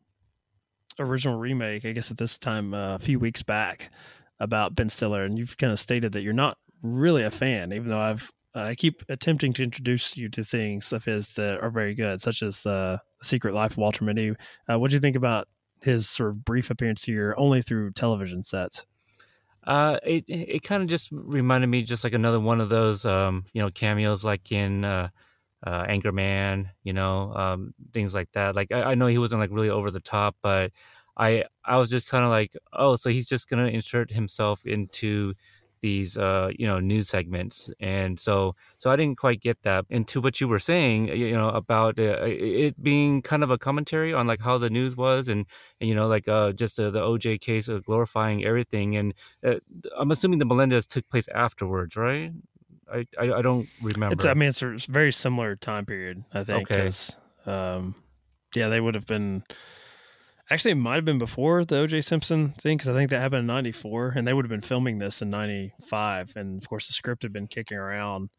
original 0.99 1.37
remake. 1.37 1.85
I 1.85 1.91
guess 1.91 2.11
at 2.11 2.17
this 2.17 2.37
time 2.37 2.73
uh, 2.73 2.95
a 2.95 2.99
few 2.99 3.19
weeks 3.19 3.43
back 3.43 3.91
about 4.39 4.75
Ben 4.75 4.89
Stiller, 4.89 5.23
and 5.23 5.37
you've 5.37 5.57
kind 5.57 5.73
of 5.73 5.79
stated 5.79 6.13
that 6.13 6.21
you're 6.21 6.33
not 6.33 6.57
really 6.81 7.23
a 7.23 7.31
fan, 7.31 7.73
even 7.73 7.89
though 7.89 7.99
I've 7.99 8.31
I 8.53 8.75
keep 8.75 9.03
attempting 9.07 9.53
to 9.53 9.63
introduce 9.63 10.17
you 10.17 10.27
to 10.29 10.43
things 10.43 10.91
of 10.91 11.05
his 11.05 11.35
that 11.35 11.61
are 11.61 11.69
very 11.69 11.93
good, 11.93 12.21
such 12.21 12.43
as 12.43 12.65
uh, 12.65 12.97
Secret 13.21 13.53
Life 13.53 13.71
of 13.71 13.77
Walter 13.77 14.03
Mitty. 14.03 14.33
Uh, 14.69 14.77
what 14.77 14.89
do 14.89 14.95
you 14.95 14.99
think 14.99 15.15
about 15.15 15.47
his 15.79 16.09
sort 16.09 16.29
of 16.29 16.43
brief 16.43 16.69
appearance 16.69 17.05
here, 17.05 17.33
only 17.37 17.61
through 17.61 17.91
television 17.91 18.43
sets? 18.43 18.85
Uh, 19.65 19.99
it 20.03 20.25
it 20.27 20.63
kind 20.63 20.81
of 20.81 20.89
just 20.89 21.09
reminded 21.11 21.67
me 21.67 21.83
just 21.83 22.03
like 22.03 22.13
another 22.13 22.39
one 22.39 22.59
of 22.59 22.69
those 22.69 23.05
um 23.05 23.45
you 23.53 23.61
know 23.61 23.69
cameos 23.69 24.23
like 24.23 24.51
in 24.51 24.83
uh, 24.83 25.07
uh 25.65 25.85
Anchorman, 25.85 26.69
you 26.83 26.93
know, 26.93 27.33
um 27.35 27.73
things 27.93 28.13
like 28.15 28.31
that. 28.33 28.55
Like 28.55 28.71
I, 28.71 28.83
I 28.91 28.95
know 28.95 29.07
he 29.07 29.17
wasn't 29.17 29.41
like 29.41 29.51
really 29.51 29.69
over 29.69 29.91
the 29.91 29.99
top, 29.99 30.35
but 30.41 30.71
I 31.17 31.45
I 31.65 31.77
was 31.77 31.89
just 31.89 32.07
kind 32.07 32.23
of 32.25 32.31
like, 32.31 32.55
oh, 32.73 32.95
so 32.95 33.09
he's 33.09 33.27
just 33.27 33.49
gonna 33.49 33.67
insert 33.67 34.11
himself 34.11 34.65
into 34.65 35.33
these 35.81 36.15
uh 36.15 36.51
you 36.59 36.67
know 36.67 36.79
news 36.79 37.09
segments. 37.09 37.69
And 37.79 38.19
so 38.19 38.55
so 38.77 38.91
i 38.91 38.95
didn't 38.95 39.17
quite 39.17 39.41
get 39.41 39.61
that. 39.63 39.85
And 39.89 40.07
to 40.09 40.21
what 40.21 40.39
you 40.39 40.47
were 40.47 40.59
saying 40.59 41.07
you 41.09 41.33
know 41.33 41.49
about 41.49 41.99
uh, 41.99 42.17
it 42.23 42.81
being 42.83 43.21
kind 43.23 43.43
of 43.43 43.49
a 43.51 43.57
commentary 43.57 44.13
on 44.13 44.27
like 44.27 44.41
how 44.41 44.57
the 44.59 44.69
news 44.69 44.95
was 44.95 45.27
and, 45.27 45.45
and 45.79 45.89
you 45.89 45.95
know 45.95 46.07
like 46.07 46.27
uh 46.27 46.51
just 46.53 46.79
uh, 46.79 46.91
the 46.91 47.01
oj 47.01 47.39
case 47.41 47.67
of 47.67 47.83
glorifying 47.85 48.45
everything. 48.45 48.95
And 48.95 49.13
uh, 49.45 49.55
i'm 49.97 50.11
assuming 50.11 50.39
the 50.39 50.45
menendez 50.45 50.85
took 50.87 51.07
place 51.09 51.27
afterwards 51.29 51.95
right 51.95 52.31
i 52.91 53.05
i, 53.19 53.31
I 53.33 53.41
don't 53.41 53.67
remember 53.81 54.13
It's 54.13 54.25
I 54.25 54.33
mean 54.33 54.49
it's 54.49 54.61
a 54.61 54.77
very 54.89 55.11
similar 55.11 55.55
time 55.55 55.85
period, 55.85 56.23
I 56.33 56.43
think. 56.43 56.71
Okay. 56.71 56.89
um, 57.45 57.95
yeah, 58.55 58.67
they 58.67 58.79
would 58.79 58.95
have 58.95 59.07
been. 59.07 59.43
Actually, 60.49 60.71
it 60.71 60.75
might 60.75 60.95
have 60.95 61.05
been 61.05 61.17
before 61.17 61.63
the 61.63 61.77
O.J. 61.77 62.01
Simpson 62.01 62.49
thing 62.49 62.77
because 62.77 62.89
I 62.89 62.93
think 62.93 63.09
that 63.11 63.21
happened 63.21 63.41
in 63.41 63.47
'94, 63.47 64.13
and 64.17 64.27
they 64.27 64.33
would 64.33 64.43
have 64.43 64.49
been 64.49 64.61
filming 64.61 64.99
this 64.99 65.21
in 65.21 65.29
'95, 65.29 66.33
and 66.35 66.61
of 66.61 66.67
course 66.67 66.87
the 66.87 66.93
script 66.93 67.23
had 67.23 67.31
been 67.31 67.47
kicking 67.47 67.77
around. 67.77 68.29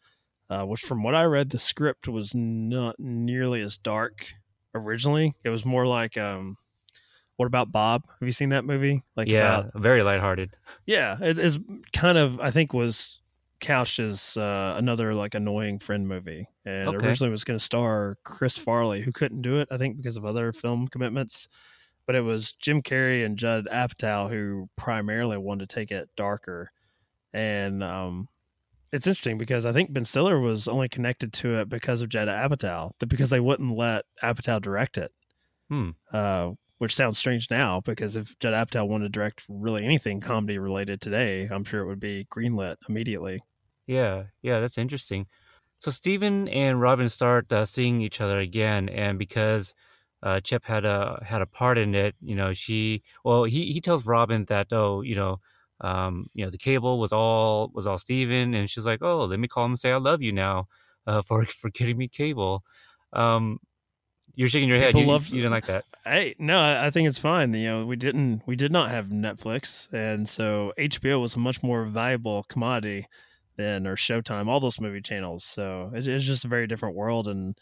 Uh, 0.50 0.64
which, 0.64 0.82
from 0.82 1.02
what 1.02 1.14
I 1.14 1.24
read, 1.24 1.48
the 1.48 1.58
script 1.58 2.08
was 2.08 2.34
not 2.34 2.96
nearly 2.98 3.62
as 3.62 3.78
dark 3.78 4.34
originally. 4.74 5.34
It 5.44 5.48
was 5.48 5.64
more 5.64 5.86
like, 5.86 6.18
um, 6.18 6.58
"What 7.36 7.46
about 7.46 7.72
Bob?" 7.72 8.02
Have 8.20 8.28
you 8.28 8.32
seen 8.32 8.50
that 8.50 8.66
movie? 8.66 9.02
Like, 9.16 9.28
yeah 9.28 9.60
about 9.60 9.80
very 9.80 10.02
lighthearted 10.02 10.54
yeah, 10.84 11.16
it 11.22 11.38
is 11.38 11.58
kind 11.94 12.18
of 12.18 12.38
I 12.40 12.50
think 12.50 12.74
was 12.74 13.21
couched 13.62 14.00
as 14.00 14.36
uh, 14.36 14.74
another 14.76 15.14
like 15.14 15.34
annoying 15.34 15.78
friend 15.80 16.08
movie, 16.08 16.48
and 16.66 16.94
Okay. 16.94 16.96
originally 16.96 17.30
was 17.32 17.44
going 17.44 17.58
to 17.58 17.64
star 17.64 18.16
Chris 18.24 18.58
Farley, 18.58 19.02
who 19.02 19.12
couldn't 19.12 19.42
do 19.42 19.60
it, 19.60 19.68
I 19.70 19.78
think, 19.78 19.96
because 19.96 20.18
of 20.18 20.26
other 20.26 20.52
film 20.52 20.88
commitments. 20.88 21.48
But 22.06 22.16
it 22.16 22.22
was 22.22 22.54
Jim 22.54 22.82
Carrey 22.82 23.24
and 23.24 23.38
Judd 23.38 23.66
Apatow 23.72 24.30
who 24.30 24.68
primarily 24.76 25.38
wanted 25.38 25.68
to 25.70 25.74
take 25.74 25.90
it 25.92 26.10
darker, 26.16 26.72
and 27.32 27.82
um, 27.84 28.28
it's 28.92 29.06
interesting 29.06 29.38
because 29.38 29.66
I 29.66 29.72
think 29.72 29.92
Ben 29.92 30.04
Stiller 30.04 30.40
was 30.40 30.68
only 30.68 30.88
connected 30.88 31.32
to 31.34 31.60
it 31.60 31.68
because 31.70 32.02
of 32.02 32.10
Judd 32.10 32.28
Apatow, 32.28 32.92
because 33.08 33.30
they 33.30 33.40
wouldn't 33.40 33.76
let 33.76 34.04
Apatow 34.22 34.60
direct 34.62 34.98
it. 34.98 35.12
Hmm. 35.68 35.90
Uh, 36.12 36.52
which 36.78 36.94
sounds 36.96 37.16
strange 37.16 37.48
now 37.50 37.80
because 37.80 38.16
if 38.16 38.36
Judd 38.40 38.54
Apatow 38.54 38.88
wanted 38.88 39.04
to 39.04 39.08
direct 39.10 39.44
really 39.48 39.84
anything 39.84 40.20
comedy 40.20 40.58
related 40.58 41.00
today, 41.00 41.46
I'm 41.50 41.64
sure 41.64 41.80
it 41.82 41.86
would 41.86 42.00
be 42.00 42.26
greenlit 42.30 42.76
immediately. 42.88 43.40
Yeah, 43.86 44.24
yeah, 44.42 44.60
that's 44.60 44.78
interesting. 44.78 45.26
So 45.78 45.90
Steven 45.90 46.48
and 46.48 46.80
Robin 46.80 47.08
start 47.08 47.52
uh, 47.52 47.64
seeing 47.64 48.00
each 48.00 48.20
other 48.20 48.38
again, 48.38 48.88
and 48.88 49.18
because 49.18 49.74
uh, 50.22 50.40
Chip 50.40 50.64
had 50.64 50.84
a 50.84 51.22
had 51.26 51.42
a 51.42 51.46
part 51.46 51.78
in 51.78 51.94
it, 51.94 52.14
you 52.20 52.36
know, 52.36 52.52
she 52.52 53.02
well, 53.24 53.44
he 53.44 53.72
he 53.72 53.80
tells 53.80 54.06
Robin 54.06 54.44
that 54.46 54.72
oh, 54.72 55.00
you 55.02 55.16
know, 55.16 55.40
um, 55.80 56.28
you 56.34 56.44
know, 56.44 56.50
the 56.50 56.58
cable 56.58 56.98
was 57.00 57.12
all 57.12 57.70
was 57.74 57.86
all 57.86 57.98
Steven, 57.98 58.54
and 58.54 58.70
she's 58.70 58.86
like, 58.86 59.02
oh, 59.02 59.24
let 59.24 59.40
me 59.40 59.48
call 59.48 59.64
him 59.64 59.72
and 59.72 59.80
say 59.80 59.90
I 59.92 59.96
love 59.96 60.22
you 60.22 60.32
now, 60.32 60.68
uh, 61.06 61.22
for 61.26 61.44
for 61.44 61.70
getting 61.70 61.98
me 61.98 62.06
cable. 62.08 62.62
Um, 63.12 63.58
you're 64.34 64.48
shaking 64.48 64.68
your 64.68 64.78
head. 64.78 64.94
People 64.94 65.02
You, 65.02 65.08
love- 65.08 65.28
you 65.28 65.42
didn't 65.42 65.52
like 65.52 65.66
that. 65.66 65.84
I 66.06 66.34
no, 66.38 66.60
I 66.60 66.90
think 66.90 67.08
it's 67.08 67.18
fine. 67.18 67.52
You 67.54 67.68
know, 67.68 67.86
we 67.86 67.96
didn't 67.96 68.42
we 68.46 68.56
did 68.56 68.72
not 68.72 68.90
have 68.90 69.06
Netflix, 69.08 69.92
and 69.92 70.28
so 70.28 70.72
HBO 70.78 71.20
was 71.20 71.34
a 71.36 71.38
much 71.38 71.62
more 71.62 71.84
valuable 71.84 72.44
commodity 72.44 73.06
than 73.56 73.86
or 73.86 73.96
Showtime, 73.96 74.48
all 74.48 74.60
those 74.60 74.80
movie 74.80 75.00
channels. 75.00 75.44
So 75.44 75.90
it's, 75.94 76.06
it's 76.06 76.24
just 76.24 76.44
a 76.44 76.48
very 76.48 76.66
different 76.66 76.96
world, 76.96 77.28
and 77.28 77.58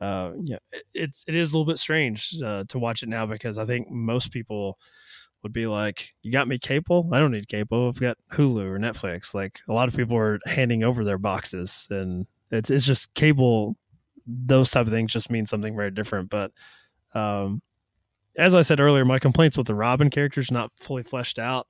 uh, 0.00 0.32
yeah, 0.42 0.58
it, 0.72 0.84
it's 0.94 1.24
it 1.26 1.34
is 1.34 1.52
a 1.52 1.58
little 1.58 1.70
bit 1.70 1.78
strange 1.78 2.34
uh, 2.44 2.64
to 2.68 2.78
watch 2.78 3.02
it 3.02 3.08
now 3.08 3.26
because 3.26 3.58
I 3.58 3.64
think 3.64 3.90
most 3.90 4.30
people 4.30 4.78
would 5.42 5.52
be 5.52 5.66
like, 5.66 6.14
"You 6.22 6.32
got 6.32 6.48
me 6.48 6.58
cable? 6.58 7.08
I 7.12 7.18
don't 7.18 7.32
need 7.32 7.48
cable. 7.48 7.88
I've 7.88 8.00
got 8.00 8.18
Hulu 8.32 8.64
or 8.64 8.78
Netflix." 8.78 9.34
Like 9.34 9.60
a 9.68 9.72
lot 9.72 9.88
of 9.88 9.96
people 9.96 10.16
are 10.16 10.40
handing 10.46 10.84
over 10.84 11.04
their 11.04 11.18
boxes, 11.18 11.86
and 11.90 12.26
it's 12.50 12.70
it's 12.70 12.86
just 12.86 13.12
cable. 13.14 13.76
Those 14.26 14.70
type 14.70 14.86
of 14.86 14.92
things 14.92 15.12
just 15.12 15.30
mean 15.30 15.46
something 15.46 15.76
very 15.76 15.90
different, 15.90 16.30
but. 16.30 16.52
Um, 17.14 17.62
as 18.38 18.54
I 18.54 18.60
said 18.60 18.80
earlier, 18.80 19.04
my 19.06 19.18
complaints 19.18 19.56
with 19.56 19.66
the 19.66 19.74
Robin 19.74 20.10
character 20.10 20.40
is 20.40 20.50
not 20.50 20.70
fully 20.78 21.02
fleshed 21.02 21.38
out. 21.38 21.66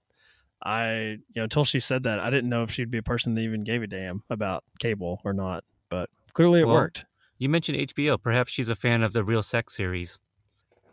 I, 0.67 0.95
you 1.11 1.19
know, 1.37 1.45
until 1.45 1.65
she 1.65 1.81
said 1.81 2.03
that, 2.03 2.19
I 2.21 2.29
didn't 2.31 2.51
know 2.51 2.63
if 2.63 2.71
she'd 2.71 2.91
be 2.91 2.99
a 2.99 3.03
person 3.03 3.35
that 3.35 3.43
even 3.43 3.63
gave 3.65 3.83
a 3.83 3.87
damn 3.87 4.23
about 4.31 4.65
cable 4.81 5.21
or 5.25 5.33
not. 5.33 5.65
But 5.89 6.11
clearly, 6.33 6.61
it 6.61 6.65
Well, 6.67 6.75
worked. 6.75 7.05
You 7.39 7.49
mentioned 7.49 7.79
HBO. 7.79 8.21
Perhaps 8.21 8.53
she's 8.53 8.69
a 8.69 8.75
fan 8.75 9.03
of 9.03 9.13
the 9.13 9.23
Real 9.23 9.43
Sex 9.43 9.75
series. 9.77 10.19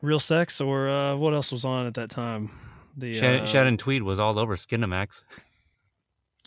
Real 0.02 0.20
sex, 0.20 0.60
or 0.62 0.90
uh, 0.90 1.16
what 1.16 1.34
else 1.34 1.52
was 1.52 1.64
on 1.66 1.88
at 1.88 1.94
that 1.96 2.10
time? 2.10 2.52
The 2.98 3.14
Shannon, 3.14 3.42
uh, 3.42 3.46
Shannon 3.46 3.78
Tweed 3.78 4.04
was 4.04 4.20
all 4.20 4.38
over 4.38 4.56
Skinamax. 4.56 5.24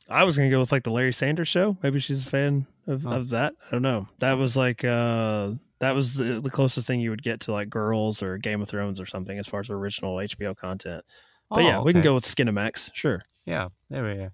I 0.08 0.24
was 0.24 0.36
gonna 0.36 0.50
go 0.50 0.60
with 0.60 0.70
like 0.72 0.84
the 0.84 0.90
Larry 0.90 1.12
Sanders 1.12 1.48
Show. 1.48 1.76
Maybe 1.82 1.98
she's 1.98 2.26
a 2.26 2.28
fan 2.30 2.66
of, 2.86 3.06
Oh. 3.06 3.10
of 3.12 3.30
that. 3.30 3.54
I 3.66 3.70
don't 3.72 3.82
know. 3.82 4.08
That 4.20 4.34
was 4.34 4.56
like 4.56 4.84
uh, 4.84 5.52
that 5.80 5.94
was 5.94 6.14
the, 6.14 6.40
the 6.40 6.50
closest 6.50 6.86
thing 6.86 7.00
you 7.00 7.10
would 7.10 7.22
get 7.22 7.40
to 7.40 7.52
like 7.52 7.68
Girls 7.68 8.22
or 8.22 8.38
Game 8.38 8.62
of 8.62 8.68
Thrones 8.68 9.00
or 9.00 9.06
something 9.06 9.38
as 9.38 9.46
far 9.48 9.60
as 9.60 9.70
original 9.70 10.16
HBO 10.16 10.56
content. 10.56 11.02
But 11.50 11.64
yeah, 11.64 11.78
Oh, 11.78 11.82
we 11.82 11.92
can 11.92 12.02
go 12.02 12.14
with 12.14 12.24
Skinamax. 12.24 12.90
Sure. 12.94 13.22
Yeah, 13.44 13.68
there 13.90 14.04
we 14.04 14.14
go. 14.16 14.30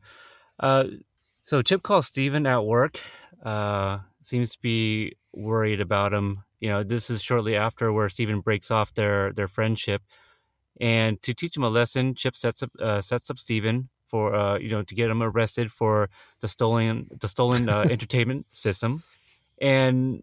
Uh, 0.58 0.84
so 1.42 1.60
Chip 1.62 1.82
calls 1.82 2.06
Steven 2.06 2.46
at 2.46 2.64
work. 2.64 3.00
Uh, 3.44 3.98
seems 4.22 4.50
to 4.50 4.58
be 4.60 5.16
worried 5.32 5.80
about 5.80 6.12
him. 6.12 6.44
You 6.60 6.68
know, 6.70 6.82
this 6.82 7.10
is 7.10 7.20
shortly 7.22 7.56
after 7.56 7.92
where 7.92 8.08
Steven 8.08 8.40
breaks 8.40 8.70
off 8.70 8.94
their 8.94 9.32
their 9.32 9.48
friendship, 9.48 10.02
and 10.80 11.20
to 11.22 11.34
teach 11.34 11.56
him 11.56 11.64
a 11.64 11.68
lesson, 11.68 12.14
Chip 12.14 12.36
sets 12.36 12.62
up 12.62 12.70
uh, 12.80 13.00
sets 13.00 13.28
up 13.30 13.38
Steven 13.38 13.88
for 14.06 14.34
uh, 14.34 14.58
you 14.58 14.70
know 14.70 14.82
to 14.82 14.94
get 14.94 15.10
him 15.10 15.22
arrested 15.22 15.72
for 15.72 16.08
the 16.40 16.48
stolen 16.48 17.08
the 17.20 17.28
stolen 17.28 17.68
uh, 17.68 17.80
entertainment 17.90 18.46
system, 18.52 19.02
and 19.60 20.22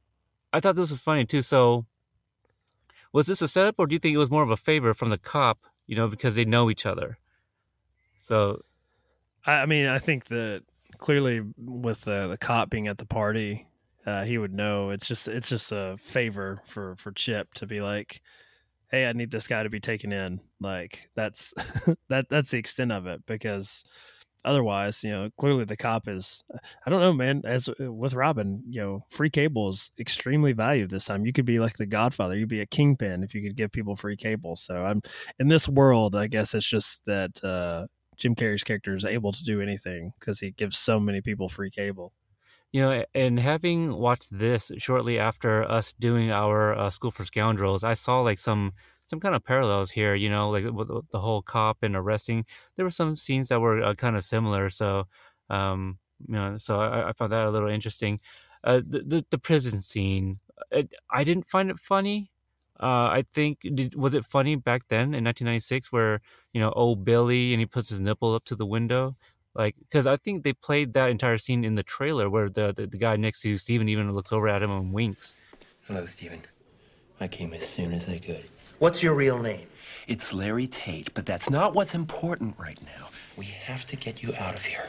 I 0.54 0.62
thought 0.62 0.76
this 0.78 0.92
was 0.92 1.02
funny 1.02 1.26
too. 1.26 1.42
So, 1.42 1.86
was 3.12 3.28
this 3.28 3.42
a 3.42 3.48
setup, 3.48 3.76
or 3.78 3.86
do 3.86 3.94
you 3.94 4.00
think 4.00 4.16
it 4.16 4.20
was 4.20 4.32
more 4.32 4.44
of 4.44 4.50
a 4.50 4.58
favor 4.58 4.94
from 4.94 5.10
the 5.10 5.18
cop? 5.18 5.60
You 5.90 5.96
know, 5.96 6.08
because 6.08 6.36
they 6.36 6.46
know 6.46 6.70
each 6.70 6.86
other. 6.86 7.18
So 8.20 8.62
I, 9.44 9.66
mean, 9.66 9.88
I 9.88 9.98
think 9.98 10.26
that 10.26 10.62
clearly 11.00 11.42
with 11.58 12.02
the 12.02 12.28
the 12.28 12.38
cop 12.38 12.70
being 12.70 12.88
at 12.88 13.00
the 13.00 13.08
party, 13.08 13.66
uh, 14.06 14.24
he 14.24 14.38
would 14.38 14.54
know. 14.54 14.92
It's 14.92 15.08
just 15.08 15.28
it's 15.28 15.50
just 15.50 15.72
a 15.72 15.98
favor 16.00 16.62
for 16.68 16.96
for 16.98 17.12
Chip 17.12 17.56
to 17.56 17.66
be 17.66 17.82
like, 17.82 18.22
"Hey, 18.92 19.08
I 19.08 19.14
need 19.14 19.32
this 19.32 19.48
guy 19.48 19.64
to 19.64 19.70
be 19.72 19.80
taken 19.80 20.12
in." 20.12 20.42
Like 20.62 21.10
that's 21.16 21.56
that 22.10 22.30
that's 22.30 22.52
the 22.52 22.60
extent 22.60 22.92
of 22.92 23.08
it 23.08 23.26
because 23.26 23.84
otherwise, 24.46 25.04
you 25.04 25.12
know, 25.12 25.30
clearly 25.38 25.66
the 25.66 25.78
cop 25.78 26.08
is. 26.08 26.44
I 26.86 26.90
don't 26.90 27.02
know, 27.02 27.14
man. 27.14 27.42
As 27.46 27.70
with 27.80 28.14
Robin, 28.14 28.64
you 28.68 28.82
know, 28.82 29.06
free 29.10 29.30
cable 29.30 29.70
is 29.70 29.92
extremely 30.00 30.54
valued 30.54 30.90
this 30.90 31.06
time. 31.06 31.26
You 31.26 31.34
could 31.34 31.46
be 31.46 31.60
like 31.60 31.78
the 31.78 31.86
Godfather. 31.86 32.36
You'd 32.36 32.50
be 32.50 32.62
a 32.62 32.66
kingpin 32.66 33.24
if 33.24 33.34
you 33.36 33.42
could 33.42 33.56
give 33.56 33.72
people 33.72 33.96
free 33.96 34.18
cable. 34.18 34.56
So 34.56 34.86
I'm 34.86 35.02
in 35.40 35.48
this 35.48 35.68
world. 35.68 36.16
I 36.16 36.28
guess 36.28 36.54
it's 36.54 36.70
just 36.70 37.06
that. 37.06 37.44
uh 37.44 37.88
Jim 38.20 38.36
Carrey's 38.36 38.66
character 38.66 38.96
is 38.96 39.06
able 39.06 39.32
to 39.32 39.44
do 39.44 39.62
anything 39.62 40.12
because 40.20 40.42
he 40.42 40.52
gives 40.52 40.78
so 40.78 41.00
many 41.00 41.22
people 41.22 41.48
free 41.48 41.72
cable. 41.72 42.12
You 42.74 42.82
know, 42.82 43.06
and 43.16 43.40
having 43.40 43.96
watched 43.96 44.38
this 44.38 44.72
shortly 44.78 45.18
after 45.18 45.64
us 45.64 45.94
doing 45.94 46.30
our 46.30 46.78
uh, 46.78 46.90
School 46.90 47.12
for 47.12 47.24
Scoundrels, 47.24 47.84
I 47.84 47.94
saw 47.94 48.20
like 48.20 48.38
some 48.38 48.74
some 49.10 49.20
kind 49.20 49.36
of 49.36 49.44
parallels 49.44 49.92
here. 49.92 50.16
You 50.16 50.30
know, 50.30 50.50
like 50.50 50.66
with 50.66 50.88
the- 50.88 51.20
whole 51.20 51.42
cop 51.42 51.78
and 51.84 51.96
arresting. 51.96 52.46
There 52.76 52.86
were 52.86 52.90
some 52.92 53.16
scenes 53.16 53.50
that 53.50 53.60
were 53.60 53.84
uh, 53.84 53.94
kind 53.96 54.16
of 54.16 54.24
similar. 54.24 54.70
So, 54.70 55.08
um, 55.50 55.98
you 56.28 56.36
know, 56.36 56.58
so 56.58 56.80
I, 56.80 57.10
I 57.10 57.14
found 57.14 57.32
that 57.32 57.48
a 57.48 57.50
little 57.50 57.70
interesting. 57.70 58.20
Uh, 58.64 58.82
the, 58.86 59.00
the 59.00 59.26
the 59.30 59.38
prison 59.38 59.82
scene, 59.82 60.40
it, 60.72 60.94
I 61.10 61.24
didn't 61.24 61.48
find 61.48 61.70
it 61.70 61.80
funny. 61.80 62.32
Uh, 62.82 63.12
I 63.12 63.26
think 63.34 63.60
did, 63.76 63.96
was 63.96 64.14
it 64.14 64.26
funny 64.26 64.56
back 64.56 64.84
then 64.88 65.14
in 65.14 65.26
1996 65.26 65.92
where 65.92 66.22
you 66.54 66.62
know 66.62 66.72
old 66.72 67.04
Billy 67.04 67.54
and 67.54 67.60
he 67.60 67.66
puts 67.66 67.90
his 67.90 68.00
nipple 68.00 68.34
up 68.34 68.46
to 68.46 68.56
the 68.56 68.66
window 68.66 69.18
like 69.56 69.76
because 69.80 70.08
I 70.08 70.18
think 70.18 70.44
they 70.44 70.54
played 70.54 70.94
that 70.94 71.10
entire 71.10 71.38
scene 71.38 71.66
in 71.66 71.76
the 71.76 71.84
trailer 71.84 72.30
where 72.30 72.50
the, 72.50 72.74
the 72.74 72.88
the 72.88 72.98
guy 72.98 73.16
next 73.18 73.42
to 73.42 73.58
Steven 73.58 73.90
even 73.90 74.12
looks 74.14 74.32
over 74.32 74.48
at 74.48 74.64
him 74.64 74.72
and 74.72 74.94
winks. 74.94 75.36
Hello, 75.88 76.06
Steven. 76.06 76.42
I 77.20 77.28
came 77.28 77.54
as 77.54 77.68
soon 77.68 77.92
as 77.92 78.08
I 78.08 78.20
could. 78.20 78.46
What's 78.80 79.04
your 79.04 79.14
real 79.14 79.38
name? 79.40 79.68
It's 80.08 80.32
Larry 80.32 80.66
Tate, 80.66 81.14
but 81.14 81.26
that's 81.26 81.50
not 81.50 81.76
what's 81.76 81.96
important 81.96 82.56
right 82.58 82.80
now. 82.86 83.10
We 83.36 83.44
have 83.44 83.86
to 83.88 83.98
get 83.98 84.24
you 84.24 84.34
out 84.40 84.56
of 84.56 84.64
here. 84.64 84.86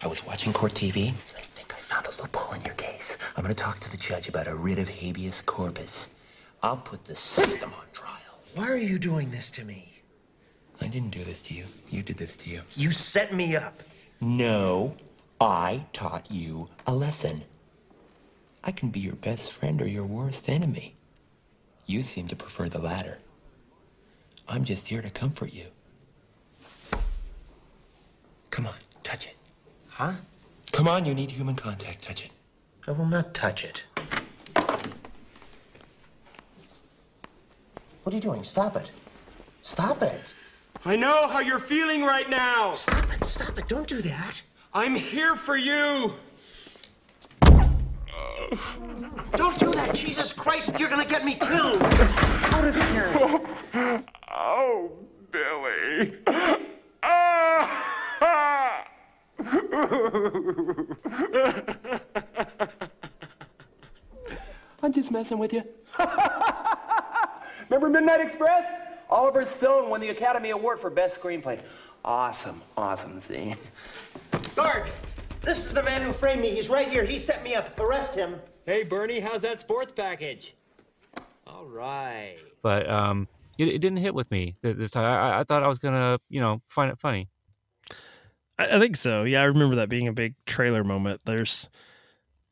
I 0.00 0.06
was 0.06 0.24
watching 0.24 0.50
court 0.54 0.72
TV. 0.72 1.08
I 1.08 1.42
think 1.52 1.74
I 1.74 1.76
found 1.76 2.06
a 2.06 2.22
loophole 2.22 2.54
in 2.54 2.62
your 2.62 2.72
case. 2.76 3.18
I'm 3.36 3.42
going 3.42 3.54
to 3.54 3.62
talk 3.62 3.80
to 3.80 3.90
the 3.90 3.98
judge 3.98 4.30
about 4.30 4.46
a 4.46 4.54
writ 4.56 4.78
of 4.78 4.88
habeas 4.88 5.42
corpus. 5.42 6.08
I'll 6.62 6.78
put 6.78 7.04
the 7.04 7.14
system 7.14 7.70
on 7.78 7.84
trial. 7.92 8.40
Why 8.54 8.70
are 8.70 8.78
you 8.78 8.98
doing 8.98 9.30
this 9.30 9.50
to 9.50 9.64
me? 9.66 9.92
I 10.80 10.88
didn't 10.88 11.10
do 11.10 11.22
this 11.22 11.42
to 11.42 11.54
you. 11.54 11.64
You 11.90 12.02
did 12.02 12.16
this 12.16 12.38
to 12.38 12.50
you. 12.50 12.62
You 12.76 12.92
set 12.92 13.34
me 13.34 13.56
up. 13.56 13.82
No, 14.22 14.96
I 15.38 15.84
taught 15.92 16.30
you 16.30 16.70
a 16.86 16.94
lesson. 16.94 17.42
I 18.64 18.72
can 18.72 18.88
be 18.88 19.00
your 19.00 19.16
best 19.16 19.52
friend 19.52 19.82
or 19.82 19.86
your 19.86 20.06
worst 20.06 20.48
enemy. 20.48 20.96
You 21.84 22.02
seem 22.02 22.26
to 22.28 22.36
prefer 22.36 22.70
the 22.70 22.78
latter. 22.78 23.18
I'm 24.48 24.64
just 24.64 24.86
here 24.86 25.02
to 25.02 25.10
comfort 25.10 25.52
you. 25.52 25.66
Come 28.50 28.66
on, 28.66 28.74
touch 29.02 29.26
it. 29.26 29.36
Huh? 29.88 30.12
Come 30.72 30.88
on, 30.88 31.04
you 31.04 31.14
need 31.14 31.30
human 31.30 31.56
contact. 31.56 32.04
Touch 32.04 32.24
it. 32.24 32.30
I 32.86 32.92
will 32.92 33.06
not 33.06 33.34
touch 33.34 33.64
it. 33.64 33.84
What 38.02 38.12
are 38.12 38.16
you 38.16 38.20
doing? 38.20 38.42
Stop 38.44 38.76
it. 38.76 38.90
Stop 39.62 40.02
it. 40.02 40.34
I 40.84 40.94
know 40.96 41.26
how 41.26 41.40
you're 41.40 41.58
feeling 41.58 42.02
right 42.02 42.28
now. 42.28 42.74
Stop 42.74 43.14
it. 43.14 43.24
Stop 43.24 43.58
it. 43.58 43.66
Don't 43.66 43.88
do 43.88 44.02
that. 44.02 44.42
I'm 44.74 44.94
here 44.94 45.34
for 45.34 45.56
you. 45.56 46.12
Don't 49.36 49.58
do 49.58 49.70
that. 49.72 49.94
Jesus 49.94 50.32
Christ, 50.32 50.78
you're 50.78 50.90
gonna 50.90 51.06
get 51.06 51.24
me 51.24 51.34
killed. 51.34 51.82
Out 51.82 52.64
of 52.64 52.74
here. 52.90 53.10
Oh. 53.14 54.02
Oh, 54.34 54.90
Billy. 55.30 56.14
Ah! 57.02 58.84
I'm 64.82 64.92
just 64.92 65.10
messing 65.10 65.38
with 65.38 65.52
you. 65.52 65.62
Remember 67.68 67.88
Midnight 67.88 68.20
Express? 68.20 68.66
Oliver 69.08 69.46
Stone 69.46 69.88
won 69.88 70.00
the 70.00 70.08
Academy 70.08 70.50
Award 70.50 70.80
for 70.80 70.90
Best 70.90 71.20
Screenplay. 71.20 71.60
Awesome, 72.04 72.60
awesome 72.76 73.20
scene. 73.20 73.56
Guard. 74.56 74.90
This 75.42 75.64
is 75.64 75.72
the 75.72 75.82
man 75.82 76.02
who 76.02 76.12
framed 76.12 76.40
me. 76.40 76.50
He's 76.54 76.68
right 76.68 76.88
here. 76.88 77.04
He 77.04 77.18
set 77.18 77.42
me 77.42 77.54
up. 77.54 77.78
Arrest 77.78 78.14
him. 78.14 78.40
Hey, 78.66 78.82
Bernie, 78.82 79.20
how's 79.20 79.42
that 79.42 79.60
sports 79.60 79.92
package? 79.92 80.54
All 81.46 81.66
right. 81.66 82.36
But 82.62 82.88
um, 82.88 83.28
it, 83.58 83.68
it 83.68 83.78
didn't 83.78 83.98
hit 83.98 84.14
with 84.14 84.30
me 84.30 84.56
this 84.62 84.90
time. 84.90 85.04
I, 85.04 85.40
I 85.40 85.44
thought 85.44 85.62
I 85.62 85.68
was 85.68 85.78
gonna, 85.78 86.18
you 86.28 86.40
know, 86.40 86.60
find 86.64 86.90
it 86.90 86.98
funny. 86.98 87.28
I, 88.58 88.76
I 88.76 88.80
think 88.80 88.96
so. 88.96 89.24
Yeah, 89.24 89.40
I 89.40 89.44
remember 89.44 89.76
that 89.76 89.88
being 89.88 90.08
a 90.08 90.12
big 90.12 90.34
trailer 90.46 90.84
moment. 90.84 91.20
There's 91.24 91.68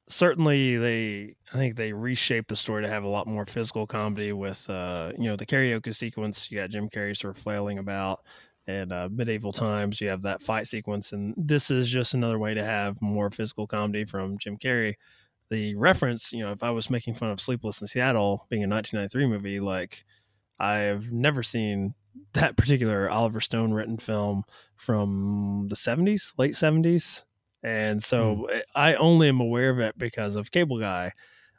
certainly 0.08 0.76
they 0.76 1.36
I 1.52 1.56
think 1.56 1.76
they 1.76 1.92
reshaped 1.92 2.48
the 2.48 2.56
story 2.56 2.82
to 2.82 2.88
have 2.88 3.04
a 3.04 3.08
lot 3.08 3.26
more 3.26 3.46
physical 3.46 3.86
comedy 3.86 4.32
with 4.32 4.68
uh 4.68 5.12
you 5.16 5.24
know 5.24 5.36
the 5.36 5.46
karaoke 5.46 5.94
sequence 5.94 6.50
you 6.50 6.58
got 6.58 6.70
Jim 6.70 6.88
Carrey 6.88 7.16
sort 7.16 7.36
of 7.36 7.42
flailing 7.42 7.78
about 7.78 8.20
and 8.66 8.92
uh, 8.92 9.08
medieval 9.10 9.52
times 9.52 10.00
you 10.00 10.08
have 10.08 10.22
that 10.22 10.42
fight 10.42 10.66
sequence 10.68 11.12
and 11.12 11.34
this 11.36 11.70
is 11.70 11.88
just 11.88 12.14
another 12.14 12.38
way 12.38 12.52
to 12.52 12.64
have 12.64 13.00
more 13.00 13.30
physical 13.30 13.66
comedy 13.66 14.04
from 14.04 14.38
Jim 14.38 14.56
Carrey 14.58 14.94
the 15.50 15.74
reference 15.76 16.32
you 16.32 16.40
know 16.40 16.52
if 16.52 16.62
I 16.62 16.70
was 16.70 16.90
making 16.90 17.14
fun 17.14 17.30
of 17.30 17.40
Sleepless 17.40 17.80
in 17.80 17.86
Seattle 17.86 18.46
being 18.50 18.64
a 18.64 18.68
1993 18.68 19.26
movie 19.26 19.60
like 19.60 20.04
I've 20.58 21.10
never 21.12 21.42
seen 21.42 21.94
that 22.34 22.56
particular 22.56 23.08
Oliver 23.10 23.40
Stone 23.40 23.72
written 23.72 23.96
film 23.98 24.44
from 24.76 25.66
the 25.68 25.76
70s 25.76 26.32
late 26.38 26.52
70s 26.52 27.24
and 27.62 28.02
so 28.02 28.48
I 28.74 28.94
only 28.94 29.28
am 29.28 29.40
aware 29.40 29.70
of 29.70 29.78
it 29.78 29.96
because 29.96 30.34
of 30.34 30.50
Cable 30.50 30.80
Guy. 30.80 31.12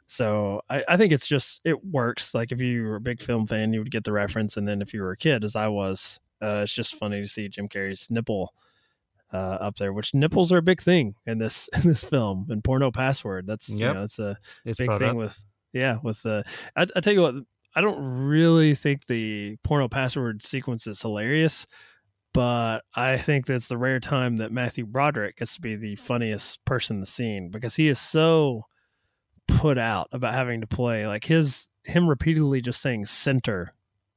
So 0.06 0.60
I, 0.68 0.84
I 0.86 0.96
think 0.98 1.12
it's 1.12 1.26
just 1.26 1.62
it 1.64 1.82
works. 1.82 2.34
Like 2.34 2.52
if 2.52 2.60
you 2.60 2.82
were 2.84 2.96
a 2.96 3.00
big 3.00 3.22
film 3.22 3.46
fan, 3.46 3.72
you 3.72 3.78
would 3.80 3.90
get 3.90 4.04
the 4.04 4.12
reference, 4.12 4.58
and 4.58 4.68
then 4.68 4.82
if 4.82 4.92
you 4.92 5.00
were 5.00 5.12
a 5.12 5.16
kid, 5.16 5.44
as 5.44 5.56
I 5.56 5.68
was, 5.68 6.20
uh, 6.42 6.60
it's 6.62 6.74
just 6.74 6.96
funny 6.96 7.22
to 7.22 7.26
see 7.26 7.48
Jim 7.48 7.68
Carrey's 7.68 8.10
nipple 8.10 8.52
uh, 9.32 9.36
up 9.36 9.76
there. 9.76 9.94
Which 9.94 10.12
nipples 10.14 10.52
are 10.52 10.58
a 10.58 10.62
big 10.62 10.82
thing 10.82 11.14
in 11.24 11.38
this 11.38 11.70
in 11.74 11.88
this 11.88 12.04
film. 12.04 12.48
And 12.50 12.62
porno 12.62 12.90
password. 12.90 13.46
That's 13.46 13.70
you 13.70 13.78
know, 13.94 14.00
that's 14.00 14.18
a 14.18 14.36
It's 14.66 14.76
big 14.78 14.90
thing 14.98 15.10
up. 15.10 15.16
with 15.16 15.42
yeah 15.72 15.96
with 16.02 16.22
the. 16.22 16.44
I, 16.76 16.86
I 16.94 17.00
tell 17.00 17.14
you 17.14 17.22
what, 17.22 17.34
I 17.74 17.80
don't 17.80 17.98
really 18.26 18.74
think 18.74 19.06
the 19.06 19.56
porno 19.64 19.88
password 19.88 20.42
sequence 20.42 20.86
is 20.86 21.02
hilarious 21.02 21.66
but 22.32 22.80
I 22.96 23.16
think 23.16 23.46
that's 23.46 23.68
the 23.68 23.78
rare 23.78 24.00
time 24.00 24.38
that 24.38 24.50
Matthew 24.50 24.86
Broderick 24.86 25.36
gets 25.36 25.54
to 25.54 25.60
be 25.60 25.76
the 25.76 25.94
funniest 25.94 26.64
person 26.64 26.96
in 26.96 27.00
the 27.00 27.06
scene 27.06 27.48
because 27.48 27.76
he 27.76 27.86
is 27.86 28.00
so 28.00 28.64
put 29.46 29.78
out 29.78 30.08
about 30.10 30.34
having 30.34 30.60
to 30.60 30.66
play 30.66 31.06
like 31.06 31.24
his 31.24 31.68
him 31.84 32.08
repeatedly 32.08 32.60
just 32.60 32.80
saying 32.80 33.04
center 33.04 33.72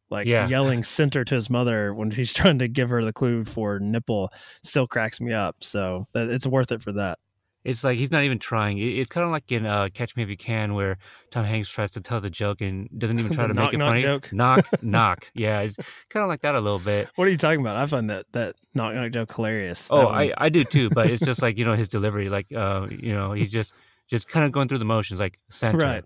like 0.09 0.25
Yeah. 0.25 0.47
yelling 0.47 0.83
center 0.83 1.23
to 1.25 1.35
his 1.35 1.49
mother 1.49 1.93
when 1.93 2.09
he's 2.11 2.33
trying 2.35 2.59
to 2.59 2.67
give 2.67 2.89
her 2.89 3.03
the 3.03 3.13
clue 3.13 3.43
for 3.43 3.77
nipple 3.79 4.31
still 4.63 4.87
cracks 4.87 5.19
me 5.21 5.33
up 5.33 5.57
so 5.61 6.07
it's 6.15 6.47
worth 6.47 6.71
it 6.71 6.81
for 6.81 6.93
that 6.93 7.19
It's 7.63 7.83
like 7.83 7.97
he's 7.97 8.11
not 8.11 8.23
even 8.23 8.39
trying. 8.39 8.77
It's 8.77 9.09
kind 9.09 9.25
of 9.25 9.31
like 9.31 9.51
in 9.51 9.65
uh, 9.65 9.89
Catch 9.93 10.15
Me 10.15 10.23
If 10.23 10.29
You 10.29 10.37
Can, 10.37 10.73
where 10.73 10.97
Tom 11.31 11.43
Hanks 11.43 11.69
tries 11.69 11.91
to 11.91 12.01
tell 12.01 12.21
the 12.21 12.29
joke 12.29 12.61
and 12.61 12.87
doesn't 12.97 13.19
even 13.19 13.31
try 13.33 13.45
to 13.47 13.53
knock, 13.53 13.65
make 13.65 13.73
it 13.73 13.77
knock 13.77 13.89
funny. 13.89 14.01
joke. 14.01 14.31
Knock, 14.31 14.65
knock. 14.83 15.29
Yeah, 15.33 15.59
it's 15.61 15.75
kind 16.09 16.23
of 16.23 16.29
like 16.29 16.41
that 16.41 16.55
a 16.55 16.61
little 16.61 16.79
bit. 16.79 17.09
what 17.15 17.27
are 17.27 17.31
you 17.31 17.37
talking 17.37 17.59
about 17.59 17.75
I 17.75 17.85
find 17.85 18.09
that 18.09 18.25
that 18.31 18.55
knock 18.73 18.95
knock 18.95 19.11
joke 19.11 19.33
hilarious 19.33 19.89
Oh, 19.91 20.07
I, 20.07 20.31
I 20.37 20.49
do 20.49 20.63
too, 20.63 20.89
but 20.89 21.09
it's 21.09 21.23
just 21.25 21.41
like 21.41 21.57
you 21.57 21.65
know 21.65 21.73
his 21.73 21.89
delivery, 21.89 22.29
like 22.29 22.47
uh, 22.55 22.87
you 22.89 23.13
know 23.13 23.33
he's 23.33 23.51
just 23.51 23.73
just 24.07 24.29
kind 24.29 24.45
of 24.45 24.53
going 24.53 24.69
through 24.69 24.77
the 24.77 24.85
motions, 24.85 25.19
like 25.19 25.37
center, 25.49 25.77
right 25.77 26.03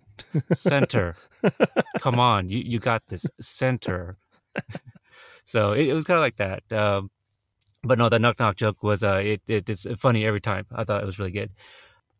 center. 0.54 1.16
Come 2.00 2.20
on, 2.20 2.50
you 2.50 2.58
you 2.60 2.80
got 2.80 3.04
this 3.08 3.26
center. 3.40 4.18
so 5.46 5.74
it, 5.74 5.90
it 5.90 5.94
was 5.94 6.06
kind 6.06 6.18
of 6.18 6.22
like 6.22 6.38
that. 6.38 6.64
Um, 6.74 7.12
but 7.84 7.98
no, 7.98 8.10
that 8.10 8.22
knock 8.22 8.40
knock 8.40 8.56
joke 8.56 8.84
was 8.84 9.04
uh, 9.04 9.22
it, 9.24 9.42
it 9.48 9.70
it's 9.70 9.86
funny 9.98 10.26
every 10.26 10.42
time. 10.42 10.66
I 10.74 10.84
thought 10.84 11.02
it 11.04 11.06
was 11.06 11.20
really 11.20 11.32
good. 11.32 11.52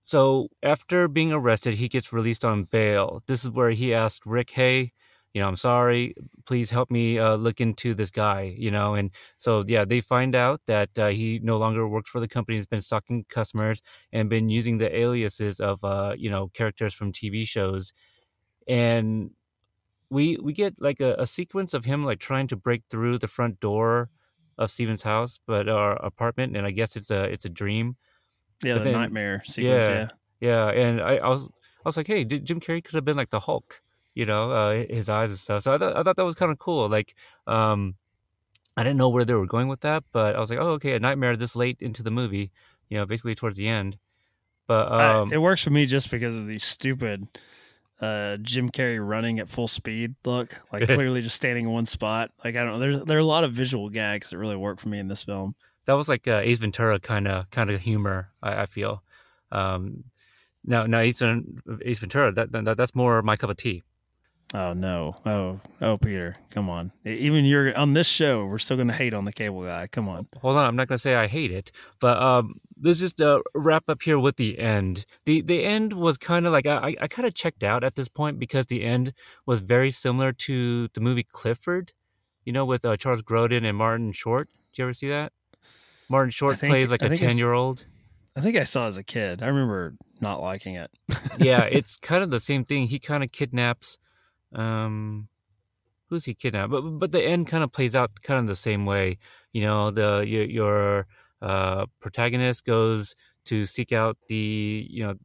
So 0.04 0.50
after 0.64 1.08
being 1.08 1.32
arrested, 1.34 1.76
he 1.76 1.88
gets 1.88 2.12
released 2.14 2.44
on 2.46 2.66
bail. 2.66 3.24
This 3.28 3.44
is 3.44 3.52
where 3.52 3.72
he 3.72 3.94
asked 3.94 4.26
Rick, 4.26 4.52
"Hey, 4.52 4.94
you 5.34 5.42
know, 5.42 5.48
I'm 5.48 5.56
sorry. 5.58 6.16
Please 6.46 6.72
help 6.72 6.92
me 6.92 7.20
uh, 7.20 7.36
look 7.36 7.62
into 7.62 7.94
this 7.94 8.12
guy." 8.12 8.56
You 8.58 8.72
know, 8.72 8.96
and 8.96 9.12
so 9.38 9.64
yeah, 9.68 9.86
they 9.86 10.02
find 10.02 10.36
out 10.36 10.62
that 10.68 10.90
uh, 10.98 11.10
he 11.10 11.40
no 11.44 11.58
longer 11.58 11.88
works 11.88 12.10
for 12.10 12.20
the 12.20 12.28
company. 12.28 12.58
He's 12.58 12.66
been 12.66 12.82
stalking 12.82 13.26
customers 13.30 13.82
and 14.12 14.30
been 14.30 14.50
using 14.50 14.78
the 14.80 14.96
aliases 14.96 15.60
of 15.60 15.84
uh, 15.84 16.16
you 16.18 16.30
know 16.32 16.50
characters 16.50 16.94
from 16.94 17.14
TV 17.14 17.46
shows, 17.48 17.94
and 18.68 19.32
we 20.10 20.38
we 20.38 20.54
get 20.54 20.76
like 20.80 21.00
a, 21.02 21.16
a 21.20 21.28
sequence 21.28 21.74
of 21.74 21.86
him 21.86 22.06
like 22.06 22.20
trying 22.20 22.48
to 22.48 22.56
break 22.58 22.84
through 22.90 23.20
the 23.20 23.28
front 23.28 23.60
door 23.60 24.10
of 24.58 24.70
Steven's 24.72 25.02
house, 25.02 25.40
but 25.46 25.68
our 25.70 25.94
apartment, 26.06 26.56
and 26.58 26.66
I 26.66 26.72
guess 26.72 26.96
it's 26.96 27.12
a 27.12 27.24
it's 27.26 27.46
a 27.46 27.50
dream. 27.50 27.96
yeah 28.64 28.74
but 28.76 28.80
the 28.80 28.92
then- 28.92 28.94
nightmare 28.94 29.42
sequence 29.46 29.88
yeah. 29.88 30.08
yeah 30.42 30.72
Yeah, 30.74 30.84
and 30.88 31.02
I, 31.02 31.18
I 31.18 31.30
was 31.30 31.46
I 31.48 31.90
was 31.90 31.98
like, 31.98 32.08
hey, 32.08 32.24
did 32.24 32.46
Jim 32.46 32.60
Carrey 32.60 32.84
could 32.84 32.96
have 32.96 33.06
been 33.06 33.18
like 33.18 33.30
the 33.32 33.40
Hulk, 33.40 33.82
you 34.14 34.26
know, 34.26 34.52
uh, 34.52 34.86
his 34.90 35.10
eyes 35.10 35.30
and 35.32 35.40
stuff. 35.40 35.64
So 35.64 35.74
I 35.74 35.78
thought 35.78 35.96
I 35.96 36.04
thought 36.04 36.16
that 36.16 36.26
was 36.26 36.36
kind 36.36 36.52
of 36.52 36.60
cool. 36.60 36.88
Like, 36.90 37.16
um, 37.48 37.96
I 38.78 38.84
didn't 38.84 38.98
know 38.98 39.10
where 39.10 39.26
they 39.26 39.34
were 39.34 39.48
going 39.48 39.68
with 39.68 39.82
that, 39.82 40.04
but 40.12 40.36
I 40.36 40.40
was 40.40 40.50
like, 40.50 40.60
oh, 40.60 40.72
okay, 40.78 40.94
a 40.94 41.00
nightmare 41.00 41.36
this 41.36 41.56
late 41.56 41.78
into 41.82 42.04
the 42.04 42.12
movie, 42.12 42.52
you 42.90 42.98
know, 42.98 43.06
basically 43.06 43.36
towards 43.36 43.58
the 43.58 43.68
end. 43.68 43.98
But 44.68 44.92
I- 44.92 45.14
um, 45.20 45.34
it 45.34 45.40
works 45.42 45.64
for 45.64 45.72
me 45.72 45.86
just 45.86 46.10
because 46.12 46.36
of 46.36 46.48
the 46.48 46.60
stupid 46.60 47.28
uh, 48.02 48.38
Jim 48.38 48.70
Carrey 48.70 49.00
running 49.06 49.40
at 49.40 49.50
full 49.50 49.68
speed 49.68 50.16
look, 50.26 50.60
like 50.74 50.84
clearly 50.88 51.22
just 51.22 51.36
standing 51.36 51.66
in 51.66 51.72
one 51.72 51.86
spot. 51.86 52.32
Like 52.44 52.56
I 52.56 52.64
don't 52.64 52.74
know, 52.74 52.80
there's 52.80 53.04
there 53.06 53.18
are 53.18 53.22
a 53.22 53.26
lot 53.26 53.44
of 53.44 53.54
visual 53.54 53.90
gags 53.90 54.32
that 54.32 54.38
really 54.38 54.58
work 54.58 54.80
for 54.80 54.90
me 54.90 55.00
in 55.00 55.08
this 55.08 55.24
film. 55.24 55.56
that 55.86 55.94
was 55.94 56.10
like 56.10 56.28
uh, 56.28 56.42
Ace 56.44 56.58
Ventura 56.58 57.00
kind 57.00 57.28
of 57.28 57.50
kind 57.52 57.70
of 57.70 57.80
humor. 57.82 58.30
I, 58.42 58.64
I 58.64 58.66
feel. 58.66 59.04
Um, 59.52 60.06
now, 60.64 60.86
now 60.86 61.00
Ace, 61.00 61.22
Ace 61.84 62.00
Ventura, 62.00 62.32
that, 62.32 62.52
that 62.52 62.78
that's 62.78 62.96
more 62.96 63.22
my 63.22 63.36
cup 63.36 63.50
of 63.50 63.58
tea. 63.58 63.84
Oh 64.54 64.74
no, 64.74 65.16
oh 65.26 65.62
oh 65.82 65.98
Peter, 65.98 66.36
come 66.50 66.70
on! 66.70 66.92
Even 67.06 67.46
you're 67.46 67.74
on 67.78 67.94
this 67.94 68.08
show, 68.08 68.46
we're 68.46 68.58
still 68.58 68.76
gonna 68.76 68.92
hate 68.92 69.14
on 69.14 69.24
the 69.24 69.32
cable 69.32 69.64
guy. 69.64 69.88
Come 69.88 70.10
on. 70.10 70.28
hold 70.42 70.58
on 70.58 70.66
i'm 70.66 70.76
not 70.76 70.88
going 70.90 70.98
to 70.98 71.02
say 71.02 71.16
i 71.16 71.26
hate 71.28 71.52
it 71.52 71.72
but 72.02 72.22
um 72.22 72.56
let's 72.82 73.00
just 73.00 73.22
uh, 73.22 73.40
wrap 73.56 73.84
up 73.88 74.02
here 74.02 74.20
with 74.20 74.36
the 74.38 74.60
end 74.60 75.06
the 75.26 75.42
the 75.42 75.64
end 75.64 75.94
was 75.94 76.18
kind 76.18 76.46
of 76.46 76.52
like 76.52 76.66
i 76.66 76.96
i 77.00 77.08
kind 77.08 77.26
of 77.28 77.34
checked 77.34 77.64
out 77.64 77.84
at 77.84 77.96
this 77.96 78.10
point 78.10 78.40
because 78.40 78.66
the 78.66 78.84
end 78.84 79.14
was 79.46 79.60
very 79.62 79.90
similar 79.92 80.32
to 80.34 80.88
the 80.90 81.00
movie 81.00 81.24
clifford 81.24 81.94
you 82.46 82.52
know 82.52 82.66
with 82.66 82.84
uh, 82.84 82.98
charles 82.98 83.22
grodin 83.22 83.64
and 83.66 83.78
martin 83.78 84.12
short 84.12 84.50
did 84.74 84.80
you 84.80 84.86
ever 84.86 84.94
see 84.94 85.08
that 85.10 85.32
martin 86.10 86.30
short 86.32 86.58
think- 86.58 86.72
plays 86.72 86.92
like 86.92 87.04
I 87.04 87.06
a 87.06 87.10
think 87.10 87.22
I 87.22 87.26
s- 87.26 87.32
10 87.32 87.38
year 87.38 87.54
old 87.54 87.86
I 88.36 88.40
think 88.42 88.56
I 88.58 88.64
saw 88.64 88.86
it 88.86 88.90
as 88.90 88.98
a 88.98 89.04
kid. 89.04 89.44
I 89.44 89.48
remember 89.48 89.94
not 90.22 90.42
liking 90.42 90.76
it. 90.76 90.90
yeah 91.38 91.64
it's 91.72 91.98
kind 91.98 92.24
of 92.24 92.32
the 92.32 92.40
same 92.40 92.64
thing 92.64 92.88
he 92.88 92.98
kind 92.98 93.24
of 93.24 93.32
kidnaps 93.34 93.98
um 94.54 95.28
who's 96.10 96.26
he 96.26 96.34
kidnapped 96.34 96.72
but 96.72 96.82
but 96.82 97.12
the 97.12 97.24
end 97.24 97.48
kind 97.48 97.64
of 97.64 97.72
plays 97.72 97.96
out 97.96 98.12
kind 98.22 98.40
of 98.40 98.48
the 98.48 98.56
same 98.56 98.86
way 98.86 99.18
you 99.54 99.62
know 99.62 99.92
the 99.92 100.24
your, 100.28 100.44
your 100.44 101.08
uh 101.42 101.86
protagonist 102.00 102.66
goes 102.66 103.16
to 103.46 103.66
seek 103.66 103.92
out 103.92 104.18
the 104.28 104.88
you 104.90 105.04
know 105.06 105.16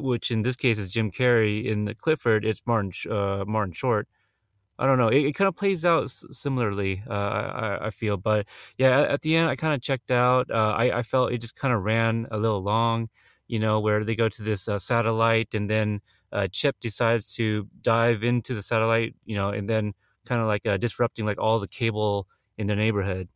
which 0.00 0.30
in 0.30 0.42
this 0.42 0.56
case 0.56 0.78
is 0.78 0.90
Jim 0.90 1.10
Carrey 1.10 1.64
in 1.64 1.84
the 1.84 1.94
Clifford 1.94 2.44
it's 2.44 2.62
Martin 2.66 2.92
uh 3.10 3.44
Martin 3.46 3.72
Short. 3.72 4.08
I 4.78 4.86
don't 4.86 4.98
know 4.98 5.08
it, 5.08 5.24
it 5.26 5.32
kind 5.34 5.48
of 5.48 5.56
plays 5.56 5.84
out 5.84 6.10
similarly 6.10 7.02
uh 7.08 7.12
I, 7.12 7.86
I- 7.86 7.90
feel 7.90 8.16
but 8.16 8.46
yeah 8.78 9.00
at, 9.00 9.08
at 9.10 9.22
the 9.22 9.36
end 9.36 9.48
I 9.48 9.56
kind 9.56 9.74
of 9.74 9.80
checked 9.82 10.10
out 10.10 10.50
uh 10.50 10.74
I, 10.76 10.98
I 10.98 11.02
felt 11.02 11.32
it 11.32 11.38
just 11.38 11.56
kind 11.56 11.72
of 11.74 11.82
ran 11.84 12.26
a 12.30 12.38
little 12.38 12.62
long 12.62 13.08
you 13.48 13.58
know 13.58 13.80
where 13.80 14.02
they 14.04 14.16
go 14.16 14.28
to 14.28 14.42
this 14.42 14.68
uh, 14.68 14.78
satellite 14.78 15.54
and 15.54 15.68
then 15.70 16.00
uh, 16.34 16.48
Chip 16.48 16.76
decides 16.80 17.34
to 17.36 17.68
dive 17.82 18.24
into 18.24 18.54
the 18.54 18.62
satellite, 18.62 19.16
you 19.24 19.36
know, 19.36 19.50
and 19.50 19.70
then 19.70 19.94
kind 20.26 20.42
of 20.42 20.48
like 20.48 20.66
uh, 20.66 20.78
disrupting 20.78 21.26
like 21.26 21.38
all 21.38 21.60
the 21.60 21.68
cable 21.68 22.28
in 22.58 22.68
the 22.68 22.76
neighborhood. 22.76 23.28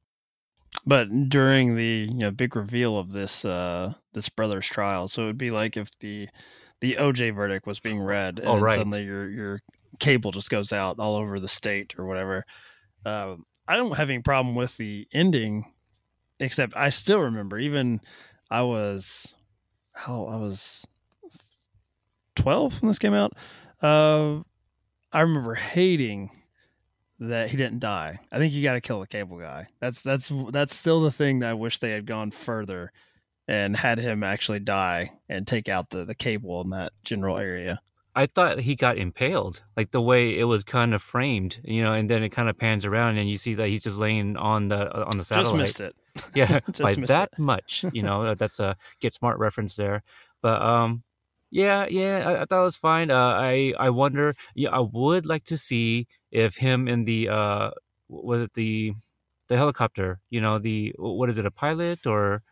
But 0.86 1.28
during 1.28 1.74
the 1.76 2.08
you 2.10 2.14
know 2.18 2.30
big 2.30 2.54
reveal 2.56 2.98
of 2.98 3.12
this 3.12 3.44
uh 3.44 3.94
this 4.12 4.28
brother's 4.28 4.66
trial, 4.66 5.08
so 5.08 5.24
it 5.24 5.26
would 5.26 5.38
be 5.38 5.50
like 5.50 5.76
if 5.76 5.90
the 6.00 6.28
the 6.80 6.96
OJ 6.98 7.30
verdict 7.30 7.66
was 7.66 7.80
being 7.80 8.00
read, 8.00 8.38
and 8.38 8.54
Oh, 8.54 8.58
right. 8.60 8.70
suddenly 8.70 9.04
your 9.04 9.28
your 9.28 9.60
cable 9.98 10.30
just 10.30 10.50
goes 10.50 10.72
out 10.72 10.98
all 10.98 11.16
over 11.16 11.40
the 11.40 11.48
state 11.48 11.98
or 11.98 12.06
whatever. 12.06 12.44
Um, 13.06 13.44
I 13.68 13.76
don't 13.76 13.96
have 13.96 14.10
any 14.10 14.22
problem 14.22 14.54
with 14.56 14.76
the 14.78 15.08
ending, 15.12 15.72
except 16.40 16.76
I 16.76 16.90
still 16.90 17.20
remember 17.20 17.58
even 17.58 18.00
I 18.50 18.62
was 18.62 19.34
how 19.94 20.26
I 20.26 20.36
was 20.36 20.86
twelve 22.38 22.80
when 22.80 22.88
this 22.88 22.98
came 22.98 23.14
out. 23.14 23.34
Uh, 23.82 24.40
I 25.12 25.20
remember 25.20 25.54
hating 25.54 26.30
that 27.20 27.50
he 27.50 27.56
didn't 27.56 27.80
die. 27.80 28.20
I 28.32 28.38
think 28.38 28.52
you 28.52 28.62
got 28.62 28.74
to 28.74 28.80
kill 28.80 29.00
the 29.00 29.06
cable 29.06 29.38
guy. 29.38 29.68
That's 29.80 30.02
that's 30.02 30.32
that's 30.50 30.74
still 30.74 31.02
the 31.02 31.10
thing 31.10 31.40
that 31.40 31.50
I 31.50 31.54
wish 31.54 31.78
they 31.78 31.90
had 31.90 32.06
gone 32.06 32.30
further 32.30 32.92
and 33.46 33.76
had 33.76 33.98
him 33.98 34.22
actually 34.22 34.60
die 34.60 35.12
and 35.28 35.46
take 35.46 35.68
out 35.68 35.90
the 35.90 36.04
the 36.04 36.14
cable 36.14 36.60
in 36.60 36.70
that 36.70 36.92
general 37.04 37.38
area. 37.38 37.80
I 38.14 38.26
thought 38.26 38.58
he 38.58 38.74
got 38.74 38.98
impaled, 38.98 39.62
like 39.76 39.92
the 39.92 40.00
way 40.00 40.36
it 40.36 40.44
was 40.44 40.64
kind 40.64 40.92
of 40.92 41.00
framed, 41.00 41.60
you 41.62 41.82
know, 41.82 41.92
and 41.92 42.10
then 42.10 42.24
it 42.24 42.30
kind 42.30 42.48
of 42.48 42.58
pans 42.58 42.84
around 42.84 43.16
and 43.16 43.30
you 43.30 43.36
see 43.36 43.54
that 43.54 43.68
he's 43.68 43.82
just 43.82 43.96
laying 43.96 44.36
on 44.36 44.68
the 44.68 44.92
on 45.04 45.18
the 45.18 45.24
satellite. 45.24 45.66
Just 45.66 45.78
missed 45.78 45.80
it. 45.80 45.96
Yeah, 46.34 46.60
Just 46.72 46.82
by 46.82 46.94
that 47.06 47.30
it. 47.32 47.38
much, 47.38 47.84
you 47.92 48.02
know, 48.02 48.34
that's 48.38 48.58
a 48.58 48.76
get 49.00 49.14
smart 49.14 49.38
reference 49.38 49.76
there. 49.76 50.02
But 50.42 50.60
um, 50.62 51.04
yeah, 51.50 51.86
yeah, 51.88 52.24
I, 52.26 52.42
I 52.42 52.44
thought 52.44 52.60
it 52.60 52.64
was 52.64 52.76
fine. 52.76 53.10
Uh, 53.10 53.34
I 53.34 53.74
I 53.78 53.90
wonder. 53.90 54.34
Yeah, 54.54 54.70
I 54.70 54.80
would 54.80 55.26
like 55.26 55.44
to 55.44 55.58
see 55.58 56.06
if 56.30 56.56
him 56.56 56.88
in 56.88 57.04
the 57.04 57.28
uh, 57.28 57.70
was 58.08 58.42
it 58.42 58.54
the 58.54 58.94
the 59.48 59.56
helicopter? 59.56 60.20
You 60.30 60.40
know, 60.40 60.58
the 60.58 60.94
what 60.98 61.30
is 61.30 61.38
it? 61.38 61.46
A 61.46 61.50
pilot 61.50 62.06
or 62.06 62.42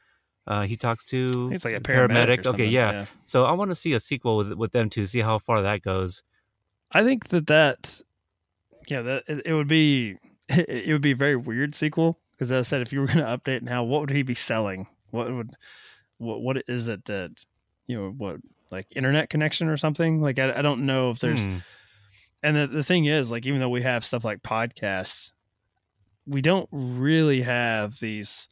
uh, 0.46 0.62
he 0.62 0.76
talks 0.76 1.04
to 1.04 1.50
He's 1.50 1.64
like 1.64 1.74
a 1.74 1.80
paramedic. 1.80 2.28
or 2.28 2.32
Okay, 2.32 2.42
something, 2.44 2.70
yeah. 2.70 3.06
So 3.24 3.44
I 3.44 3.52
want 3.52 3.70
to 3.70 3.74
see 3.74 3.92
a 3.92 4.00
sequel 4.00 4.36
with 4.38 4.52
with 4.52 4.72
them 4.72 4.88
to 4.90 5.06
see 5.06 5.20
how 5.20 5.38
far 5.38 5.62
that 5.62 5.82
goes. 5.82 6.22
I 6.92 7.02
think 7.04 7.28
that 7.28 7.48
that, 7.48 8.00
yeah, 8.88 9.02
that 9.02 9.24
it, 9.26 9.42
it 9.46 9.52
would 9.54 9.68
be 9.68 10.16
it, 10.48 10.92
would 10.92 11.02
be 11.02 11.12
a 11.12 11.16
very 11.16 11.36
weird 11.36 11.74
sequel 11.74 12.18
because 12.32 12.52
as 12.52 12.66
I 12.66 12.68
said, 12.68 12.82
if 12.82 12.92
you 12.92 13.00
were 13.00 13.06
going 13.06 13.18
to 13.24 13.24
update 13.24 13.62
now, 13.62 13.84
what 13.84 14.00
would 14.00 14.10
he 14.10 14.22
be 14.22 14.34
selling? 14.34 14.86
What 15.10 15.32
would 15.32 15.50
what 16.18 16.40
what 16.40 16.62
is 16.68 16.88
it 16.88 17.04
that 17.06 17.44
you 17.86 17.96
know 17.96 18.10
what 18.10 18.36
like 18.70 18.86
internet 18.94 19.30
connection 19.30 19.68
or 19.68 19.76
something? 19.76 20.20
Like 20.20 20.38
I, 20.38 20.58
I 20.58 20.62
don't 20.62 20.86
know 20.86 21.10
if 21.10 21.18
there's 21.18 21.46
Hmm. 21.46 21.58
and 22.42 22.56
the, 22.56 22.66
the 22.66 22.82
thing 22.82 23.06
is 23.06 23.30
like 23.30 23.46
even 23.46 23.60
though 23.60 23.68
we 23.68 23.82
have 23.82 24.04
stuff 24.04 24.24
like 24.24 24.42
podcasts 24.42 25.32
we 26.26 26.42
don't 26.42 26.68
really 26.72 27.42
have 27.42 27.98
these 28.00 28.48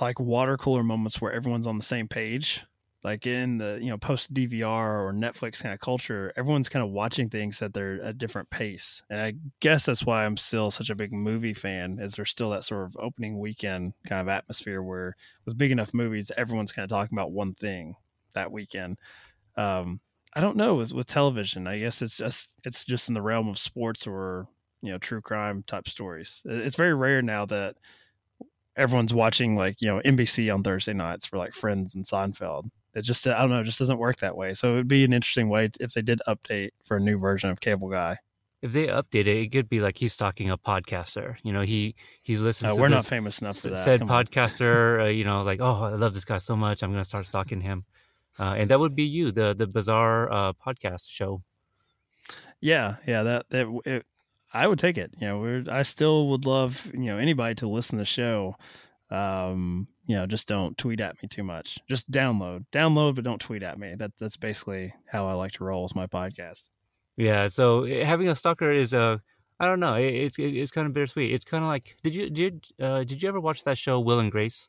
like 0.00 0.18
water 0.18 0.56
cooler 0.56 0.82
moments 0.82 1.20
where 1.20 1.32
everyone's 1.32 1.66
on 1.66 1.76
the 1.78 1.84
same 1.84 2.08
page 2.08 2.62
like 3.02 3.26
in 3.26 3.58
the 3.58 3.78
you 3.82 3.90
know 3.90 3.98
post 3.98 4.32
dvr 4.32 4.62
or 4.64 5.12
netflix 5.12 5.62
kind 5.62 5.74
of 5.74 5.80
culture 5.80 6.32
everyone's 6.36 6.70
kind 6.70 6.82
of 6.82 6.90
watching 6.90 7.28
things 7.28 7.60
at 7.60 7.74
their 7.74 7.94
a 8.02 8.12
different 8.12 8.48
pace 8.50 9.02
and 9.10 9.20
i 9.20 9.32
guess 9.60 9.84
that's 9.84 10.04
why 10.06 10.24
i'm 10.24 10.36
still 10.38 10.70
such 10.70 10.88
a 10.90 10.94
big 10.94 11.12
movie 11.12 11.52
fan 11.54 11.98
is 12.00 12.14
there's 12.14 12.30
still 12.30 12.50
that 12.50 12.64
sort 12.64 12.84
of 12.84 12.96
opening 12.98 13.38
weekend 13.38 13.92
kind 14.06 14.22
of 14.22 14.28
atmosphere 14.28 14.82
where 14.82 15.14
with 15.44 15.58
big 15.58 15.70
enough 15.70 15.92
movies 15.92 16.32
everyone's 16.36 16.72
kind 16.72 16.84
of 16.84 16.90
talking 16.90 17.16
about 17.16 17.30
one 17.30 17.52
thing 17.54 17.94
that 18.34 18.52
weekend 18.52 18.98
um 19.56 20.00
I 20.36 20.40
don't 20.40 20.56
know 20.56 20.74
with, 20.74 20.92
with 20.92 21.06
television. 21.06 21.66
I 21.66 21.78
guess 21.78 22.02
it's 22.02 22.16
just 22.16 22.48
it's 22.64 22.84
just 22.84 23.08
in 23.08 23.14
the 23.14 23.22
realm 23.22 23.48
of 23.48 23.58
sports 23.58 24.06
or 24.06 24.48
you 24.82 24.90
know 24.90 24.98
true 24.98 25.20
crime 25.20 25.62
type 25.66 25.88
stories. 25.88 26.42
It's 26.44 26.76
very 26.76 26.94
rare 26.94 27.22
now 27.22 27.46
that 27.46 27.76
everyone's 28.76 29.14
watching 29.14 29.54
like 29.54 29.80
you 29.80 29.88
know 29.88 30.00
NBC 30.04 30.52
on 30.52 30.62
Thursday 30.62 30.92
nights 30.92 31.26
for 31.26 31.38
like 31.38 31.52
Friends 31.52 31.94
and 31.94 32.04
Seinfeld. 32.04 32.68
It 32.94 33.02
just 33.02 33.26
I 33.26 33.38
don't 33.38 33.50
know, 33.50 33.60
it 33.60 33.64
just 33.64 33.78
doesn't 33.78 33.98
work 33.98 34.18
that 34.18 34.36
way. 34.36 34.54
So 34.54 34.72
it 34.72 34.76
would 34.76 34.88
be 34.88 35.04
an 35.04 35.12
interesting 35.12 35.48
way 35.48 35.70
if 35.80 35.92
they 35.92 36.02
did 36.02 36.20
update 36.26 36.70
for 36.84 36.96
a 36.96 37.00
new 37.00 37.18
version 37.18 37.50
of 37.50 37.60
Cable 37.60 37.88
Guy. 37.88 38.18
If 38.60 38.72
they 38.72 38.86
update 38.86 39.26
it, 39.26 39.28
it 39.28 39.52
could 39.52 39.68
be 39.68 39.80
like 39.80 39.98
he's 39.98 40.14
stalking 40.14 40.50
a 40.50 40.56
podcaster. 40.56 41.36
You 41.44 41.52
know, 41.52 41.62
he 41.62 41.94
he 42.22 42.38
listens. 42.38 42.72
Uh, 42.72 42.74
to 42.74 42.80
we're 42.80 42.88
not 42.88 43.04
famous 43.04 43.40
enough 43.40 43.58
for 43.58 43.70
that. 43.70 43.84
said 43.84 44.00
Come 44.00 44.08
podcaster, 44.08 45.02
uh, 45.02 45.08
you 45.08 45.24
know, 45.24 45.42
like, 45.42 45.60
oh, 45.60 45.84
I 45.84 45.90
love 45.90 46.14
this 46.14 46.24
guy 46.24 46.38
so 46.38 46.56
much, 46.56 46.82
I'm 46.82 46.90
gonna 46.90 47.04
start 47.04 47.26
stalking 47.26 47.60
him, 47.60 47.84
uh, 48.38 48.54
and 48.58 48.70
that 48.70 48.80
would 48.80 48.96
be 48.96 49.04
you, 49.04 49.32
the 49.32 49.54
the 49.54 49.66
bizarre 49.66 50.30
uh, 50.32 50.52
podcast 50.52 51.08
show. 51.08 51.42
Yeah, 52.60 52.96
yeah, 53.06 53.22
that 53.22 53.46
that 53.50 53.80
it, 53.84 54.06
I 54.52 54.66
would 54.66 54.78
take 54.78 54.98
it. 54.98 55.12
You 55.18 55.26
know, 55.26 55.38
we're 55.38 55.64
I 55.70 55.82
still 55.82 56.28
would 56.28 56.46
love 56.46 56.90
you 56.92 57.06
know 57.06 57.18
anybody 57.18 57.54
to 57.56 57.68
listen 57.68 57.98
to 57.98 58.02
the 58.02 58.06
show. 58.06 58.56
Um, 59.10 59.88
you 60.06 60.16
know, 60.16 60.26
just 60.26 60.48
don't 60.48 60.76
tweet 60.76 61.00
at 61.00 61.20
me 61.22 61.28
too 61.28 61.44
much. 61.44 61.78
Just 61.88 62.10
download, 62.10 62.64
download, 62.72 63.14
but 63.14 63.24
don't 63.24 63.40
tweet 63.40 63.62
at 63.62 63.78
me. 63.78 63.94
That 63.94 64.12
that's 64.18 64.36
basically 64.36 64.94
how 65.06 65.26
I 65.26 65.34
like 65.34 65.52
to 65.52 65.64
roll 65.64 65.82
with 65.82 65.96
my 65.96 66.06
podcast. 66.06 66.68
Yeah, 67.16 67.48
so 67.48 67.84
uh, 67.84 68.04
having 68.04 68.28
a 68.28 68.34
stalker 68.34 68.70
is 68.70 68.92
a, 68.92 69.20
I 69.60 69.66
don't 69.66 69.80
know, 69.80 69.94
it's 69.94 70.36
it's 70.38 70.72
kind 70.72 70.86
of 70.86 70.92
bittersweet. 70.92 71.32
It's 71.32 71.44
kind 71.44 71.62
of 71.62 71.68
like, 71.68 71.96
did 72.02 72.14
you 72.14 72.28
did 72.28 72.64
uh, 72.80 73.04
did 73.04 73.22
you 73.22 73.28
ever 73.28 73.40
watch 73.40 73.64
that 73.64 73.78
show 73.78 74.00
Will 74.00 74.18
and 74.18 74.32
Grace? 74.32 74.68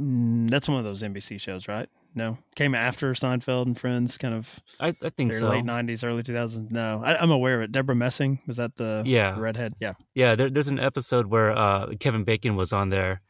Mm, 0.00 0.48
that's 0.48 0.68
one 0.68 0.78
of 0.78 0.84
those 0.84 1.02
NBC 1.02 1.40
shows, 1.40 1.68
right? 1.68 1.88
No, 2.14 2.36
came 2.56 2.74
after 2.74 3.12
Seinfeld 3.14 3.66
and 3.66 3.78
Friends, 3.78 4.18
kind 4.18 4.34
of 4.34 4.60
I 4.78 4.94
I 5.02 5.08
think 5.10 5.32
so. 5.32 5.48
late 5.48 5.64
'90s, 5.64 6.04
early 6.04 6.22
2000s. 6.22 6.70
No, 6.70 7.02
I, 7.04 7.16
I'm 7.16 7.30
aware 7.30 7.56
of 7.56 7.62
it. 7.62 7.72
Debra 7.72 7.94
Messing 7.94 8.38
was 8.46 8.58
that 8.58 8.76
the 8.76 9.02
Yeah. 9.06 9.38
redhead? 9.38 9.72
Yeah, 9.80 9.94
Yeah, 10.14 10.34
there, 10.34 10.50
there's 10.50 10.68
an 10.68 10.78
episode 10.78 11.26
where 11.26 11.50
uh, 11.56 11.92
Kevin 12.00 12.24
Bacon 12.24 12.54
was 12.56 12.72
on 12.72 12.90
there. 12.90 13.22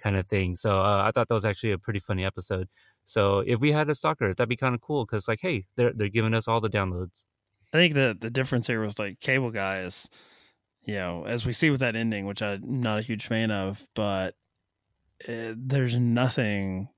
Kind 0.00 0.16
of 0.16 0.26
thing. 0.26 0.56
So 0.56 0.80
uh, 0.80 1.02
I 1.04 1.10
thought 1.12 1.28
that 1.28 1.34
was 1.34 1.44
actually 1.44 1.72
a 1.72 1.78
pretty 1.78 2.00
funny 2.00 2.24
episode. 2.24 2.68
So 3.04 3.40
if 3.40 3.60
we 3.60 3.72
had 3.72 3.90
a 3.90 3.94
stalker, 3.94 4.34
that'd 4.34 4.48
be 4.48 4.56
kind 4.56 4.74
of 4.74 4.80
cool 4.80 5.04
because 5.04 5.28
like, 5.28 5.40
hey, 5.42 5.66
they're 5.76 5.92
they're 5.92 6.08
giving 6.08 6.34
us 6.34 6.48
all 6.48 6.60
the 6.60 6.70
downloads. 6.70 7.24
I 7.72 7.78
think 7.78 7.94
the 7.94 8.16
the 8.18 8.30
difference 8.30 8.66
here 8.66 8.80
was 8.80 8.98
like 8.98 9.20
Cable 9.20 9.50
Guy 9.50 9.82
is, 9.82 10.08
you 10.84 10.94
know, 10.94 11.24
as 11.26 11.46
we 11.46 11.52
see 11.52 11.70
with 11.70 11.80
that 11.80 11.96
ending, 11.96 12.26
which 12.26 12.42
I'm 12.42 12.80
not 12.80 12.98
a 12.98 13.02
huge 13.02 13.26
fan 13.26 13.50
of, 13.50 13.86
but 13.94 14.34
uh 15.28 15.54
there's 15.56 15.96
nothing, 15.96 16.88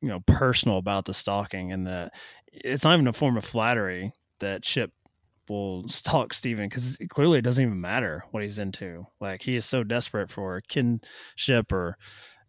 you 0.00 0.08
know, 0.08 0.20
personal 0.20 0.78
about 0.78 1.04
the 1.04 1.14
stalking, 1.14 1.72
and 1.72 1.86
that 1.86 2.12
it's 2.52 2.84
not 2.84 2.94
even 2.94 3.06
a 3.08 3.12
form 3.12 3.36
of 3.36 3.44
flattery 3.44 4.12
that 4.40 4.62
Chip 4.62 4.92
will 5.50 5.84
stalk 5.88 6.32
Steven 6.34 6.68
because 6.70 6.98
clearly 7.10 7.40
it 7.40 7.42
doesn't 7.42 7.64
even 7.64 7.80
matter 7.80 8.24
what 8.30 8.42
he's 8.44 8.58
into. 8.58 9.06
Like 9.20 9.42
he 9.42 9.56
is 9.56 9.66
so 9.66 9.84
desperate 9.84 10.30
for 10.30 10.62
kinship 10.68 11.72
or, 11.72 11.98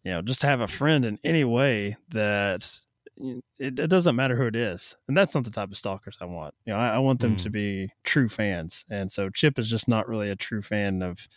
you 0.04 0.12
know, 0.12 0.22
just 0.22 0.42
to 0.42 0.48
have 0.48 0.62
a 0.62 0.68
friend 0.68 1.06
in 1.06 1.20
any 1.24 1.44
way 1.44 1.98
that 2.10 2.72
it, 3.18 3.80
it 3.80 3.90
doesn't 3.90 4.16
matter 4.16 4.36
who 4.36 4.48
it 4.48 4.56
is, 4.56 4.96
and 5.08 5.16
that's 5.16 5.36
not 5.36 5.44
the 5.44 5.52
type 5.52 5.70
of 5.72 5.78
stalkers 5.78 6.18
I 6.22 6.26
want. 6.26 6.56
You 6.66 6.74
know, 6.74 6.80
I, 6.80 6.96
I 6.96 7.00
want 7.00 7.20
them 7.22 7.36
to 7.38 7.50
Mm. 7.50 7.54
be 7.54 7.90
true 8.04 8.30
fans, 8.30 8.86
and 8.90 9.12
so 9.12 9.30
Chip 9.30 9.60
is 9.60 9.70
just 9.70 9.88
not 9.88 10.08
really 10.08 10.30
a 10.30 10.36
true 10.36 10.62
fan 10.62 11.04
of 11.04 11.28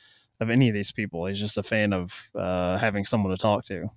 of 0.41 0.51
any 0.51 0.69
of 0.69 0.75
these 0.75 0.93
people. 0.93 1.27
He's 1.27 1.41
just 1.41 1.59
a 1.59 1.63
fan 1.63 1.93
of 1.93 2.31
uh, 2.35 2.79
having 2.79 3.05
someone 3.05 3.31
to 3.33 3.37
talk 3.37 3.65
to. 3.67 3.91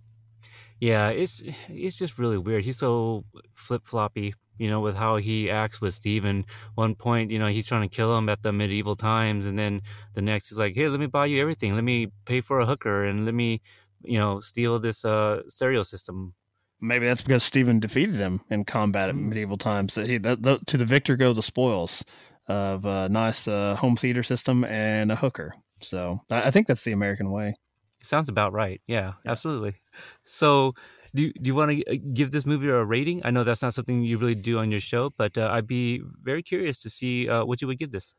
Yeah, 0.79 1.09
it's 1.09 1.43
it's 1.69 1.95
just 1.95 2.19
really 2.19 2.37
weird. 2.37 2.63
He's 2.65 2.77
so 2.77 3.25
flip 3.55 3.85
floppy, 3.85 4.33
you 4.59 4.69
know, 4.69 4.79
with 4.81 4.95
how 4.95 5.17
he 5.17 5.49
acts 5.49 5.81
with 5.81 5.93
Steve. 5.93 6.25
And 6.25 6.45
one 6.75 6.95
point, 6.95 7.31
you 7.31 7.39
know, 7.39 7.47
he's 7.47 7.67
trying 7.67 7.87
to 7.87 7.95
kill 7.95 8.17
him 8.17 8.29
at 8.29 8.43
the 8.43 8.51
medieval 8.51 8.95
times, 8.95 9.47
and 9.47 9.57
then 9.57 9.81
the 10.13 10.21
next 10.21 10.49
he's 10.49 10.57
like, 10.57 10.75
"Hey, 10.75 10.87
let 10.89 10.99
me 10.99 11.05
buy 11.07 11.25
you 11.27 11.41
everything. 11.41 11.75
Let 11.75 11.83
me 11.83 12.07
pay 12.25 12.41
for 12.41 12.59
a 12.59 12.65
hooker, 12.65 13.05
and 13.05 13.25
let 13.25 13.33
me, 13.33 13.61
you 14.03 14.17
know, 14.17 14.39
steal 14.39 14.79
this 14.79 15.03
uh 15.05 15.41
stereo 15.49 15.83
system." 15.83 16.33
Maybe 16.79 17.07
that's 17.07 17.23
because 17.23 17.43
Steven 17.43 17.79
defeated 17.79 18.15
him 18.17 18.41
in 18.51 18.63
combat 18.63 19.09
at 19.09 19.15
Mm. 19.15 19.29
medieval 19.29 19.57
times. 19.57 19.95
That 19.95 20.07
he 20.07 20.17
that, 20.19 20.43
that- 20.43 20.67
to 20.67 20.77
the 20.77 20.85
victor 20.85 21.15
go 21.15 21.33
the 21.33 21.41
spoils 21.41 22.05
of 22.47 22.85
a 22.85 23.09
nice 23.09 23.47
uh, 23.47 23.75
home 23.75 23.95
theater 23.95 24.23
system 24.23 24.63
and 24.63 25.11
a 25.11 25.15
hooker. 25.15 25.53
So 25.81 26.21
I, 26.31 26.43
I 26.43 26.51
think 26.51 26.67
that's 26.67 26.83
the 26.83 26.91
American 26.93 27.31
way. 27.31 27.55
Sounds 28.03 28.29
about 28.29 28.53
right. 28.53 28.79
Yeah, 28.87 29.13
Yeah. 29.25 29.31
absolutely. 29.31 29.75
So, 30.23 30.75
do 31.17 31.23
you, 31.23 31.33
do 31.33 31.47
you 31.47 31.55
want 31.55 31.71
to 31.71 31.97
give 31.97 32.29
this 32.29 32.45
movie 32.45 32.69
a 32.69 32.83
rating? 32.83 33.21
I 33.25 33.31
know 33.31 33.43
that's 33.43 33.63
not 33.63 33.73
something 33.73 34.03
you 34.03 34.19
really 34.19 34.35
do 34.35 34.59
on 34.59 34.69
your 34.69 34.79
show, 34.79 35.09
but 35.17 35.35
uh, 35.35 35.49
I'd 35.51 35.65
be 35.65 36.03
very 36.21 36.43
curious 36.43 36.79
to 36.83 36.91
see 36.91 37.27
uh, 37.27 37.43
what 37.43 37.59
you 37.59 37.67
would 37.67 37.79
give 37.79 37.91
this. 37.91 38.13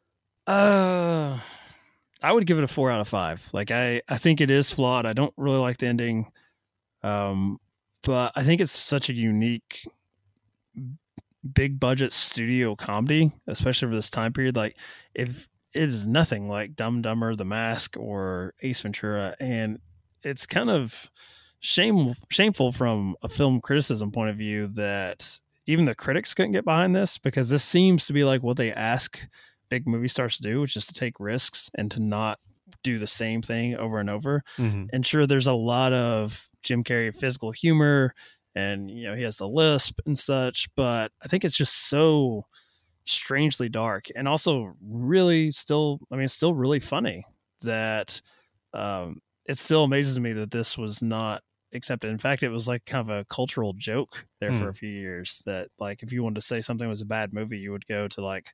Uh, 0.48 1.38
I 2.20 2.32
would 2.32 2.44
give 2.44 2.58
it 2.58 2.64
a 2.64 2.68
four 2.68 2.90
out 2.90 3.00
of 3.00 3.06
five. 3.06 3.48
Like 3.52 3.70
I, 3.70 4.02
I 4.08 4.18
think 4.18 4.40
it 4.40 4.50
is 4.50 4.72
flawed. 4.72 5.06
I 5.06 5.12
don't 5.12 5.32
really 5.36 5.58
like 5.58 5.78
the 5.78 5.86
ending, 5.86 6.32
um, 7.04 7.58
but 8.02 8.32
I 8.34 8.42
think 8.42 8.60
it's 8.60 8.72
such 8.72 9.08
a 9.08 9.12
unique, 9.12 9.86
big 11.52 11.78
budget 11.78 12.12
studio 12.12 12.74
comedy, 12.74 13.32
especially 13.46 13.90
for 13.90 13.94
this 13.94 14.10
time 14.10 14.32
period. 14.32 14.56
Like 14.56 14.76
if 15.14 15.46
it 15.72 15.84
is 15.84 16.04
nothing 16.04 16.48
like 16.48 16.74
Dumb 16.74 17.00
Dumber, 17.00 17.36
The 17.36 17.44
Mask, 17.44 17.96
or 17.96 18.54
Ace 18.60 18.80
Ventura, 18.80 19.36
and 19.38 19.78
it's 20.24 20.46
kind 20.46 20.68
of 20.68 21.08
shame 21.60 22.14
shameful 22.30 22.72
from 22.72 23.16
a 23.22 23.28
film 23.28 23.60
criticism 23.60 24.12
point 24.12 24.30
of 24.30 24.36
view 24.36 24.68
that 24.68 25.38
even 25.66 25.84
the 25.84 25.94
critics 25.94 26.34
couldn't 26.34 26.52
get 26.52 26.64
behind 26.64 26.94
this 26.94 27.18
because 27.18 27.48
this 27.48 27.64
seems 27.64 28.06
to 28.06 28.12
be 28.12 28.24
like 28.24 28.42
what 28.42 28.56
they 28.56 28.72
ask 28.72 29.20
big 29.68 29.86
movie 29.86 30.08
stars 30.08 30.36
to 30.36 30.42
do, 30.42 30.60
which 30.60 30.76
is 30.76 30.86
to 30.86 30.94
take 30.94 31.20
risks 31.20 31.70
and 31.74 31.90
to 31.90 32.00
not 32.00 32.38
do 32.82 32.98
the 32.98 33.06
same 33.06 33.42
thing 33.42 33.76
over 33.76 33.98
and 33.98 34.10
over. 34.10 34.42
Mm-hmm. 34.56 34.86
And 34.92 35.04
sure, 35.04 35.26
there's 35.26 35.46
a 35.46 35.52
lot 35.52 35.92
of 35.92 36.48
Jim 36.62 36.84
Carrey 36.84 37.14
physical 37.14 37.52
humor, 37.52 38.14
and 38.54 38.90
you 38.90 39.06
know 39.06 39.14
he 39.14 39.22
has 39.22 39.36
the 39.36 39.48
lisp 39.48 40.00
and 40.06 40.18
such, 40.18 40.68
but 40.76 41.12
I 41.22 41.28
think 41.28 41.44
it's 41.44 41.56
just 41.56 41.88
so 41.88 42.46
strangely 43.04 43.68
dark 43.68 44.06
and 44.14 44.28
also 44.28 44.74
really 44.82 45.50
still. 45.50 46.00
I 46.10 46.16
mean, 46.16 46.28
still 46.28 46.54
really 46.54 46.80
funny 46.80 47.24
that 47.62 48.20
um, 48.74 49.20
it 49.46 49.58
still 49.58 49.84
amazes 49.84 50.18
me 50.18 50.32
that 50.34 50.50
this 50.50 50.78
was 50.78 51.02
not 51.02 51.42
accepted. 51.74 52.10
In 52.10 52.18
fact, 52.18 52.42
it 52.42 52.48
was 52.50 52.68
like 52.68 52.84
kind 52.86 53.08
of 53.08 53.16
a 53.16 53.24
cultural 53.26 53.72
joke 53.74 54.26
there 54.40 54.52
for 54.52 54.64
Hmm. 54.64 54.70
a 54.70 54.74
few 54.74 54.88
years. 54.90 55.42
That 55.46 55.68
like 55.78 56.02
if 56.02 56.12
you 56.12 56.22
wanted 56.22 56.36
to 56.36 56.42
say 56.42 56.60
something 56.60 56.88
was 56.88 57.00
a 57.00 57.06
bad 57.06 57.32
movie, 57.32 57.58
you 57.58 57.72
would 57.72 57.86
go 57.86 58.08
to 58.08 58.24
like 58.24 58.52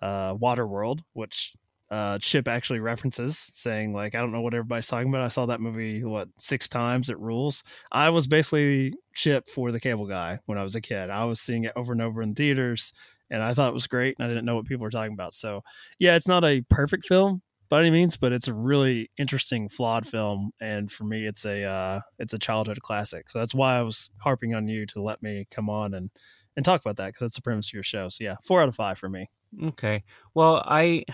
uh, 0.00 0.34
Waterworld, 0.34 1.00
which 1.12 1.54
uh, 1.90 2.18
Chip 2.18 2.48
actually 2.48 2.80
references, 2.80 3.50
saying 3.54 3.92
like, 3.92 4.14
"I 4.14 4.20
don't 4.20 4.32
know 4.32 4.40
what 4.40 4.54
everybody's 4.54 4.86
talking 4.88 5.08
about. 5.08 5.22
I 5.22 5.28
saw 5.28 5.46
that 5.46 5.60
movie 5.60 6.02
what 6.04 6.28
six 6.38 6.68
times. 6.68 7.10
It 7.10 7.18
rules." 7.18 7.62
I 7.92 8.10
was 8.10 8.26
basically 8.26 8.94
Chip 9.14 9.48
for 9.48 9.70
the 9.72 9.80
Cable 9.80 10.06
Guy 10.06 10.40
when 10.46 10.58
I 10.58 10.62
was 10.62 10.74
a 10.74 10.80
kid. 10.80 11.10
I 11.10 11.24
was 11.24 11.40
seeing 11.40 11.64
it 11.64 11.72
over 11.76 11.92
and 11.92 12.02
over 12.02 12.22
in 12.22 12.34
theaters, 12.34 12.92
and 13.30 13.42
I 13.42 13.54
thought 13.54 13.68
it 13.70 13.74
was 13.74 13.86
great. 13.86 14.16
And 14.18 14.26
I 14.26 14.28
didn't 14.28 14.44
know 14.46 14.56
what 14.56 14.66
people 14.66 14.82
were 14.84 14.90
talking 14.90 15.12
about. 15.12 15.34
So 15.34 15.62
yeah, 15.98 16.16
it's 16.16 16.28
not 16.28 16.44
a 16.44 16.62
perfect 16.62 17.06
film 17.06 17.42
by 17.74 17.80
any 17.80 17.90
means, 17.90 18.16
but 18.16 18.32
it's 18.32 18.46
a 18.46 18.54
really 18.54 19.10
interesting, 19.18 19.68
flawed 19.68 20.06
film. 20.06 20.52
And 20.60 20.92
for 20.92 21.02
me, 21.02 21.26
it's 21.26 21.44
a 21.44 21.64
uh, 21.64 22.00
it's 22.20 22.32
a 22.32 22.38
childhood 22.38 22.80
classic. 22.82 23.28
So 23.28 23.40
that's 23.40 23.52
why 23.52 23.76
I 23.76 23.82
was 23.82 24.10
harping 24.18 24.54
on 24.54 24.68
you 24.68 24.86
to 24.86 25.02
let 25.02 25.24
me 25.24 25.48
come 25.50 25.68
on 25.68 25.92
and 25.92 26.10
and 26.54 26.64
talk 26.64 26.80
about 26.82 26.98
that 26.98 27.06
because 27.08 27.20
that's 27.22 27.34
the 27.34 27.42
premise 27.42 27.70
of 27.70 27.72
your 27.72 27.82
show. 27.82 28.08
So 28.10 28.22
yeah, 28.22 28.36
four 28.44 28.62
out 28.62 28.68
of 28.68 28.76
five 28.76 28.96
for 28.96 29.08
me. 29.08 29.28
Okay. 29.60 30.04
Well, 30.34 30.62
I 30.64 31.04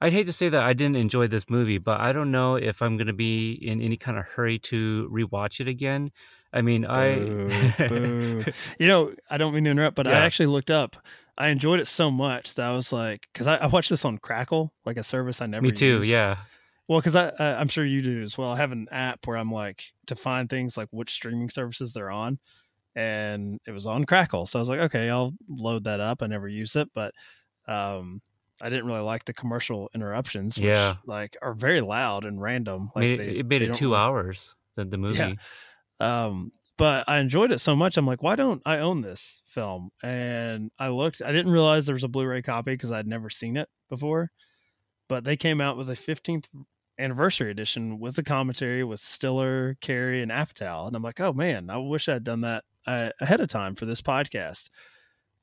I'd 0.00 0.12
hate 0.12 0.28
to 0.28 0.32
say 0.32 0.48
that 0.48 0.62
I 0.62 0.74
didn't 0.74 0.94
enjoy 0.94 1.26
this 1.26 1.50
movie, 1.50 1.78
but 1.78 2.00
I 2.00 2.12
don't 2.12 2.30
know 2.30 2.54
if 2.54 2.80
I'm 2.80 2.96
going 2.96 3.08
to 3.08 3.12
be 3.12 3.50
in 3.50 3.80
any 3.80 3.96
kind 3.96 4.16
of 4.16 4.26
hurry 4.26 4.60
to 4.60 5.10
rewatch 5.12 5.58
it 5.58 5.66
again. 5.66 6.12
I 6.52 6.62
mean, 6.62 6.82
Boo, 6.82 6.88
I. 7.78 8.52
You 8.78 8.86
know, 8.86 9.12
I 9.28 9.38
don't 9.38 9.52
mean 9.52 9.64
to 9.64 9.70
interrupt, 9.70 9.96
but 9.96 10.06
I 10.06 10.12
actually 10.12 10.46
looked 10.46 10.70
up. 10.70 10.96
I 11.38 11.48
enjoyed 11.48 11.78
it 11.80 11.86
so 11.86 12.10
much 12.10 12.54
that 12.56 12.66
I 12.66 12.74
was 12.74 12.92
like, 12.92 13.26
because 13.32 13.46
I, 13.46 13.56
I 13.56 13.66
watched 13.68 13.90
this 13.90 14.04
on 14.04 14.18
Crackle, 14.18 14.72
like 14.84 14.96
a 14.96 15.02
service 15.04 15.40
I 15.40 15.46
never. 15.46 15.62
me 15.62 15.70
too. 15.72 15.98
use. 15.98 16.08
Yeah. 16.10 16.36
Well, 16.88 16.98
because 16.98 17.14
I, 17.14 17.28
I 17.38 17.54
I'm 17.60 17.68
sure 17.68 17.84
you 17.84 18.00
do 18.02 18.22
as 18.22 18.36
well. 18.36 18.50
I 18.50 18.56
have 18.56 18.72
an 18.72 18.88
app 18.90 19.26
where 19.26 19.36
I'm 19.36 19.52
like 19.52 19.84
to 20.08 20.16
find 20.16 20.50
things 20.50 20.76
like 20.76 20.88
which 20.90 21.10
streaming 21.12 21.48
services 21.50 21.92
they're 21.92 22.10
on, 22.10 22.38
and 22.96 23.60
it 23.66 23.70
was 23.72 23.86
on 23.86 24.04
Crackle. 24.04 24.46
So 24.46 24.58
I 24.58 24.60
was 24.62 24.68
like, 24.68 24.80
okay, 24.80 25.08
I'll 25.08 25.32
load 25.48 25.84
that 25.84 26.00
up. 26.00 26.22
I 26.22 26.26
never 26.26 26.48
use 26.48 26.74
it, 26.76 26.88
but 26.94 27.14
um, 27.68 28.20
I 28.60 28.70
didn't 28.70 28.86
really 28.86 29.00
like 29.02 29.24
the 29.26 29.34
commercial 29.34 29.90
interruptions. 29.94 30.56
Which, 30.56 30.64
Yeah. 30.66 30.96
like 31.06 31.36
are 31.42 31.54
very 31.54 31.80
loud 31.82 32.24
and 32.24 32.40
random. 32.40 32.90
I 32.96 33.00
Like 33.00 33.18
they- 33.18 33.28
it, 33.28 33.36
it 33.36 33.46
made 33.46 33.60
they 33.60 33.64
it 33.66 33.68
don't 33.68 33.76
two 33.76 33.94
hours. 33.94 34.54
The 34.74 34.84
the 34.86 34.98
movie. 34.98 35.38
um, 36.00 36.52
but 36.78 37.06
I 37.08 37.18
enjoyed 37.18 37.52
it 37.52 37.58
so 37.58 37.76
much. 37.76 37.96
I'm 37.98 38.06
like, 38.06 38.22
why 38.22 38.36
don't 38.36 38.62
I 38.64 38.78
own 38.78 39.02
this 39.02 39.42
film? 39.44 39.90
And 40.02 40.70
I 40.78 40.88
looked. 40.88 41.20
I 41.22 41.32
didn't 41.32 41.52
realize 41.52 41.84
there 41.84 41.94
was 41.94 42.04
a 42.04 42.08
Blu-ray 42.08 42.40
copy 42.42 42.72
because 42.72 42.90
I'd 42.90 43.06
never 43.06 43.28
seen 43.28 43.56
it 43.58 43.68
before. 43.90 44.30
But 45.08 45.24
they 45.24 45.36
came 45.36 45.60
out 45.60 45.76
with 45.76 45.90
a 45.90 45.94
15th 45.94 46.46
anniversary 46.98 47.50
edition 47.50 47.98
with 47.98 48.16
the 48.16 48.22
commentary 48.22 48.84
with 48.84 49.00
Stiller, 49.00 49.76
Carrey, 49.82 50.22
and 50.22 50.30
Apatow. 50.30 50.86
And 50.86 50.96
I'm 50.96 51.02
like, 51.02 51.20
oh 51.20 51.32
man, 51.32 51.68
I 51.68 51.76
wish 51.78 52.08
I'd 52.08 52.24
done 52.24 52.40
that 52.42 52.64
uh, 52.86 53.10
ahead 53.20 53.40
of 53.40 53.48
time 53.48 53.74
for 53.74 53.84
this 53.86 54.00
podcast. 54.00 54.70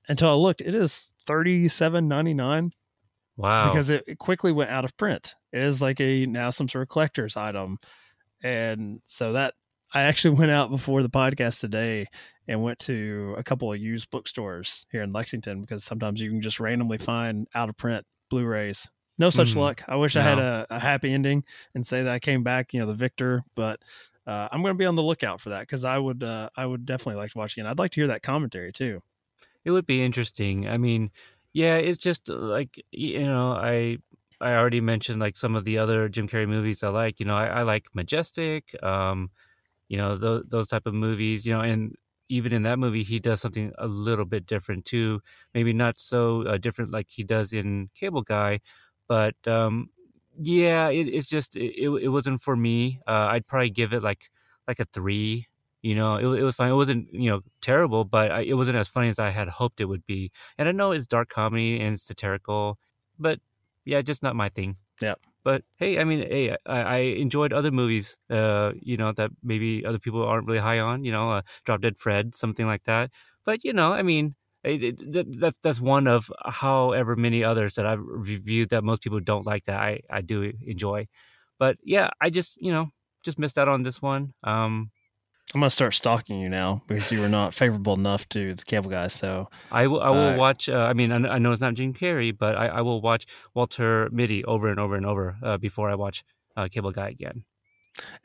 Until 0.07 0.29
I 0.29 0.33
looked, 0.33 0.61
it 0.61 0.75
is 0.75 1.11
37.99 1.27 2.71
Wow. 3.37 3.69
because 3.69 3.89
it, 3.89 4.03
it 4.07 4.17
quickly 4.19 4.51
went 4.51 4.69
out 4.69 4.85
of 4.85 4.95
print. 4.97 5.35
It 5.51 5.61
is 5.61 5.81
like 5.81 5.99
a 5.99 6.25
now 6.25 6.51
some 6.51 6.69
sort 6.69 6.83
of 6.83 6.89
collector's 6.89 7.35
item, 7.35 7.79
and 8.43 9.01
so 9.05 9.33
that 9.33 9.55
I 9.95 10.03
actually 10.03 10.35
went 10.37 10.51
out 10.51 10.69
before 10.69 11.01
the 11.01 11.09
podcast 11.09 11.59
today 11.61 12.07
and 12.47 12.61
went 12.61 12.79
to 12.79 13.33
a 13.37 13.43
couple 13.43 13.71
of 13.71 13.79
used 13.79 14.11
bookstores 14.11 14.85
here 14.91 15.01
in 15.01 15.11
Lexington 15.13 15.61
because 15.61 15.83
sometimes 15.83 16.21
you 16.21 16.29
can 16.29 16.41
just 16.41 16.59
randomly 16.59 16.97
find 16.97 17.47
out 17.55 17.69
of 17.69 17.77
print 17.77 18.05
Blu-rays. 18.29 18.91
No 19.17 19.29
such 19.29 19.53
Mhm. 19.53 19.55
luck. 19.57 19.83
I 19.87 19.95
wish 19.95 20.15
I 20.17 20.21
had 20.21 20.37
a, 20.37 20.67
a 20.69 20.79
happy 20.79 21.11
ending 21.13 21.45
and 21.73 21.87
say 21.87 22.03
that 22.03 22.13
I 22.13 22.19
came 22.19 22.43
back, 22.43 22.73
you 22.73 22.79
know, 22.79 22.85
the 22.85 22.93
victor, 22.93 23.43
but. 23.55 23.79
Uh, 24.27 24.49
I'm 24.51 24.63
going 24.63 24.73
to 24.73 24.77
be 24.77 24.87
on 24.87 24.95
the 24.95 25.03
lookout 25.03 25.39
for 25.39 25.49
that 25.49 25.59
because 25.59 25.85
I 25.85 25.99
would, 25.99 26.23
uh, 26.23 26.49
I 26.57 26.65
would 26.65 26.83
definitely 26.83 27.21
like 27.21 27.33
to 27.33 27.37
watch 27.37 27.57
it. 27.57 27.61
And 27.61 27.69
I'd 27.69 27.77
like 27.77 27.91
to 27.91 28.01
hear 28.01 28.07
that 28.07 28.23
commentary 28.23 28.71
too. 28.71 29.03
It 29.63 29.69
would 29.69 29.85
be 29.85 30.01
interesting. 30.03 30.67
I 30.67 30.79
mean, 30.79 31.11
yeah, 31.53 31.75
it's 31.75 31.99
just 31.99 32.27
uh, 32.31 32.33
like 32.33 32.83
you 32.89 33.21
know, 33.21 33.51
I 33.51 33.99
I 34.41 34.53
already 34.55 34.81
mentioned 34.81 35.19
like 35.19 35.37
some 35.37 35.53
of 35.55 35.63
the 35.63 35.77
other 35.77 36.09
Jim 36.09 36.27
Carrey 36.27 36.47
movies 36.47 36.81
I 36.81 36.89
like. 36.89 37.19
You 37.19 37.27
know, 37.27 37.35
I, 37.35 37.45
I 37.45 37.61
like 37.61 37.85
Majestic. 37.93 38.75
Um, 38.81 39.29
you 39.89 39.97
know, 39.97 40.15
those 40.15 40.43
those 40.47 40.67
type 40.67 40.85
of 40.85 40.93
movies. 40.93 41.45
You 41.45 41.53
know, 41.53 41.61
and 41.61 41.95
even 42.29 42.53
in 42.53 42.63
that 42.63 42.79
movie, 42.79 43.03
he 43.03 43.19
does 43.19 43.41
something 43.41 43.71
a 43.77 43.87
little 43.87 44.25
bit 44.25 44.45
different 44.45 44.85
too. 44.85 45.21
Maybe 45.53 45.73
not 45.73 45.99
so 45.99 46.43
uh, 46.47 46.57
different 46.57 46.91
like 46.91 47.07
he 47.09 47.23
does 47.23 47.53
in 47.53 47.89
Cable 47.95 48.21
Guy, 48.23 48.61
but 49.07 49.35
um, 49.47 49.89
yeah, 50.41 50.89
it, 50.89 51.07
it's 51.07 51.25
just 51.25 51.55
it, 51.55 51.87
it 52.01 52.09
wasn't 52.09 52.41
for 52.41 52.55
me. 52.55 52.99
Uh, 53.07 53.27
I'd 53.31 53.47
probably 53.47 53.69
give 53.69 53.93
it 53.93 54.03
like 54.03 54.29
like 54.67 54.79
a 54.79 54.85
three. 54.85 55.47
You 55.81 55.93
know, 55.95 56.15
it, 56.15 56.39
it 56.41 56.43
was 56.43 56.55
fine. 56.55 56.71
It 56.71 56.75
wasn't 56.75 57.13
you 57.13 57.29
know 57.29 57.41
terrible, 57.61 58.05
but 58.05 58.31
I, 58.31 58.41
it 58.41 58.53
wasn't 58.55 58.77
as 58.77 58.87
funny 58.87 59.09
as 59.09 59.19
I 59.19 59.29
had 59.29 59.47
hoped 59.47 59.79
it 59.81 59.85
would 59.85 60.05
be. 60.05 60.31
And 60.57 60.67
I 60.67 60.71
know 60.71 60.91
it's 60.91 61.07
dark 61.07 61.29
comedy 61.29 61.79
and 61.79 61.99
satirical, 61.99 62.79
but 63.19 63.39
yeah, 63.85 64.01
just 64.01 64.23
not 64.23 64.35
my 64.35 64.49
thing. 64.49 64.77
Yep. 65.01 65.19
But 65.45 65.63
hey, 65.77 65.99
I 65.99 66.05
mean, 66.05 66.21
hey, 66.21 66.57
I, 66.67 66.81
I 66.81 66.97
enjoyed 67.23 67.53
other 67.53 67.71
movies, 67.71 68.17
uh, 68.31 68.73
you 68.81 68.97
know, 68.97 69.13
that 69.13 69.31
maybe 69.43 69.85
other 69.85 69.99
people 69.99 70.25
aren't 70.25 70.47
really 70.47 70.59
high 70.59 70.79
on. 70.79 71.05
You 71.05 71.13
know, 71.13 71.31
uh, 71.31 71.43
Drop 71.65 71.81
Dead 71.81 71.97
Fred, 71.99 72.35
something 72.35 72.67
like 72.67 72.83
that. 72.85 73.11
But 73.45 73.63
you 73.63 73.73
know, 73.73 73.93
I 73.93 74.03
mean, 74.03 74.35
it, 74.63 74.83
it, 74.83 75.39
that's 75.39 75.59
that's 75.63 75.81
one 75.81 76.07
of 76.07 76.31
however 76.45 77.15
many 77.15 77.43
others 77.45 77.75
that 77.75 77.85
I've 77.85 78.01
reviewed 78.03 78.69
that 78.71 78.83
most 78.83 79.03
people 79.03 79.21
don't 79.21 79.45
like 79.45 79.65
that 79.65 79.79
I 79.79 80.01
I 80.11 80.21
do 80.21 80.51
enjoy. 80.63 81.07
But 81.59 81.77
yeah, 81.83 82.09
I 82.21 82.29
just 82.31 82.57
you 82.61 82.71
know 82.71 82.89
just 83.23 83.39
missed 83.39 83.57
out 83.57 83.67
on 83.69 83.83
this 83.83 84.01
one. 84.01 84.33
Um, 84.43 84.91
I'm 85.53 85.61
going 85.61 85.69
to 85.69 85.75
start 85.75 85.93
stalking 85.93 86.39
you 86.39 86.49
now 86.49 86.81
because 86.87 87.11
you 87.11 87.21
were 87.21 87.29
not 87.29 87.53
favorable 87.53 87.93
enough 87.93 88.27
to 88.29 88.55
the 88.55 88.63
cable 88.65 88.89
guys. 88.89 89.13
So 89.13 89.47
I 89.71 89.87
will. 89.87 90.01
I 90.01 90.09
will 90.09 90.29
Uh, 90.33 90.37
watch. 90.37 90.67
Uh, 90.67 90.79
I 90.79 90.93
mean, 90.93 91.11
I, 91.11 91.35
I 91.35 91.37
know 91.37 91.51
it's 91.51 91.61
not 91.61 91.75
Jim 91.75 91.93
Carrey, 91.93 92.35
but 92.37 92.57
I, 92.57 92.67
I 92.67 92.81
will 92.81 92.99
watch 92.99 93.25
Walter 93.53 94.09
Mitty 94.11 94.43
over 94.45 94.67
and 94.69 94.79
over 94.79 94.95
and 94.95 95.05
over 95.05 95.37
uh, 95.43 95.57
before 95.57 95.89
I 95.89 95.95
watch 95.95 96.23
uh, 96.57 96.67
Cable 96.69 96.91
Guy 96.91 97.09
again. 97.09 97.43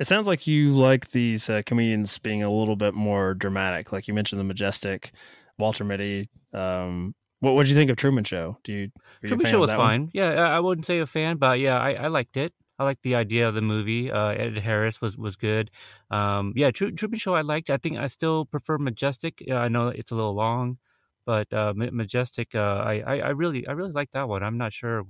It 0.00 0.06
sounds 0.08 0.26
like 0.26 0.46
you 0.48 0.72
like 0.74 1.10
these 1.10 1.48
uh, 1.48 1.62
comedians 1.64 2.18
being 2.18 2.42
a 2.42 2.50
little 2.50 2.74
bit 2.74 2.94
more 2.94 3.34
dramatic. 3.34 3.92
Like 3.92 4.08
you 4.08 4.14
mentioned, 4.14 4.40
the 4.40 4.44
majestic 4.44 5.12
Walter 5.58 5.84
Mitty. 5.84 6.28
Um, 6.52 7.14
what 7.38 7.54
what 7.54 7.64
do 7.64 7.68
you 7.68 7.76
think 7.76 7.90
of 7.90 7.96
Truman 7.96 8.24
Show? 8.24 8.58
Do 8.64 8.72
you? 8.72 8.88
Truman 9.24 9.46
Show 9.46 9.60
was 9.60 9.70
that 9.70 9.78
one? 9.78 9.86
fine. 10.06 10.10
Yeah, 10.14 10.30
I 10.30 10.56
I 10.56 10.60
wouldn't 10.60 10.86
say 10.86 10.98
a 10.98 11.06
fan, 11.06 11.36
but 11.36 11.60
yeah, 11.60 11.78
I, 11.78 11.92
I 11.92 12.06
liked 12.08 12.36
it. 12.36 12.52
I 12.80 12.84
liked 12.84 13.02
the 13.02 13.14
idea 13.14 13.46
of 13.46 13.54
the 13.54 13.60
movie. 13.60 14.10
Uh, 14.10 14.28
Ed 14.30 14.56
Harris 14.56 15.02
was 15.02 15.18
was 15.18 15.36
good. 15.36 15.70
Um, 16.10 16.54
yeah, 16.56 16.70
Tru- 16.70 16.92
Truman 16.92 17.18
Show 17.18 17.34
I 17.34 17.42
liked. 17.42 17.68
I 17.68 17.76
think 17.76 17.98
I 17.98 18.06
still 18.06 18.46
prefer 18.46 18.78
Majestic. 18.78 19.44
I 19.52 19.68
know 19.68 19.88
it's 19.88 20.10
a 20.10 20.14
little 20.14 20.32
long, 20.32 20.78
but 21.26 21.52
uh, 21.52 21.74
Majestic, 21.76 22.54
uh, 22.54 22.82
I, 22.86 23.02
I 23.06 23.18
I 23.18 23.28
really 23.28 23.66
I 23.68 23.72
really 23.72 23.92
like 23.92 24.12
that 24.12 24.30
one. 24.30 24.42
I'm 24.42 24.56
not 24.56 24.72
sure 24.72 25.04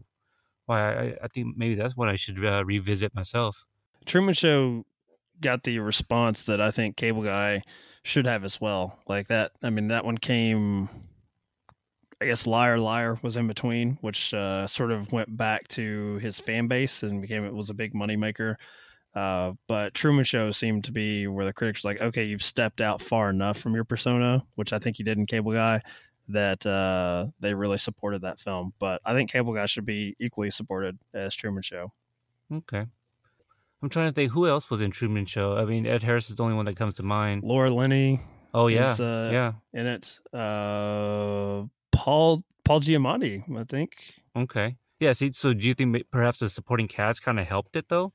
why. 0.66 0.80
I, 0.92 1.16
I 1.22 1.28
think 1.28 1.56
maybe 1.56 1.76
that's 1.76 1.96
one 1.96 2.08
I 2.08 2.16
should 2.16 2.44
uh, 2.44 2.64
revisit 2.64 3.14
myself. 3.14 3.64
Truman 4.04 4.34
Show 4.34 4.84
got 5.40 5.62
the 5.62 5.78
response 5.78 6.42
that 6.46 6.60
I 6.60 6.72
think 6.72 6.96
Cable 6.96 7.22
Guy 7.22 7.62
should 8.02 8.26
have 8.26 8.44
as 8.44 8.60
well. 8.60 8.98
Like 9.06 9.28
that. 9.28 9.52
I 9.62 9.70
mean, 9.70 9.88
that 9.88 10.04
one 10.04 10.18
came. 10.18 10.88
I 12.20 12.26
guess 12.26 12.46
Liar 12.46 12.78
Liar 12.78 13.18
was 13.22 13.36
in 13.36 13.46
between, 13.46 13.96
which 14.02 14.34
uh, 14.34 14.66
sort 14.66 14.90
of 14.90 15.10
went 15.10 15.34
back 15.36 15.66
to 15.68 16.16
his 16.16 16.38
fan 16.38 16.68
base 16.68 17.02
and 17.02 17.22
became 17.22 17.44
it 17.44 17.54
was 17.54 17.70
a 17.70 17.74
big 17.74 17.94
moneymaker. 17.94 18.56
Uh, 19.14 19.52
but 19.66 19.94
Truman 19.94 20.24
Show 20.24 20.52
seemed 20.52 20.84
to 20.84 20.92
be 20.92 21.26
where 21.26 21.46
the 21.46 21.52
critics 21.52 21.82
were 21.82 21.90
like, 21.90 22.00
okay, 22.00 22.24
you've 22.24 22.42
stepped 22.42 22.80
out 22.80 23.00
far 23.00 23.30
enough 23.30 23.58
from 23.58 23.74
your 23.74 23.84
persona, 23.84 24.44
which 24.54 24.72
I 24.72 24.78
think 24.78 24.98
he 24.98 25.02
did 25.02 25.18
in 25.18 25.26
Cable 25.26 25.52
Guy, 25.52 25.82
that 26.28 26.64
uh, 26.66 27.26
they 27.40 27.54
really 27.54 27.78
supported 27.78 28.22
that 28.22 28.38
film. 28.38 28.74
But 28.78 29.00
I 29.04 29.14
think 29.14 29.30
Cable 29.30 29.54
Guy 29.54 29.66
should 29.66 29.86
be 29.86 30.14
equally 30.20 30.50
supported 30.50 30.98
as 31.14 31.34
Truman 31.34 31.62
Show. 31.62 31.90
Okay. 32.52 32.86
I'm 33.82 33.88
trying 33.88 34.08
to 34.08 34.12
think 34.12 34.30
who 34.30 34.46
else 34.46 34.68
was 34.68 34.82
in 34.82 34.90
Truman 34.90 35.24
Show. 35.24 35.56
I 35.56 35.64
mean, 35.64 35.86
Ed 35.86 36.02
Harris 36.02 36.28
is 36.28 36.36
the 36.36 36.42
only 36.42 36.54
one 36.54 36.66
that 36.66 36.76
comes 36.76 36.94
to 36.94 37.02
mind. 37.02 37.42
Laura 37.42 37.70
Linney. 37.70 38.20
Oh 38.52 38.66
yeah, 38.66 38.92
is, 38.92 39.00
uh, 39.00 39.30
yeah. 39.32 39.52
in 39.72 39.86
it. 39.86 40.18
Uh, 40.34 41.62
Paul 42.00 42.42
Paul 42.64 42.80
Giamatti, 42.80 43.42
I 43.58 43.64
think. 43.64 43.92
Okay. 44.34 44.76
Yeah. 45.00 45.12
See, 45.12 45.32
so 45.32 45.52
do 45.52 45.66
you 45.66 45.74
think 45.74 45.96
perhaps 46.10 46.38
the 46.38 46.48
supporting 46.48 46.88
cast 46.88 47.22
kind 47.22 47.38
of 47.38 47.46
helped 47.46 47.76
it 47.76 47.88
though? 47.88 48.12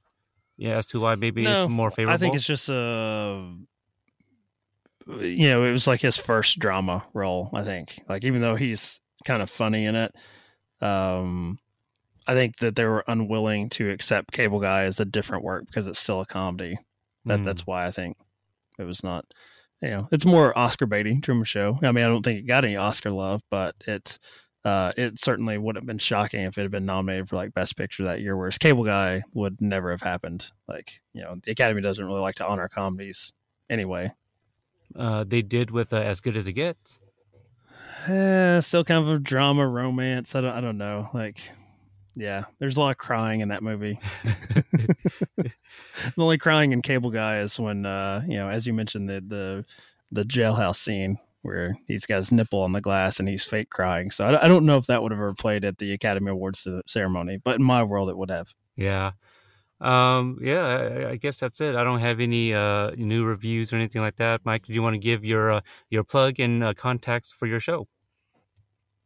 Yeah, 0.57 0.77
as 0.77 0.85
to 0.87 0.99
why 0.99 1.15
maybe 1.15 1.43
no, 1.43 1.65
it's 1.65 1.69
more 1.71 1.91
favorable. 1.91 2.15
I 2.15 2.17
think 2.17 2.33
it's 2.35 2.45
just 2.45 2.69
uh 2.69 3.41
you 5.19 5.47
know, 5.49 5.63
it 5.63 5.71
was 5.71 5.85
like 5.87 6.01
his 6.01 6.17
first 6.17 6.57
drama 6.57 7.05
role, 7.13 7.49
I 7.53 7.63
think. 7.63 7.99
Like 8.09 8.23
even 8.23 8.41
though 8.41 8.55
he's 8.55 9.01
kind 9.23 9.43
of 9.43 9.49
funny 9.49 9.85
in 9.85 9.95
it, 9.95 10.15
um 10.81 11.59
I 12.27 12.33
think 12.33 12.57
that 12.57 12.75
they 12.75 12.85
were 12.85 13.03
unwilling 13.07 13.69
to 13.71 13.91
accept 13.91 14.31
Cable 14.31 14.59
Guy 14.59 14.83
as 14.85 14.99
a 14.99 15.05
different 15.05 15.43
work 15.43 15.65
because 15.67 15.85
it's 15.85 15.99
still 15.99 16.21
a 16.21 16.25
comedy. 16.25 16.77
That 17.25 17.41
Mm. 17.41 17.45
that's 17.45 17.67
why 17.67 17.85
I 17.85 17.91
think 17.91 18.17
it 18.79 18.83
was 18.83 19.03
not 19.03 19.25
you 19.81 19.89
know, 19.89 20.07
it's 20.11 20.25
more 20.25 20.57
Oscar 20.57 20.85
baiting 20.85 21.21
Truman 21.21 21.45
Show. 21.45 21.77
I 21.83 21.91
mean, 21.91 22.03
I 22.05 22.07
don't 22.07 22.23
think 22.23 22.39
it 22.39 22.47
got 22.47 22.63
any 22.63 22.75
Oscar 22.75 23.11
love, 23.11 23.41
but 23.49 23.75
it 23.85 24.17
uh, 24.63 24.91
it 24.97 25.19
certainly 25.19 25.57
would 25.59 25.75
have 25.75 25.85
been 25.85 25.99
shocking 25.99 26.41
if 26.41 26.57
it 26.57 26.63
had 26.63 26.71
been 26.71 26.85
nominated 26.85 27.29
for 27.29 27.35
like 27.35 27.53
Best 27.53 27.77
Picture 27.77 28.03
that 28.05 28.21
year, 28.21 28.35
whereas 28.35 28.57
Cable 28.57 28.83
Guy 28.83 29.21
would 29.33 29.61
never 29.61 29.91
have 29.91 30.01
happened. 30.01 30.47
Like, 30.67 31.01
you 31.13 31.21
know, 31.21 31.35
the 31.43 31.51
Academy 31.51 31.81
doesn't 31.81 32.03
really 32.03 32.21
like 32.21 32.35
to 32.35 32.47
honor 32.47 32.67
comedies 32.67 33.31
anyway. 33.69 34.11
uh, 34.95 35.23
they 35.23 35.41
did 35.43 35.69
with 35.71 35.93
uh, 35.93 35.97
as 35.97 36.19
good 36.21 36.35
as 36.35 36.47
it 36.47 36.53
gets. 36.53 36.99
Eh, 38.07 38.59
still 38.59 38.83
kind 38.83 39.03
of 39.03 39.11
a 39.11 39.19
drama 39.19 39.67
romance. 39.67 40.35
I 40.35 40.41
don't, 40.41 40.53
I 40.53 40.61
don't 40.61 40.77
know. 40.77 41.09
Like, 41.13 41.39
yeah, 42.15 42.45
there's 42.59 42.77
a 42.77 42.79
lot 42.79 42.91
of 42.91 42.97
crying 42.97 43.41
in 43.41 43.49
that 43.49 43.63
movie. 43.63 43.99
the 45.37 45.51
only 46.17 46.37
crying 46.37 46.71
in 46.71 46.81
Cable 46.81 47.11
Guy 47.11 47.39
is 47.39 47.59
when, 47.59 47.85
uh, 47.85 48.23
you 48.27 48.35
know, 48.37 48.49
as 48.49 48.65
you 48.65 48.73
mentioned, 48.73 49.09
the 49.09 49.23
the 49.27 49.65
the 50.11 50.23
jailhouse 50.23 50.77
scene 50.77 51.17
where 51.41 51.77
he's 51.87 52.05
got 52.05 52.17
his 52.17 52.31
nipple 52.31 52.61
on 52.61 52.71
the 52.71 52.81
glass 52.81 53.19
and 53.19 53.29
he's 53.29 53.43
fake 53.43 53.69
crying. 53.69 54.09
So 54.09 54.25
I, 54.25 54.45
I 54.45 54.47
don't 54.47 54.65
know 54.65 54.77
if 54.77 54.87
that 54.87 55.03
would 55.03 55.11
have 55.11 55.19
ever 55.19 55.33
played 55.33 55.63
at 55.63 55.77
the 55.77 55.93
Academy 55.93 56.31
Awards 56.31 56.67
ceremony, 56.87 57.37
but 57.43 57.57
in 57.57 57.63
my 57.63 57.83
world, 57.83 58.09
it 58.09 58.17
would 58.17 58.31
have. 58.31 58.53
Yeah. 58.75 59.11
Um, 59.81 60.39
yeah, 60.41 60.65
I, 60.65 61.09
I 61.11 61.15
guess 61.17 61.37
that's 61.37 61.61
it. 61.61 61.75
I 61.75 61.83
don't 61.83 61.99
have 61.99 62.19
any 62.19 62.53
uh, 62.53 62.91
new 62.97 63.25
reviews 63.25 63.73
or 63.73 63.75
anything 63.75 64.01
like 64.01 64.15
that. 64.15 64.41
Mike, 64.45 64.65
do 64.65 64.73
you 64.73 64.81
want 64.81 64.93
to 64.95 64.99
give 64.99 65.25
your 65.25 65.51
uh, 65.51 65.61
your 65.89 66.03
plug 66.03 66.39
and 66.39 66.63
uh, 66.63 66.73
contacts 66.73 67.31
for 67.31 67.45
your 67.45 67.59
show? 67.59 67.87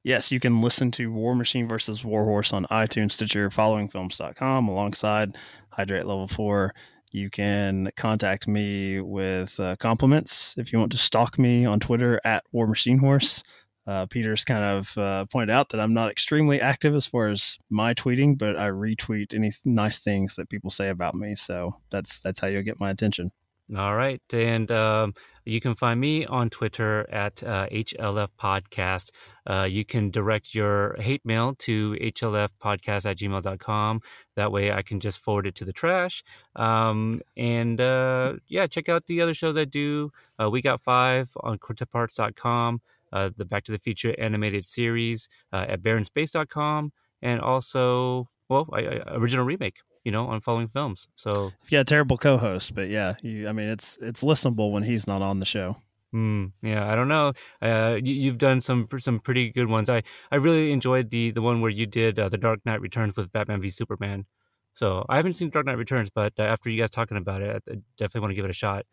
Yes, 0.04 0.32
you 0.32 0.40
can 0.40 0.62
listen 0.62 0.92
to 0.92 1.12
War 1.12 1.36
Machine 1.36 1.68
versus 1.68 2.06
Warhorse 2.06 2.54
on 2.54 2.66
iTunes, 2.72 3.12
Stitcher, 3.14 3.50
followingfilms.com 3.50 4.68
alongside 4.70 5.38
Hydrate 5.72 6.06
Level 6.06 6.28
4. 6.28 6.74
You 7.12 7.30
can 7.30 7.92
contact 7.98 8.48
me 8.48 9.02
with 9.02 9.60
uh, 9.60 9.76
compliments 9.78 10.56
if 10.58 10.72
you 10.72 10.80
want 10.80 10.92
to 10.94 10.98
stalk 10.98 11.38
me 11.38 11.66
on 11.66 11.80
Twitter 11.80 12.22
at 12.24 12.46
War 12.52 12.68
Machine 12.68 13.00
Horse. 13.00 13.44
Uh, 13.88 14.06
Peter's 14.06 14.46
kind 14.46 14.64
of 14.64 14.96
uh, 14.98 15.26
pointed 15.26 15.50
out 15.50 15.70
that 15.70 15.80
I'm 15.80 15.96
not 15.96 16.12
extremely 16.12 16.62
active 16.62 16.94
as 16.94 17.08
far 17.08 17.28
as 17.28 17.58
my 17.70 17.94
tweeting, 17.96 18.38
but 18.38 18.56
I 18.56 18.68
retweet 18.68 19.34
any 19.34 19.50
th- 19.50 19.66
nice 19.66 20.00
things 20.00 20.36
that 20.36 20.50
people 20.50 20.70
say 20.70 20.90
about 20.90 21.16
me. 21.16 21.34
So 21.36 21.72
that's 21.90 22.20
that's 22.20 22.40
how 22.40 22.48
you'll 22.48 22.62
get 22.62 22.80
my 22.80 22.92
attention. 22.92 23.32
All 23.78 23.96
right. 23.96 24.22
And 24.34 24.72
um, 24.72 25.14
you 25.46 25.62
can 25.62 25.76
find 25.76 26.00
me 26.00 26.26
on 26.26 26.50
Twitter 26.50 27.08
at 27.12 27.44
uh, 27.44 27.68
HLF 27.70 28.30
Podcast. 28.40 29.12
Uh, 29.46 29.68
you 29.70 29.86
can 29.86 30.10
direct 30.10 30.56
your 30.56 30.96
hate 31.00 31.24
mail 31.24 31.54
to 31.60 31.92
HLFpodcast 31.94 33.06
at 33.06 33.18
gmail.com. 33.18 34.02
That 34.36 34.52
way 34.52 34.72
I 34.72 34.82
can 34.82 35.00
just 35.00 35.20
forward 35.20 35.46
it 35.46 35.56
to 35.56 35.66
the 35.66 35.74
trash. 35.74 36.24
Um, 36.56 37.22
and 37.38 37.80
uh, 37.80 38.36
yeah, 38.48 38.66
check 38.66 38.90
out 38.90 39.06
the 39.06 39.22
other 39.22 39.36
shows 39.36 39.56
I 39.56 39.66
do. 39.66 40.12
Uh, 40.42 40.50
we 40.50 40.62
Got 40.64 40.82
Five 40.82 41.30
on 41.42 41.60
QuintetParts.com, 41.60 42.82
uh, 43.14 43.30
the 43.38 43.46
Back 43.46 43.66
to 43.66 43.72
the 43.72 43.80
Future 43.80 44.16
animated 44.18 44.66
series 44.66 45.30
uh, 45.54 45.66
at 45.68 45.84
baronspace.com, 45.84 46.92
and 47.22 47.40
also, 47.40 48.30
well, 48.50 48.68
I, 48.74 48.80
I, 48.80 49.02
original 49.16 49.46
remake. 49.46 49.76
You 50.06 50.12
know, 50.12 50.28
on 50.28 50.42
following 50.42 50.70
films. 50.70 51.08
So 51.16 51.52
Yeah, 51.70 51.84
terrible 51.84 52.18
co-host, 52.18 52.74
but 52.74 52.90
yeah, 52.90 53.16
you, 53.22 53.48
I 53.50 53.52
mean 53.52 53.70
it's 53.70 53.98
it's 54.02 54.24
listenable 54.24 54.72
when 54.72 54.84
he's 54.84 55.08
not 55.08 55.22
on 55.22 55.40
the 55.40 55.46
show. 55.46 55.76
Mm, 56.16 56.54
yeah, 56.64 56.92
I 56.92 56.96
don't 56.96 57.08
know. 57.08 57.34
Uh, 57.62 58.00
you, 58.02 58.14
you've 58.16 58.40
done 58.40 58.62
some 58.62 58.88
some 58.98 59.20
pretty 59.20 59.52
good 59.52 59.68
ones. 59.68 59.90
I, 59.90 60.02
I 60.32 60.38
really 60.38 60.72
enjoyed 60.72 61.12
the 61.12 61.32
the 61.32 61.42
one 61.42 61.62
where 61.62 61.70
you 61.70 61.86
did 61.86 62.18
uh, 62.18 62.30
the 62.30 62.38
Dark 62.38 62.60
Knight 62.66 62.82
Returns 62.82 63.16
with 63.18 63.32
Batman 63.32 63.62
v 63.62 63.70
Superman. 63.70 64.26
So 64.74 65.06
I 65.10 65.18
haven't 65.18 65.34
seen 65.34 65.50
Dark 65.50 65.66
Knight 65.66 65.78
Returns, 65.78 66.10
but 66.10 66.34
uh, 66.40 66.44
after 66.44 66.70
you 66.70 66.80
guys 66.82 66.90
talking 66.90 67.18
about 67.18 67.42
it, 67.42 67.62
I, 67.70 67.76
definitely 67.98 68.22
want 68.22 68.32
to 68.32 68.36
give 68.36 68.46
it 68.46 68.52
a 68.52 68.54
shot. 68.54 68.86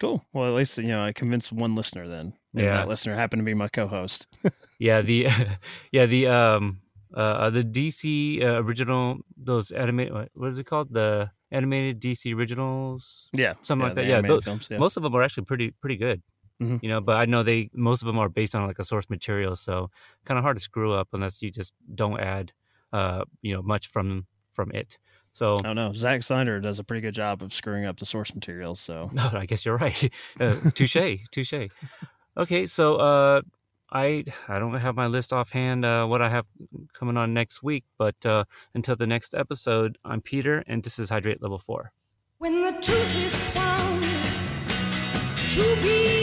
Cool. 0.00 0.24
Well, 0.32 0.46
at 0.46 0.54
least 0.54 0.78
you 0.78 0.86
know 0.88 1.02
I 1.02 1.12
convinced 1.12 1.52
one 1.52 1.74
listener. 1.74 2.06
Then, 2.08 2.34
Yeah. 2.54 2.76
that 2.76 2.88
listener 2.88 3.14
happened 3.16 3.40
to 3.40 3.44
be 3.44 3.54
my 3.54 3.68
co-host. 3.68 4.26
Yeah, 4.78 5.02
the 5.02 5.26
yeah 5.92 6.06
the 6.06 6.28
um 6.28 6.80
uh 7.14 7.50
the 7.50 7.64
DC 7.64 8.42
uh, 8.42 8.62
original 8.62 9.18
those 9.36 9.70
animated 9.70 10.12
what 10.34 10.48
is 10.50 10.58
it 10.58 10.64
called 10.64 10.92
the 10.92 11.30
animated 11.50 12.00
DC 12.00 12.34
originals 12.36 13.30
yeah, 13.32 13.54
something 13.62 13.82
yeah, 13.82 13.86
like 13.86 13.94
that. 13.94 14.04
Yeah, 14.06 14.18
animated 14.18 14.36
tho- 14.38 14.40
films. 14.42 14.68
Yeah. 14.70 14.78
most 14.78 14.96
of 14.96 15.02
them 15.02 15.14
are 15.14 15.22
actually 15.22 15.44
pretty 15.44 15.70
pretty 15.80 15.96
good. 15.96 16.22
Mhm. 16.60 16.82
You 16.82 16.88
know, 16.88 17.00
but 17.00 17.16
I 17.16 17.24
know 17.24 17.42
they 17.42 17.70
most 17.72 18.02
of 18.02 18.06
them 18.06 18.18
are 18.18 18.28
based 18.28 18.54
on 18.54 18.66
like 18.66 18.78
a 18.78 18.84
source 18.84 19.08
material, 19.08 19.54
so 19.56 19.90
kind 20.24 20.38
of 20.38 20.42
hard 20.44 20.56
to 20.56 20.62
screw 20.62 20.92
up 20.92 21.08
unless 21.12 21.40
you 21.40 21.50
just 21.50 21.72
don't 21.94 22.20
add 22.20 22.52
uh 22.92 23.24
you 23.42 23.54
know 23.54 23.62
much 23.62 23.86
from 23.86 24.26
from 24.50 24.70
it. 24.72 24.98
So 25.34 25.56
I 25.58 25.62
don't 25.62 25.76
know. 25.76 25.92
Zack 25.94 26.22
Snyder 26.24 26.58
does 26.60 26.80
a 26.80 26.84
pretty 26.84 27.00
good 27.00 27.14
job 27.14 27.42
of 27.42 27.52
screwing 27.54 27.84
up 27.84 28.00
the 28.00 28.06
source 28.06 28.34
materials. 28.34 28.80
So 28.80 29.08
no, 29.12 29.30
I 29.32 29.46
guess 29.46 29.64
you're 29.64 29.76
right. 29.76 30.12
Uh, 30.40 30.56
touche, 30.74 31.18
touche. 31.30 31.68
Okay, 32.36 32.66
so 32.66 32.96
uh, 32.96 33.42
I 33.90 34.24
I 34.48 34.58
don't 34.58 34.74
have 34.74 34.96
my 34.96 35.06
list 35.06 35.32
offhand 35.32 35.84
uh, 35.84 36.06
what 36.06 36.20
I 36.20 36.28
have 36.28 36.46
coming 36.92 37.16
on 37.16 37.32
next 37.32 37.62
week, 37.62 37.84
but 37.96 38.16
uh, 38.26 38.44
until 38.74 38.96
the 38.96 39.06
next 39.06 39.34
episode, 39.34 39.98
I'm 40.04 40.20
Peter, 40.20 40.62
and 40.66 40.82
this 40.82 40.98
is 40.98 41.10
Hydrate 41.10 41.42
Level 41.42 41.58
Four. 41.58 41.92
When 42.38 42.60
the 42.60 42.72
truth 42.80 43.16
is 43.16 43.50
found 43.50 44.04
to 45.50 45.76
be 45.82 46.17